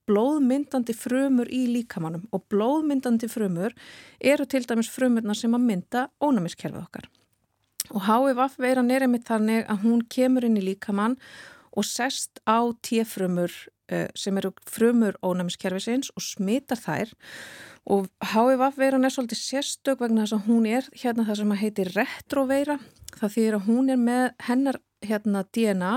blóðmyndandi 0.09 0.95
frumur 0.97 1.49
í 1.53 1.63
líkamannum 1.71 2.27
og 2.35 2.45
blóðmyndandi 2.51 3.29
frumur 3.31 3.75
eru 4.19 4.47
til 4.49 4.63
dæmis 4.67 4.91
frumurnar 4.91 5.37
sem 5.37 5.53
að 5.55 5.67
mynda 5.67 6.05
ónæmiskerfið 6.23 6.81
okkar. 6.81 7.09
Og 7.91 8.05
HIVF 8.07 8.57
veiran 8.61 8.91
er 8.93 9.05
einmitt 9.05 9.27
þannig 9.27 9.65
að 9.69 9.85
hún 9.85 10.05
kemur 10.11 10.47
inn 10.47 10.59
í 10.59 10.65
líkamann 10.65 11.17
og 11.71 11.87
sest 11.87 12.41
á 12.43 12.67
T-frumur 12.83 13.51
uh, 13.51 14.07
sem 14.15 14.37
eru 14.39 14.53
frumur 14.67 15.17
ónæmiskerfisins 15.23 16.11
og 16.15 16.25
smitar 16.25 16.79
þær. 16.79 17.11
Og 17.91 18.07
HIVF 18.33 18.79
veiran 18.79 19.07
er 19.07 19.13
svolítið 19.13 19.41
sérstök 19.43 20.03
vegna 20.03 20.25
þess 20.25 20.37
að 20.37 20.47
hún 20.49 20.67
er 20.69 20.89
hérna 20.95 21.27
það 21.27 21.41
sem 21.41 21.55
að 21.55 21.63
heitir 21.63 21.93
retroveira 21.97 22.79
það 23.17 23.35
þýðir 23.35 23.57
að 23.57 23.67
hún 23.67 23.91
er 23.91 24.01
með 24.01 24.25
hennar 24.47 24.79
hérna 25.06 25.43
DNA 25.54 25.95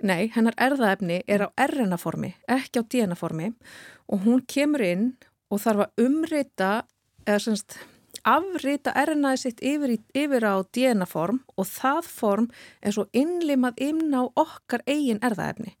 Nei, 0.00 0.30
hennar 0.32 0.56
erðaefni 0.56 1.20
er 1.28 1.44
á 1.44 1.48
RNA 1.60 1.98
formi, 2.00 2.30
ekki 2.48 2.80
á 2.80 2.82
DNA 2.88 3.16
formi 3.20 3.50
og 4.08 4.22
hún 4.24 4.40
kemur 4.48 4.80
inn 4.80 5.10
og 5.52 5.60
þarf 5.60 5.84
að 5.84 6.04
umrita 6.06 6.70
eða 7.26 7.42
semst 7.44 7.76
afrita 8.26 8.92
RNA-ið 8.96 9.42
sitt 9.42 9.60
yfir, 9.64 9.92
yfir 10.16 10.44
á 10.44 10.64
DNA 10.72 11.06
form 11.08 11.42
og 11.56 11.68
það 11.68 12.08
form 12.08 12.48
er 12.80 12.96
svo 12.96 13.06
innlimað 13.16 13.80
inn 13.84 14.16
á 14.16 14.24
okkar 14.24 14.84
eigin 14.88 15.20
erðaefni. 15.24 15.74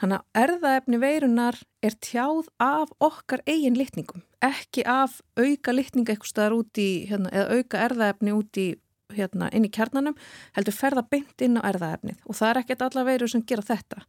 Þannig 0.00 0.20
að 0.20 0.42
erðaefni 0.44 1.00
veirunar 1.02 1.58
er 1.82 1.96
tjáð 2.04 2.48
af 2.62 2.92
okkar 3.00 3.44
eigin 3.46 3.76
litningum, 3.78 4.24
ekki 4.44 4.84
af 4.84 5.20
auka 5.36 5.74
litninga 5.74 6.14
eitthvað 6.14 6.32
staðar 6.32 6.58
út 6.60 6.80
í, 6.80 6.90
hérna, 7.10 7.32
eða 7.32 7.60
auka 7.60 7.84
erðaefni 7.88 8.36
út 8.36 8.60
í 8.60 8.68
hérna 9.16 9.48
inn 9.52 9.66
í 9.66 9.70
kjarnanum 9.72 10.16
heldur 10.56 10.76
ferða 10.76 11.04
beint 11.10 11.44
inn 11.44 11.58
á 11.60 11.66
erðaefnið 11.70 12.26
og 12.26 12.38
það 12.38 12.50
er 12.50 12.60
ekkert 12.62 12.84
alla 12.88 13.06
veirur 13.08 13.32
sem 13.32 13.44
gera 13.46 13.66
þetta. 13.66 14.04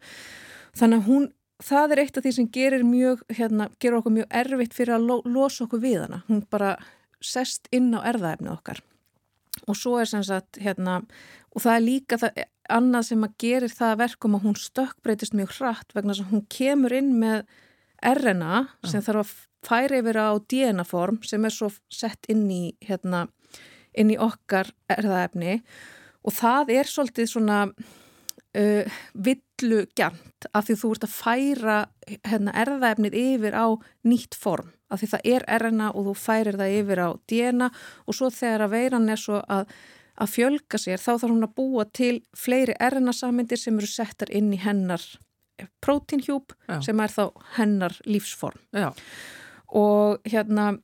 Þannig 0.79 1.01
að 1.01 1.09
hún, 1.09 1.27
það 1.63 1.93
er 1.93 2.03
eitt 2.03 2.17
af 2.17 2.25
því 2.25 2.33
sem 2.37 2.49
gerir 2.57 2.87
mjög, 2.87 3.21
hérna, 3.37 3.69
gerir 3.79 3.99
okkur 3.99 4.17
mjög 4.17 4.39
erfitt 4.43 4.77
fyrir 4.77 4.97
að 4.97 5.07
lo 5.11 5.19
losa 5.25 5.67
okkur 5.67 5.83
við 5.83 5.99
hana. 6.05 6.23
Hún 6.29 6.41
bara 6.49 6.75
sest 7.23 7.69
inn 7.71 7.93
á 7.95 8.01
erðaefnið 8.13 8.55
okkar. 8.55 8.81
Og 9.69 9.77
svo 9.77 9.99
er 10.01 10.09
sem 10.09 10.23
sagt 10.25 10.57
hérna, 10.59 11.03
og 11.53 11.63
það 11.63 11.75
er 11.75 11.85
líka 11.85 12.19
það, 12.19 12.41
annað 12.73 13.07
sem 13.09 13.25
að 13.25 13.37
gerir 13.43 13.73
það 13.73 13.93
að 13.93 14.01
verkum 14.01 14.37
að 14.37 14.47
hún 14.47 14.57
stökkbreytist 14.59 15.35
mjög 15.37 15.53
hratt 15.59 15.95
vegna 15.95 16.15
að 16.15 16.31
hún 16.31 16.45
kemur 16.51 16.95
inn 16.95 17.13
með 17.21 17.43
RNA 18.03 18.63
sem 18.89 19.03
þarf 19.03 19.23
að 19.23 19.33
færa 19.63 19.99
yfir 20.01 20.19
á 20.19 20.29
DNA 20.51 20.85
form 20.87 21.21
sem 21.23 21.45
er 21.45 21.53
svo 21.55 21.69
sett 21.91 22.27
inn 22.31 22.45
í 22.51 22.63
hérna 22.83 23.27
inn 23.97 24.13
í 24.13 24.19
okkar 24.21 24.71
erðaefni 24.91 25.59
og 26.23 26.35
það 26.35 26.71
er 26.77 26.89
svolítið 26.89 27.29
svona 27.29 27.57
uh, 28.57 28.99
villu 29.13 29.81
gænt 29.97 30.47
af 30.51 30.67
því 30.67 30.77
þú 30.81 30.93
ert 30.95 31.07
að 31.07 31.17
færa 31.17 31.79
hérna, 32.27 32.53
erðaefnið 32.63 33.17
yfir 33.17 33.57
á 33.57 33.67
nýtt 34.07 34.37
form. 34.37 34.71
Af 34.93 35.01
því 35.01 35.11
það 35.15 35.27
er 35.33 35.47
RNA 35.57 35.89
og 35.91 36.07
þú 36.09 36.15
færir 36.19 36.59
það 36.59 36.77
yfir 36.77 37.01
á 37.01 37.09
DNA 37.31 37.69
og 38.05 38.17
svo 38.17 38.29
þegar 38.33 38.65
að 38.67 38.73
veiran 38.75 39.09
er 39.09 39.21
svo 39.21 39.41
að, 39.41 39.67
að 40.21 40.33
fjölga 40.35 40.79
sér 40.81 41.01
þá 41.01 41.11
þarf 41.11 41.31
hún 41.31 41.47
að 41.47 41.55
búa 41.57 41.85
til 41.89 42.15
fleiri 42.37 42.77
RNA 42.77 43.15
samindir 43.17 43.61
sem 43.61 43.79
eru 43.79 43.89
settar 43.89 44.31
inn 44.31 44.51
í 44.53 44.61
hennar 44.61 45.05
prótínhjúp 45.83 46.53
sem 46.83 46.99
er 46.99 47.13
þá 47.13 47.23
hennar 47.57 47.95
lífsform. 48.09 48.59
Já. 48.73 48.91
og 49.73 50.21
hérna 50.29 50.75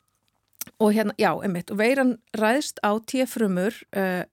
og 0.79 0.93
hérna, 0.95 1.13
já, 1.19 1.31
einmitt, 1.43 1.71
veiran 1.75 2.17
ræðst 2.37 2.79
á 2.79 2.95
T-frumur 3.03 3.75
uh, 3.97 4.23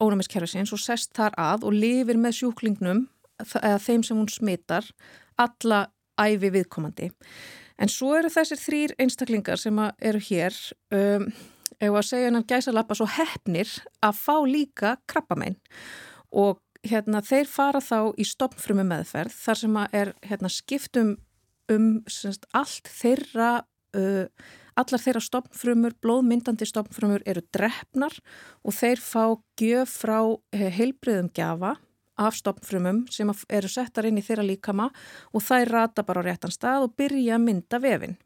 ónæmiskerfisins 0.00 0.72
og 0.72 0.80
sest 0.80 1.12
þar 1.16 1.36
að 1.38 1.66
og 1.68 1.76
lifir 1.76 2.18
með 2.20 2.38
sjúklingnum 2.40 3.06
eða 3.40 3.78
þeim 3.80 4.04
sem 4.04 4.18
hún 4.18 4.30
smittar 4.32 4.86
alla 5.40 5.86
æfi 6.20 6.50
viðkomandi. 6.52 7.10
En 7.80 7.88
svo 7.88 8.12
eru 8.18 8.30
þessir 8.32 8.60
þrýr 8.60 8.96
einstaklingar 9.00 9.60
sem 9.60 9.76
eru 9.80 10.20
hér 10.24 10.56
um, 10.92 11.28
ef 11.80 11.94
að 11.94 12.08
segja 12.10 12.28
hennar 12.28 12.48
gæsalappa 12.48 12.96
svo 12.96 13.08
hefnir 13.08 13.70
að 14.04 14.18
fá 14.20 14.34
líka 14.44 14.96
krabbamein 15.08 15.56
og 16.30 16.60
hérna 16.84 17.22
þeir 17.24 17.48
fara 17.48 17.80
þá 17.84 18.12
í 18.20 18.26
stopnfrumu 18.28 18.84
meðferð 18.88 19.36
þar 19.36 19.60
sem 19.62 19.80
að 19.80 19.96
er 20.02 20.12
hérna 20.28 20.52
skiptum 20.52 21.16
um 21.70 21.88
semst, 22.10 22.46
allt 22.56 22.88
þeirra 22.88 23.62
uh, 23.98 24.26
allar 24.80 25.02
þeirra 25.02 25.22
stopnfrumur, 25.24 25.96
blóðmyndandi 26.02 26.68
stopnfrumur 26.68 27.24
eru 27.28 27.42
drefnar 27.54 28.16
og 28.64 28.76
þeir 28.76 29.02
fá 29.02 29.24
gjöf 29.60 30.00
frá 30.02 30.18
heilbriðum 30.52 31.30
gjafa 31.36 31.76
af 32.20 32.36
stopnfrumum 32.36 33.04
sem 33.12 33.30
eru 33.48 33.68
settar 33.70 34.08
inn 34.08 34.18
í 34.20 34.24
þeirra 34.24 34.44
líkama 34.44 34.90
og 35.32 35.44
þær 35.44 35.72
rata 35.72 36.04
bara 36.06 36.24
á 36.24 36.28
réttan 36.28 36.52
stað 36.52 36.86
og 36.86 36.96
byrja 37.00 37.36
að 37.38 37.46
mynda 37.46 37.80
vefin. 37.80 38.16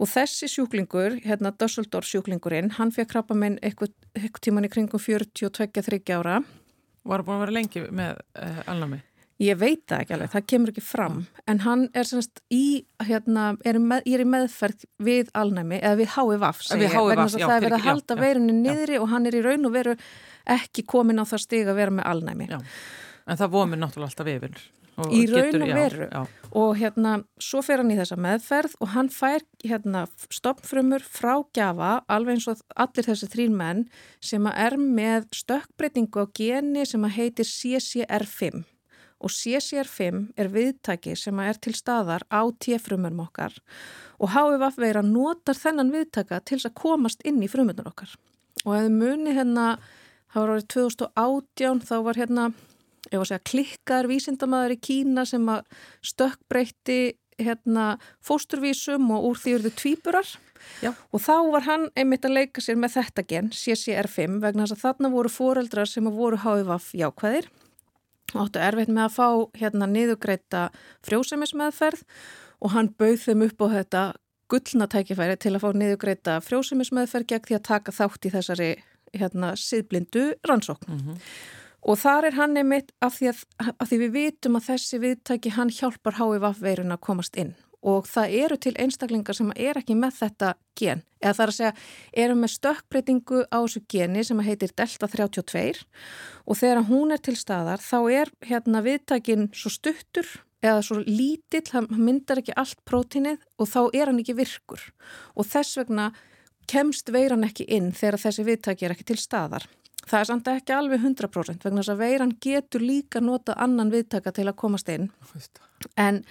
Og 0.00 0.10
þessi 0.10 0.48
sjúklingur, 0.52 1.18
hérna 1.24 1.52
Dusseldorf 1.56 2.08
sjúklingurinn, 2.08 2.74
hann 2.78 2.92
fekk 2.92 3.12
krabba 3.14 3.36
minn 3.38 3.58
eitthvað, 3.62 3.94
eitthvað 4.16 4.44
tíman 4.48 4.68
í 4.68 4.72
kringum 4.72 5.00
42-30 5.00 6.12
ára. 6.18 6.42
Var 7.02 7.22
það 7.22 7.28
búin 7.28 7.38
að 7.38 7.44
vera 7.46 7.56
lengi 7.58 7.86
með 7.90 8.20
uh, 8.38 8.60
alnami? 8.70 9.00
Ég 9.42 9.58
veit 9.58 9.80
það 9.90 10.02
ekki 10.04 10.14
alveg, 10.16 10.30
það 10.32 10.44
kemur 10.52 10.70
ekki 10.72 10.84
fram 10.86 11.16
en 11.50 11.62
hann 11.64 11.88
er 11.98 12.06
semst 12.06 12.42
í 12.54 12.84
hérna, 13.02 13.48
er 13.66 13.78
með, 13.82 14.04
ég 14.06 14.18
er 14.20 14.22
í 14.22 14.28
meðferð 14.30 14.84
við 15.02 15.32
alnæmi 15.34 15.80
eða 15.80 15.98
við 15.98 16.12
HVF, 16.14 16.60
vegna 16.70 17.24
þess 17.26 17.38
að 17.38 17.42
já, 17.42 17.46
það 17.48 17.56
er 17.56 17.64
verið 17.66 17.78
að 17.78 17.88
halda 17.88 18.14
já, 18.14 18.18
já, 18.18 18.22
veirunni 18.22 18.58
niðri 18.60 19.00
og 19.02 19.08
hann 19.10 19.26
er 19.26 19.38
í 19.38 19.42
raun 19.42 19.66
og 19.66 19.74
veru 19.74 19.96
ekki 20.56 20.84
komin 20.86 21.18
á 21.18 21.24
það 21.26 21.42
stig 21.46 21.66
að 21.72 21.80
vera 21.80 21.96
með 21.98 22.08
alnæmi 22.12 22.48
Já. 22.52 22.60
En 23.26 23.38
það 23.38 23.52
vomir 23.54 23.78
náttúrulega 23.78 24.10
alltaf 24.10 24.30
yfir. 24.32 24.56
og 24.98 25.12
Í 25.14 25.20
raun 25.30 25.46
getur- 25.46 25.62
og 25.62 25.68
já, 25.70 25.74
veru. 25.78 26.06
Já, 26.10 26.22
og 26.62 26.72
hérna 26.76 27.12
svo 27.40 27.62
fer 27.64 27.80
hann 27.80 27.92
í 27.94 27.96
þessa 27.96 28.18
meðferð 28.20 28.74
og 28.80 28.88
hann 28.92 29.08
fær 29.08 29.42
hérna 29.64 30.02
stoppfrumur 30.28 31.00
frá 31.06 31.38
gjafa 31.54 31.92
alveg 32.12 32.36
eins 32.36 32.48
og 32.50 32.60
allir 32.76 33.06
þessi 33.08 33.30
þrín 33.32 33.56
menn 33.56 33.86
sem 34.20 34.46
er 34.46 34.76
með 34.76 35.30
stökkbreytingu 35.38 36.22
á 36.22 36.26
geni 36.34 36.84
sem 36.86 37.02
heitir 37.04 37.48
CCR5 37.48 38.64
og 39.22 39.30
CCR5 39.30 40.32
er 40.36 40.50
viðtaki 40.52 41.14
sem 41.18 41.38
er 41.42 41.58
til 41.62 41.74
staðar 41.78 42.24
á 42.28 42.42
T-frumurum 42.50 43.22
okkar 43.24 43.54
og 44.22 44.34
HVF 44.34 44.78
veira 44.78 45.02
notar 45.06 45.58
þennan 45.58 45.92
viðtaka 45.94 46.40
til 46.46 46.60
að 46.62 46.76
komast 46.78 47.24
inn 47.26 47.40
í 47.42 47.50
frumunar 47.50 47.88
okkar. 47.90 48.12
Og 48.66 48.76
ef 48.78 48.90
muni 48.92 49.34
hérna 49.34 49.76
það 50.32 50.42
var 50.42 50.52
árið 50.54 50.68
2018 50.76 51.82
þá 51.88 51.96
var 52.06 52.20
hérna 52.20 52.52
ég 53.10 53.18
var 53.18 53.24
að 53.24 53.32
segja 53.32 53.48
klikkaður 53.50 54.10
vísindamæður 54.12 54.76
í 54.76 54.78
Kína 54.86 55.26
sem 55.28 55.50
að 55.50 55.66
stökkbreytti 56.06 57.00
hérna 57.42 57.96
fósturvísum 58.22 59.10
og 59.16 59.30
úr 59.32 59.42
því 59.42 59.58
eruðu 59.58 59.76
tvíburar. 59.80 60.34
Já. 60.78 60.92
og 61.10 61.18
þá 61.18 61.34
var 61.50 61.64
hann 61.66 61.84
einmitt 61.98 62.22
að 62.22 62.36
leika 62.36 62.62
sér 62.62 62.76
með 62.78 62.92
þetta 62.94 63.22
gen, 63.26 63.48
CCR5 63.50 64.36
vegna 64.44 64.62
þess 64.62 64.76
að 64.76 64.84
þarna 64.84 65.08
voru 65.10 65.32
foreldrar 65.34 65.90
sem 65.90 66.06
voru 66.06 66.38
HVF 66.38 66.92
jákvæðir 67.00 67.48
áttu 68.40 68.62
erfitt 68.62 68.92
með 68.92 69.04
að 69.06 69.16
fá 69.16 69.28
hérna 69.60 69.88
niðugreita 69.90 70.62
frjósemismeðferð 71.06 72.04
og 72.62 72.74
hann 72.76 72.92
bauð 72.98 73.24
þeim 73.26 73.46
upp 73.48 73.64
á 73.64 73.66
þetta 73.76 74.04
gullna 74.52 74.88
tækifæri 74.92 75.38
til 75.40 75.54
að 75.54 75.64
fá 75.64 75.70
niðugreita 75.76 76.38
frjósemismeðferð 76.46 77.30
gegn 77.32 77.48
því 77.48 77.58
að 77.58 77.66
taka 77.68 77.96
þátt 77.96 78.28
í 78.28 78.32
þessari 78.36 78.70
hérna 79.12 79.52
síðblindu 79.60 80.28
rannsókn. 80.48 81.02
Og 81.82 81.98
þar 81.98 82.28
er 82.28 82.36
hann 82.38 82.56
einmitt 82.56 82.92
af 83.02 83.16
því, 83.18 83.32
að, 83.32 83.72
af 83.74 83.88
því 83.90 83.98
við 84.04 84.12
vitum 84.16 84.56
að 84.56 84.68
þessi 84.70 85.00
viðtæki 85.02 85.54
hann 85.56 85.72
hjálpar 85.74 86.20
HIV 86.20 86.46
veirun 86.62 86.94
að 86.94 87.04
komast 87.08 87.36
inn 87.36 87.56
og 87.82 88.06
það 88.06 88.36
eru 88.44 88.58
til 88.62 88.74
einstaklingar 88.78 89.36
sem 89.36 89.50
er 89.56 89.80
ekki 89.80 89.96
með 89.98 90.14
þetta 90.20 90.52
gen. 90.78 91.02
Eða 91.22 91.34
það 91.38 91.44
er 91.44 91.52
að 91.52 91.58
segja 91.58 91.72
eru 92.24 92.38
með 92.38 92.54
stökkbreytingu 92.54 93.42
á 93.50 93.58
þessu 93.58 93.82
geni 93.90 94.24
sem 94.26 94.42
heitir 94.46 94.74
delta 94.78 95.08
32 95.10 95.82
og 96.46 96.58
þegar 96.58 96.86
hún 96.88 97.14
er 97.14 97.22
til 97.22 97.36
staðar 97.38 97.82
þá 97.82 97.98
er 98.22 98.32
hérna 98.46 98.82
viðtækin 98.86 99.50
svo 99.54 99.72
stuttur 99.74 100.30
eða 100.62 100.82
svo 100.86 101.00
lítill, 101.02 101.66
hann 101.74 101.88
myndar 101.90 102.38
ekki 102.38 102.54
allt 102.58 102.78
prótinið 102.86 103.40
og 103.58 103.70
þá 103.70 103.80
er 103.90 104.10
hann 104.10 104.20
ekki 104.22 104.38
virkur. 104.38 104.84
Og 105.34 105.48
þess 105.50 105.80
vegna 105.80 106.12
kemst 106.70 107.10
veiran 107.12 107.46
ekki 107.46 107.66
inn 107.66 107.90
þegar 107.96 108.20
þessi 108.22 108.46
viðtæki 108.46 108.86
er 108.86 108.94
ekki 108.94 109.08
til 109.10 109.18
staðar. 109.18 109.66
Það 110.02 110.18
er 110.18 110.28
samt 110.28 110.48
ekki 110.50 110.74
alveg 110.74 111.02
100% 111.02 111.66
vegna 111.66 111.82
þess 111.82 111.92
að 111.94 112.02
veiran 112.02 112.34
getur 112.42 112.82
líka 112.82 113.22
nota 113.22 113.54
annan 113.58 113.90
viðtaka 113.92 114.32
til 114.34 114.48
að 114.48 114.58
komast 114.58 114.90
inn. 114.90 115.10
En 115.98 116.22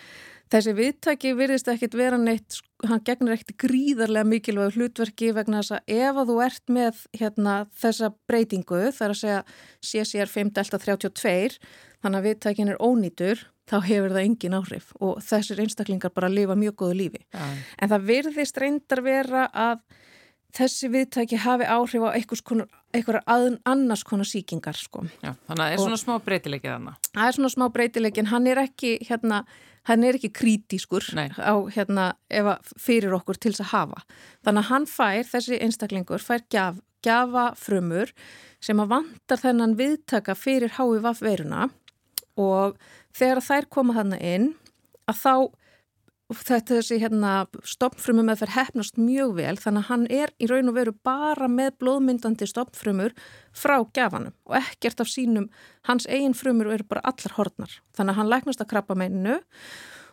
þessi 0.52 0.74
viðtaki 0.76 1.32
virðist 1.38 1.70
ekkit 1.72 1.96
vera 1.98 2.20
neitt, 2.20 2.60
hann 2.88 3.04
gegnir 3.08 3.38
ekkit 3.38 3.56
gríðarlega 3.62 4.28
mikilvæg 4.28 4.76
hlutverki 4.76 5.32
vegna 5.36 5.62
þess 5.62 5.78
að 5.78 5.96
ef 5.96 6.20
að 6.22 6.32
þú 6.32 6.36
ert 6.46 6.76
með 6.78 7.06
hérna, 7.20 7.56
þessa 7.84 8.12
breytingu, 8.30 8.84
það 8.92 9.08
er 9.08 9.16
að 9.16 9.22
segja 9.22 9.40
CCR5 9.88 10.54
delta 10.58 10.82
32 10.82 11.58
þannig 12.02 12.20
að 12.20 12.28
viðtakin 12.30 12.74
er 12.74 12.82
ónýtur 12.82 13.46
þá 13.72 13.78
hefur 13.88 14.14
það 14.16 14.26
engin 14.26 14.58
áhrif 14.58 14.92
og 15.00 15.20
þessir 15.24 15.62
einstaklingar 15.64 16.14
bara 16.16 16.32
lifa 16.32 16.58
mjög 16.60 16.78
góðu 16.82 16.98
lífi 17.04 17.22
já. 17.24 17.44
en 17.78 17.92
það 17.92 18.08
virðist 18.10 18.60
reyndar 18.60 19.04
vera 19.06 19.48
að 19.54 19.84
þessi 20.58 20.90
viðtæki 20.92 21.40
hafi 21.46 21.68
áhrif 21.70 22.04
á 22.04 22.10
einhverja 22.94 23.22
annars 23.66 24.04
konar 24.08 24.26
síkingar 24.28 24.78
sko. 24.78 25.04
Já, 25.24 25.34
þannig 25.48 25.58
að 25.58 25.66
það 25.66 25.74
er 25.74 25.80
Og- 25.80 25.86
svona 25.88 26.00
smá 26.02 26.16
breytilegið 26.26 26.72
þannig. 26.76 26.96
Það 27.14 27.28
er 27.28 27.38
svona 27.38 27.52
smá 27.56 27.66
breytilegin, 27.74 28.28
hann 28.28 28.48
er 28.48 28.58
ekki 28.58 28.92
hérna, 29.08 29.46
hann 29.84 30.04
er 30.04 30.14
ekki 30.20 30.32
krítískur 30.32 31.14
Nei. 31.16 31.30
á 31.38 31.54
hérna 31.74 32.14
ef 32.30 32.46
að 32.46 32.74
fyrir 32.78 33.12
okkur 33.18 33.38
til 33.40 33.52
þess 33.54 33.62
að 33.66 33.72
hafa. 33.74 34.04
Þannig 34.46 34.64
að 34.64 34.70
hann 34.72 34.86
fær, 34.86 35.24
þessi 35.32 35.60
einstaklingur, 35.62 36.20
fær 36.22 36.42
gjaf, 36.50 36.80
gjafa 37.02 37.56
frumur 37.58 38.12
sem 38.62 38.78
að 38.78 38.88
vantar 38.94 39.38
þennan 39.42 39.76
viðtaka 39.76 40.36
fyrir 40.38 40.70
HIV 40.78 41.16
veiruna 41.22 41.70
og 42.38 42.78
þegar 43.14 43.42
þær 43.42 43.70
koma 43.70 43.94
þarna 43.98 44.20
inn 44.22 44.54
að 45.10 45.16
þá 45.18 45.34
þetta 46.38 46.78
þessi 46.80 47.00
hérna 47.02 47.34
stopfrumur 47.68 48.26
með 48.28 48.44
þær 48.44 48.54
hefnast 48.56 49.00
mjög 49.02 49.36
vel 49.38 49.56
þannig 49.60 49.84
að 49.84 49.90
hann 49.90 50.06
er 50.22 50.34
í 50.40 50.50
raun 50.52 50.72
og 50.72 50.78
veru 50.78 50.94
bara 51.06 51.50
með 51.52 51.74
blóðmyndandi 51.84 52.48
stopfrumur 52.50 53.16
frá 53.52 53.78
gjafanum 53.96 54.36
og 54.48 54.58
ekkert 54.62 55.04
af 55.04 55.12
sínum 55.12 55.50
hans 55.90 56.08
eigin 56.08 56.38
frumur 56.38 56.72
eru 56.72 56.88
bara 56.88 57.04
allar 57.12 57.36
hortnar 57.38 57.80
þannig 57.98 58.14
að 58.14 58.22
hann 58.22 58.32
læknast 58.32 58.64
að 58.64 58.72
krabba 58.74 59.00
meininu 59.00 59.40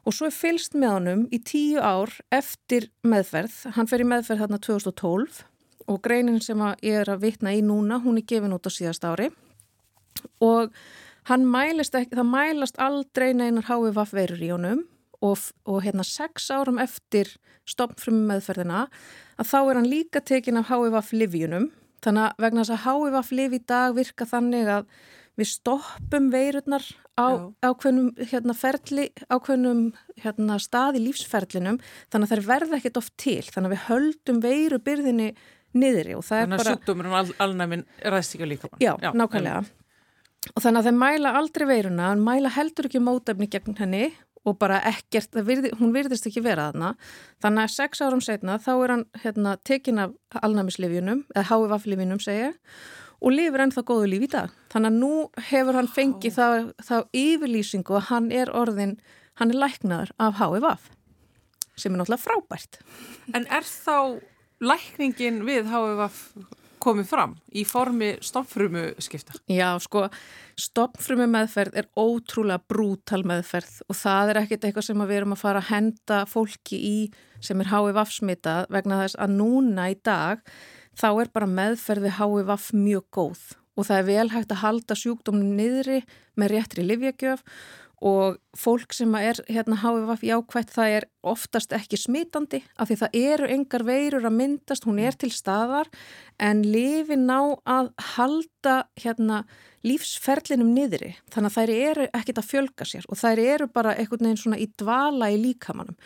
og 0.08 0.14
svo 0.16 0.28
er 0.28 0.34
fylst 0.34 0.76
með 0.78 0.94
honum 0.94 1.24
í 1.34 1.40
tíu 1.44 1.82
ár 1.84 2.12
eftir 2.34 2.88
meðferð. 3.04 3.74
Hann 3.76 3.88
fer 3.90 4.00
í 4.00 4.06
meðferð 4.08 4.44
þarna 4.44 4.60
2012 4.64 5.42
og 5.88 6.00
greinin 6.04 6.40
sem 6.44 6.62
ég 6.84 7.02
er 7.02 7.10
að 7.12 7.26
vitna 7.26 7.52
í 7.56 7.60
núna 7.64 8.00
hún 8.00 8.20
er 8.20 8.26
gefin 8.28 8.54
út 8.56 8.68
á 8.68 8.72
síðast 8.72 9.04
ári. 9.08 9.28
Og 10.44 10.72
mælist 11.28 11.96
ekki, 11.96 12.16
það 12.16 12.30
mælast 12.32 12.80
aldrei 12.80 13.34
neinar 13.36 13.68
HVF 13.68 14.14
veirur 14.16 14.44
í 14.44 14.52
honum 14.54 14.86
og, 15.24 15.50
og 15.66 15.82
hérna 15.84 16.06
sex 16.06 16.50
árum 16.54 16.80
eftir 16.82 17.34
stopnfrum 17.68 18.24
meðferðina 18.30 18.86
að 19.38 19.50
þá 19.50 19.58
er 19.60 19.80
hann 19.80 19.90
líka 19.90 20.22
tekin 20.24 20.60
af 20.60 20.70
HVF 20.70 21.12
livjunum 21.16 21.70
þannig 22.04 22.28
að 22.28 22.44
vegna 22.44 22.64
þess 22.64 22.76
að 22.76 22.84
HVF 22.86 23.32
liv 23.34 23.56
í 23.56 23.62
dag 23.68 23.96
virka 23.96 24.28
þannig 24.28 24.70
að 24.78 24.90
við 25.38 25.50
stoppum 25.52 26.30
veirurnar 26.34 26.84
á 27.18 27.26
ákveðnum 27.62 28.10
hérna, 28.30 28.54
ferli, 28.58 29.08
ákveðnum 29.30 29.82
hérna, 30.22 30.58
stað 30.62 30.98
í 30.98 31.04
lífsferlinum. 31.06 31.78
Þannig 32.12 32.26
að 32.26 32.32
þær 32.34 32.44
verða 32.48 32.78
ekkert 32.78 33.00
oft 33.00 33.14
til. 33.20 33.42
Þannig 33.46 33.68
að 33.68 33.74
við 33.74 33.84
höldum 33.88 34.40
veirubyrðinni 34.44 35.28
niðri 35.78 36.16
og 36.18 36.24
það 36.26 36.44
Þannig 36.44 36.54
er 36.54 36.60
að 36.60 36.64
bara 36.64 36.76
sjúkdómurinn 36.76 37.18
al 37.18 37.34
alnæmin 37.44 37.84
ræðst 38.02 38.38
ekki 38.38 38.50
líka. 38.50 38.70
Já, 38.82 38.94
nákvæmlega. 39.02 39.62
Og 40.54 40.62
þannig 40.64 40.80
að 40.80 40.88
þeir 40.88 40.98
mæla 41.02 41.34
aldrei 41.38 41.64
veiruna, 41.68 42.12
en 42.14 42.22
mæla 42.24 42.52
heldur 42.54 42.88
ekki 42.88 43.02
mótefni 43.02 43.48
gegn 43.52 43.76
henni 43.78 44.04
og 44.46 44.58
bara 44.60 44.78
ekkert, 44.88 45.34
virði, 45.46 45.72
hún 45.80 45.92
virðist 45.94 46.28
ekki 46.28 46.42
vera 46.44 46.68
þarna. 46.70 46.92
Þannig 47.42 47.64
að 47.64 47.74
sex 47.74 48.02
árum 48.04 48.22
setna 48.24 48.58
þá 48.62 48.70
er 48.76 48.94
hann 48.94 49.04
hérna, 49.24 49.56
tekin 49.66 50.02
af 50.02 50.14
alnæmislifjunum, 50.42 51.24
eða 51.34 51.46
HVF-lifjunum 51.50 52.22
segja, 52.22 52.52
og 53.18 53.34
lifir 53.34 53.64
ennþá 53.64 53.84
góðu 53.86 54.10
líf 54.12 54.26
í 54.28 54.30
dag. 54.34 54.54
Þannig 54.72 54.92
að 54.92 55.00
nú 55.02 55.12
hefur 55.50 55.78
hann 55.80 55.90
fengið 55.90 56.38
þá, 56.38 56.46
þá 56.86 56.96
yfirlýsingu 57.16 57.98
að 57.98 58.06
hann 58.12 58.30
er 58.34 58.52
orðin, 58.54 58.98
hann 59.40 59.54
er 59.54 59.62
læknaður 59.64 60.14
af 60.22 60.38
HVF, 60.38 60.90
sem 61.78 61.94
er 61.94 62.02
náttúrulega 62.02 62.26
frábært. 62.26 62.80
En 63.34 63.48
er 63.50 63.66
þá 63.66 64.20
lækningin 64.62 65.42
við 65.46 65.68
HVF 65.70 66.22
komið 66.82 67.08
fram 67.10 67.34
í 67.52 67.64
formi 67.68 68.10
stopfrumu 68.24 68.84
skipta? 69.02 69.36
Já, 69.50 69.70
sko, 69.82 70.06
stopfrumu 70.58 71.28
meðferð 71.30 71.78
er 71.82 71.88
ótrúlega 71.98 72.62
brútal 72.70 73.22
meðferð 73.28 73.82
og 73.88 73.98
það 73.98 74.32
er 74.32 74.42
ekkit 74.42 74.66
eitthvað 74.68 74.88
sem 74.88 75.04
við 75.04 75.20
erum 75.20 75.36
að 75.36 75.42
fara 75.44 75.62
að 75.62 75.70
henda 75.72 76.24
fólki 76.30 76.78
í 76.78 76.98
sem 77.44 77.60
er 77.62 77.70
HVF 77.72 78.14
smitað 78.16 78.68
vegna 78.74 79.02
þess 79.04 79.20
að 79.22 79.38
núna 79.38 79.88
í 79.92 79.98
dag 80.06 80.42
þá 80.98 81.08
er 81.12 81.32
bara 81.34 81.50
meðferði 81.58 82.14
HVF 82.18 82.70
mjög 82.76 83.08
góð 83.14 83.44
og 83.78 83.86
það 83.86 84.00
er 84.00 84.08
vel 84.08 84.30
hægt 84.32 84.54
að 84.54 84.62
halda 84.64 84.96
sjúkdómnum 84.98 85.52
niðri 85.58 86.00
með 86.38 86.54
réttri 86.54 86.86
livjagjöf 86.86 87.44
og 88.04 88.38
fólk 88.56 88.94
sem 88.94 89.14
er 89.18 89.40
hérna 89.48 89.78
HVF 89.80 90.22
jákvætt 90.26 90.70
það 90.74 90.94
er 90.98 91.06
oftast 91.26 91.72
ekki 91.74 91.98
smitandi 91.98 92.60
af 92.78 92.90
því 92.90 92.98
það 93.02 93.18
eru 93.20 93.48
engar 93.56 93.84
veirur 93.88 94.28
að 94.28 94.36
myndast, 94.38 94.86
hún 94.86 95.00
er 95.02 95.18
til 95.18 95.32
staðar 95.34 95.90
en 96.38 96.62
lifi 96.62 97.18
ná 97.18 97.58
að 97.66 97.90
halda 98.14 98.76
hérna 99.02 99.42
lífsferlinum 99.86 100.70
niðri 100.74 101.16
þannig 101.32 101.50
að 101.50 101.58
þær 101.58 101.74
eru 101.74 102.08
ekkit 102.20 102.42
að 102.42 102.50
fjölga 102.52 102.88
sér 102.88 103.08
og 103.08 103.18
þær 103.18 103.44
eru 103.44 103.70
bara 103.72 103.96
einhvern 103.98 104.28
veginn 104.28 104.42
svona 104.44 104.62
í 104.62 104.70
dvala 104.78 105.30
í 105.34 105.40
líkamannum 105.42 105.98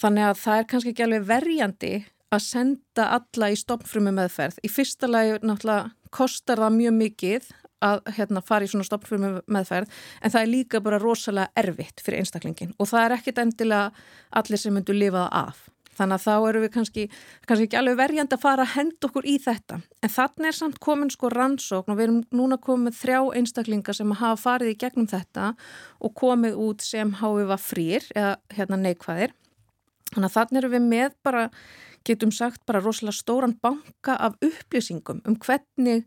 þannig 0.00 0.28
að 0.28 0.40
það 0.44 0.58
er 0.58 0.70
kannski 0.72 0.94
ekki 0.94 1.06
alveg 1.06 1.28
verjandi 1.28 1.94
að 2.30 2.44
senda 2.44 3.08
alla 3.16 3.50
í 3.50 3.56
stopnfrumu 3.58 4.12
meðferð. 4.14 4.60
Í 4.62 4.70
fyrsta 4.70 5.08
lagi 5.10 5.40
náttúrulega 5.42 5.90
kostar 6.14 6.62
það 6.62 6.76
mjög 6.76 6.96
mikið 7.00 7.48
að 7.84 8.00
hérna, 8.16 8.42
fara 8.44 8.66
í 8.66 8.70
svona 8.70 8.86
stopnfrumu 8.86 9.32
meðferð 9.50 9.90
en 10.20 10.32
það 10.32 10.40
er 10.42 10.52
líka 10.52 10.80
bara 10.84 11.00
rosalega 11.00 11.52
erfitt 11.62 12.02
fyrir 12.04 12.22
einstaklingin 12.22 12.74
og 12.78 12.90
það 12.90 13.04
er 13.06 13.16
ekkit 13.18 13.42
endilega 13.44 13.90
allir 14.40 14.60
sem 14.60 14.74
myndu 14.76 14.96
lifa 14.96 15.26
það 15.26 15.36
af. 15.40 15.66
þannig 16.00 16.16
að 16.16 16.24
þá 16.24 16.48
eru 16.48 16.60
við 16.62 16.70
kannski, 16.72 17.02
kannski 17.48 17.66
ekki 17.66 17.76
alveg 17.76 17.96
verjandi 17.98 18.36
að 18.36 18.40
fara 18.40 18.64
að 18.64 18.70
henda 18.72 19.08
okkur 19.08 19.26
í 19.28 19.34
þetta. 19.44 19.80
En 20.00 20.12
þannig 20.14 20.48
er 20.48 20.56
samt 20.56 20.78
komin 20.80 21.10
sko 21.12 21.28
rannsókn 21.28 21.92
og 21.92 21.98
við 21.98 22.06
erum 22.06 22.22
núna 22.32 22.56
komið 22.56 22.96
þrjá 22.96 23.18
einstaklingar 23.36 23.98
sem 23.98 24.14
hafa 24.16 24.38
farið 24.40 24.72
í 24.72 24.78
gegnum 24.80 25.10
þetta 25.10 25.50
og 26.00 26.14
komið 26.16 26.56
út 26.56 26.86
sem 26.86 27.12
HVV 27.20 27.52
frýr 27.60 28.08
eða 28.14 28.32
hérna 28.56 28.80
neikvæðir. 28.80 29.36
Þannig 30.14 30.30
að 30.30 30.36
þannig 30.38 30.62
eru 30.62 30.72
við 30.72 30.88
með 30.88 31.12
bara 31.26 31.44
getum 32.08 32.32
sagt 32.32 32.64
bara 32.66 32.80
rosalega 32.80 33.18
stóran 33.18 33.56
banka 33.62 34.16
af 34.16 34.38
upplýsingum 34.44 35.20
um 35.28 35.36
hvernig 35.36 36.06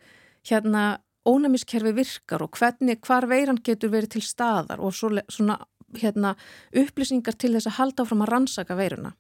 hérna 0.50 1.00
ónæmiskerfi 1.30 1.94
virkar 1.96 2.44
og 2.44 2.58
hvernig 2.60 3.00
hvar 3.06 3.28
veiran 3.30 3.62
getur 3.64 3.94
verið 3.94 4.18
til 4.18 4.26
staðar 4.26 4.82
og 4.84 4.96
svo, 4.96 5.12
svona 5.32 5.60
hérna, 6.00 6.34
upplýsingar 6.76 7.38
til 7.38 7.54
þess 7.56 7.70
að 7.70 7.78
halda 7.80 8.06
áfram 8.06 8.24
að 8.26 8.32
rannsaka 8.34 8.78
veiruna. 8.78 9.14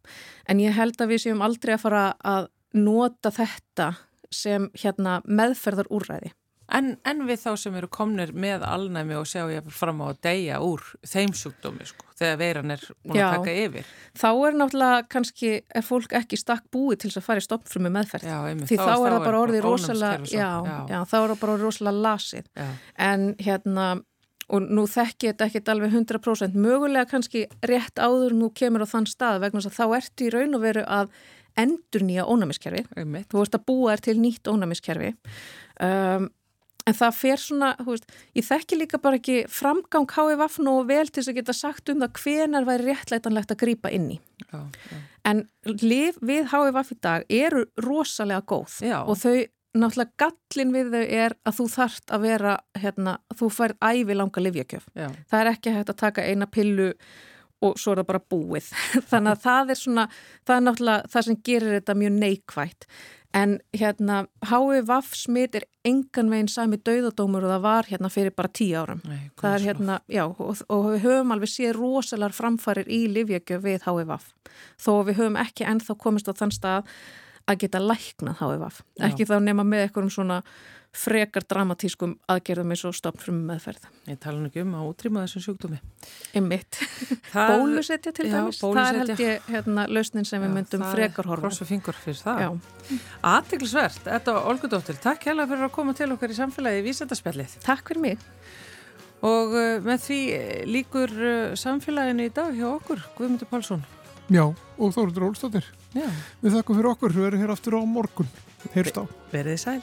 En 0.49 0.61
ég 0.61 0.75
held 0.75 0.99
að 1.01 1.13
við 1.13 1.25
séum 1.25 1.43
aldrei 1.45 1.75
að 1.75 1.83
fara 1.85 2.05
að 2.25 2.49
nota 2.73 3.31
þetta 3.33 3.93
sem 4.33 4.69
hérna, 4.81 5.21
meðferðar 5.29 5.91
úrræði. 5.93 6.33
En, 6.73 6.93
en 7.05 7.19
við 7.27 7.41
þá 7.43 7.51
sem 7.61 7.75
eru 7.77 7.87
komnir 7.93 8.31
með 8.33 8.63
alnæmi 8.65 9.15
og 9.19 9.27
sjá 9.29 9.43
ég 9.51 9.67
fram 9.73 10.01
á 10.01 10.09
að 10.09 10.21
deyja 10.25 10.61
úr 10.65 10.81
þeim 11.05 11.33
sjúkdómi 11.37 11.85
sko, 11.85 12.07
þegar 12.17 12.39
veiran 12.41 12.73
er 12.73 12.85
búin 13.03 13.19
að 13.21 13.35
taka 13.37 13.53
yfir. 13.65 13.91
Þá 14.17 14.29
er 14.31 14.57
náttúrulega 14.57 15.03
kannski, 15.13 15.51
er 15.69 15.85
fólk 15.85 16.15
ekki 16.17 16.39
stakk 16.41 16.65
búið 16.73 17.03
til 17.03 17.11
þess 17.11 17.21
að 17.21 17.27
fara 17.27 17.43
í 17.43 17.45
stoppfrumi 17.45 17.93
meðferð. 17.93 18.25
Já, 18.31 18.39
einmitt. 18.49 18.71
Því 18.71 18.79
þá, 18.81 18.87
þá 18.87 18.95
er 18.95 19.15
það 19.15 19.27
bara 19.27 19.43
orðið 19.43 19.67
rosalega, 19.67 20.31
já, 20.33 20.49
já. 20.65 20.79
já, 20.89 20.97
þá 21.11 21.15
er 21.19 21.35
það 21.35 21.37
bara 21.45 21.55
orðið 21.55 21.69
rosalega 21.69 22.03
lasið. 22.07 22.49
Já. 22.57 22.67
En 23.07 23.29
hérna, 23.43 23.87
og 24.49 24.67
nú 24.73 24.89
þekki 24.89 25.31
þetta 25.31 25.49
ekkit 25.49 25.73
alveg 25.75 25.95
100% 26.01 26.59
mögulega 26.65 27.09
kannski 27.13 27.45
rétt 27.69 28.01
áður 28.01 28.35
nú 28.41 28.49
kemur 28.55 28.85
á 28.85 28.87
þann 28.89 29.09
stað 29.09 29.43
vegna 29.45 29.61
þess 29.61 29.71
að 29.71 29.79
þá 29.79 29.97
ertu 30.01 30.27
í 30.27 30.33
raun 30.33 30.57
og 30.57 30.65
veru 30.65 30.85
að 30.89 31.13
endur 31.59 32.01
nýja 32.01 32.25
ónæmiskerfi. 32.25 32.87
Þú 33.29 33.37
veist 33.37 33.57
að 33.57 33.67
búa 33.67 33.93
er 33.93 34.01
til 34.01 34.17
nýtt 34.17 34.49
ónæmiskerfi. 34.49 35.13
Um, 35.83 36.31
En 36.83 36.95
það 36.97 37.15
fer 37.15 37.39
svona, 37.39 37.69
þú 37.79 37.93
veist, 37.93 38.09
ég 38.35 38.43
þekki 38.43 38.77
líka 38.81 38.99
bara 38.99 39.19
ekki 39.19 39.37
framgang 39.51 40.09
HVF 40.11 40.59
nú 40.65 40.75
vel 40.89 41.05
til 41.07 41.21
þess 41.21 41.31
að 41.31 41.37
geta 41.39 41.55
sagt 41.55 41.91
um 41.93 42.03
það 42.03 42.19
hvenar 42.19 42.67
væri 42.67 42.89
réttlætanlegt 42.89 43.53
að 43.55 43.61
grýpa 43.63 43.91
inn 43.95 44.09
í. 44.17 44.19
Já, 44.49 44.59
já. 44.91 45.01
En 45.23 45.45
liv 45.79 46.17
við 46.19 46.49
HVF 46.51 46.91
í 46.91 46.97
dag 47.07 47.27
eru 47.31 47.65
rosalega 47.79 48.43
góð 48.51 48.81
já. 48.83 48.97
og 48.99 49.15
þau, 49.21 49.45
náttúrulega 49.79 50.25
gallin 50.25 50.73
við 50.75 50.91
þau 50.91 51.03
er 51.23 51.37
að 51.47 51.59
þú 51.61 51.67
þarft 51.77 52.15
að 52.17 52.25
vera, 52.27 52.55
hérna, 52.75 53.17
þú 53.31 53.51
færð 53.55 53.87
ævi 53.87 54.17
langa 54.19 54.43
livjakjöf. 54.43 54.89
Það 54.97 55.39
er 55.39 55.51
ekki 55.53 55.77
hægt 55.77 55.93
að 55.95 56.01
taka 56.03 56.27
eina 56.27 56.49
pillu 56.51 56.91
og 57.63 57.79
svo 57.79 57.93
er 57.93 58.01
það 58.01 58.09
bara 58.11 58.23
búið. 58.33 58.69
Þannig 59.11 59.37
að 59.37 59.43
það 59.47 59.73
er 59.73 59.79
svona, 59.79 60.07
það 60.43 60.57
er 60.57 60.65
náttúrulega 60.67 61.13
það 61.15 61.27
sem 61.29 61.43
gerir 61.47 61.77
þetta 61.79 61.99
mjög 62.03 62.17
neikvægt. 62.19 62.87
En 63.33 63.55
hérna, 63.73 64.27
HVV 64.45 64.99
smit 65.17 65.55
er 65.57 65.63
engan 65.87 66.29
veginn 66.29 66.51
sami 66.51 66.77
dauðadómur 66.77 67.47
og 67.47 67.53
það 67.55 67.63
var 67.63 67.89
hérna 67.89 68.11
fyrir 68.13 68.35
bara 68.37 68.51
tíu 68.53 68.77
áram. 68.77 69.01
Nei, 69.09 69.31
það 69.41 69.55
er 69.57 69.65
hérna, 69.67 69.97
já, 70.11 70.23
og, 70.29 70.61
og 70.69 70.85
við 70.91 71.01
höfum 71.07 71.33
alveg 71.33 71.49
séð 71.49 71.73
rosalar 71.79 72.35
framfarir 72.37 72.91
í 72.93 73.07
livjögjöf 73.09 73.65
við 73.65 73.87
HVV. 73.87 74.19
Þó 74.85 74.93
við 75.09 75.17
höfum 75.17 75.39
ekki 75.41 75.65
ennþá 75.65 75.97
komist 76.05 76.29
á 76.29 76.33
þann 76.37 76.53
stað 76.53 76.93
að 77.49 77.59
geta 77.65 77.81
læknað 77.83 78.39
HVV. 78.39 78.79
Ekki 79.09 79.27
þá 79.27 79.35
nema 79.43 79.65
með 79.67 79.87
einhverjum 79.87 80.13
svona 80.13 80.41
frekar 80.93 81.41
dramatískum 81.49 82.13
aðgerðum 82.29 82.73
eins 82.75 82.83
og 82.85 82.93
stopnfrum 82.95 83.39
meðferð. 83.47 83.87
Ég 84.11 84.19
tala 84.21 84.37
nú 84.37 84.49
ekki 84.51 84.61
um 84.61 84.75
að 84.77 84.89
útrýma 84.91 85.23
þessum 85.23 85.43
sjúkdómi. 85.47 85.79
Einmitt. 86.37 86.77
Bólusetja 87.33 88.13
til 88.13 88.27
dæmis. 88.29 88.59
Já, 88.61 88.67
það 88.67 88.83
er 88.83 88.99
held 88.99 89.23
ég 89.23 89.49
hérna, 89.49 89.87
lausnin 89.89 90.29
sem 90.29 90.43
við 90.45 90.53
myndum 90.59 90.85
frekar 90.85 91.29
horfa. 91.31 91.47
Krossa 91.47 91.67
fingur 91.67 91.97
fyrir 91.97 92.21
það. 92.21 92.59
Aðtiklisvert. 93.33 94.05
Þetta 94.05 94.37
var 94.37 94.49
Olgudóttir. 94.53 95.01
Takk 95.01 95.25
hella 95.31 95.49
fyrir 95.49 95.65
að 95.65 95.73
koma 95.79 95.97
til 95.97 96.11
okkar 96.13 96.33
í 96.33 96.37
samfélagi 96.37 96.83
í 96.83 96.85
Vísendarspjallið. 96.85 97.57
Takk 97.65 97.89
fyrir 97.89 98.05
mig. 98.05 98.29
Og 99.25 99.55
uh, 99.57 99.77
með 99.81 100.01
því 100.05 100.21
líkur 100.69 101.13
uh, 101.17 101.53
samfélaginu 101.57 102.27
í 102.27 102.33
dag 102.35 102.53
hjá 102.53 102.67
okkur, 102.75 103.01
Guðmundur 103.17 103.49
Pálsson. 103.49 103.81
Já, 104.29 104.45
og 104.45 104.93
Þóruður 104.93 105.31
Ólstóttir. 105.31 105.73
Já. 105.93 106.07
Við 106.41 106.55
þakkum 106.57 106.79
fyrir 106.79 106.93
okkur. 106.93 107.17
Við 107.17 107.27
erum 107.29 107.43
hér 107.43 107.53
aftur 107.53 107.77
á 107.77 107.81
morgun. 107.85 108.31
Heyrst 108.73 108.97
á. 108.97 109.03
Verðið 109.33 109.61
sæl. 109.61 109.81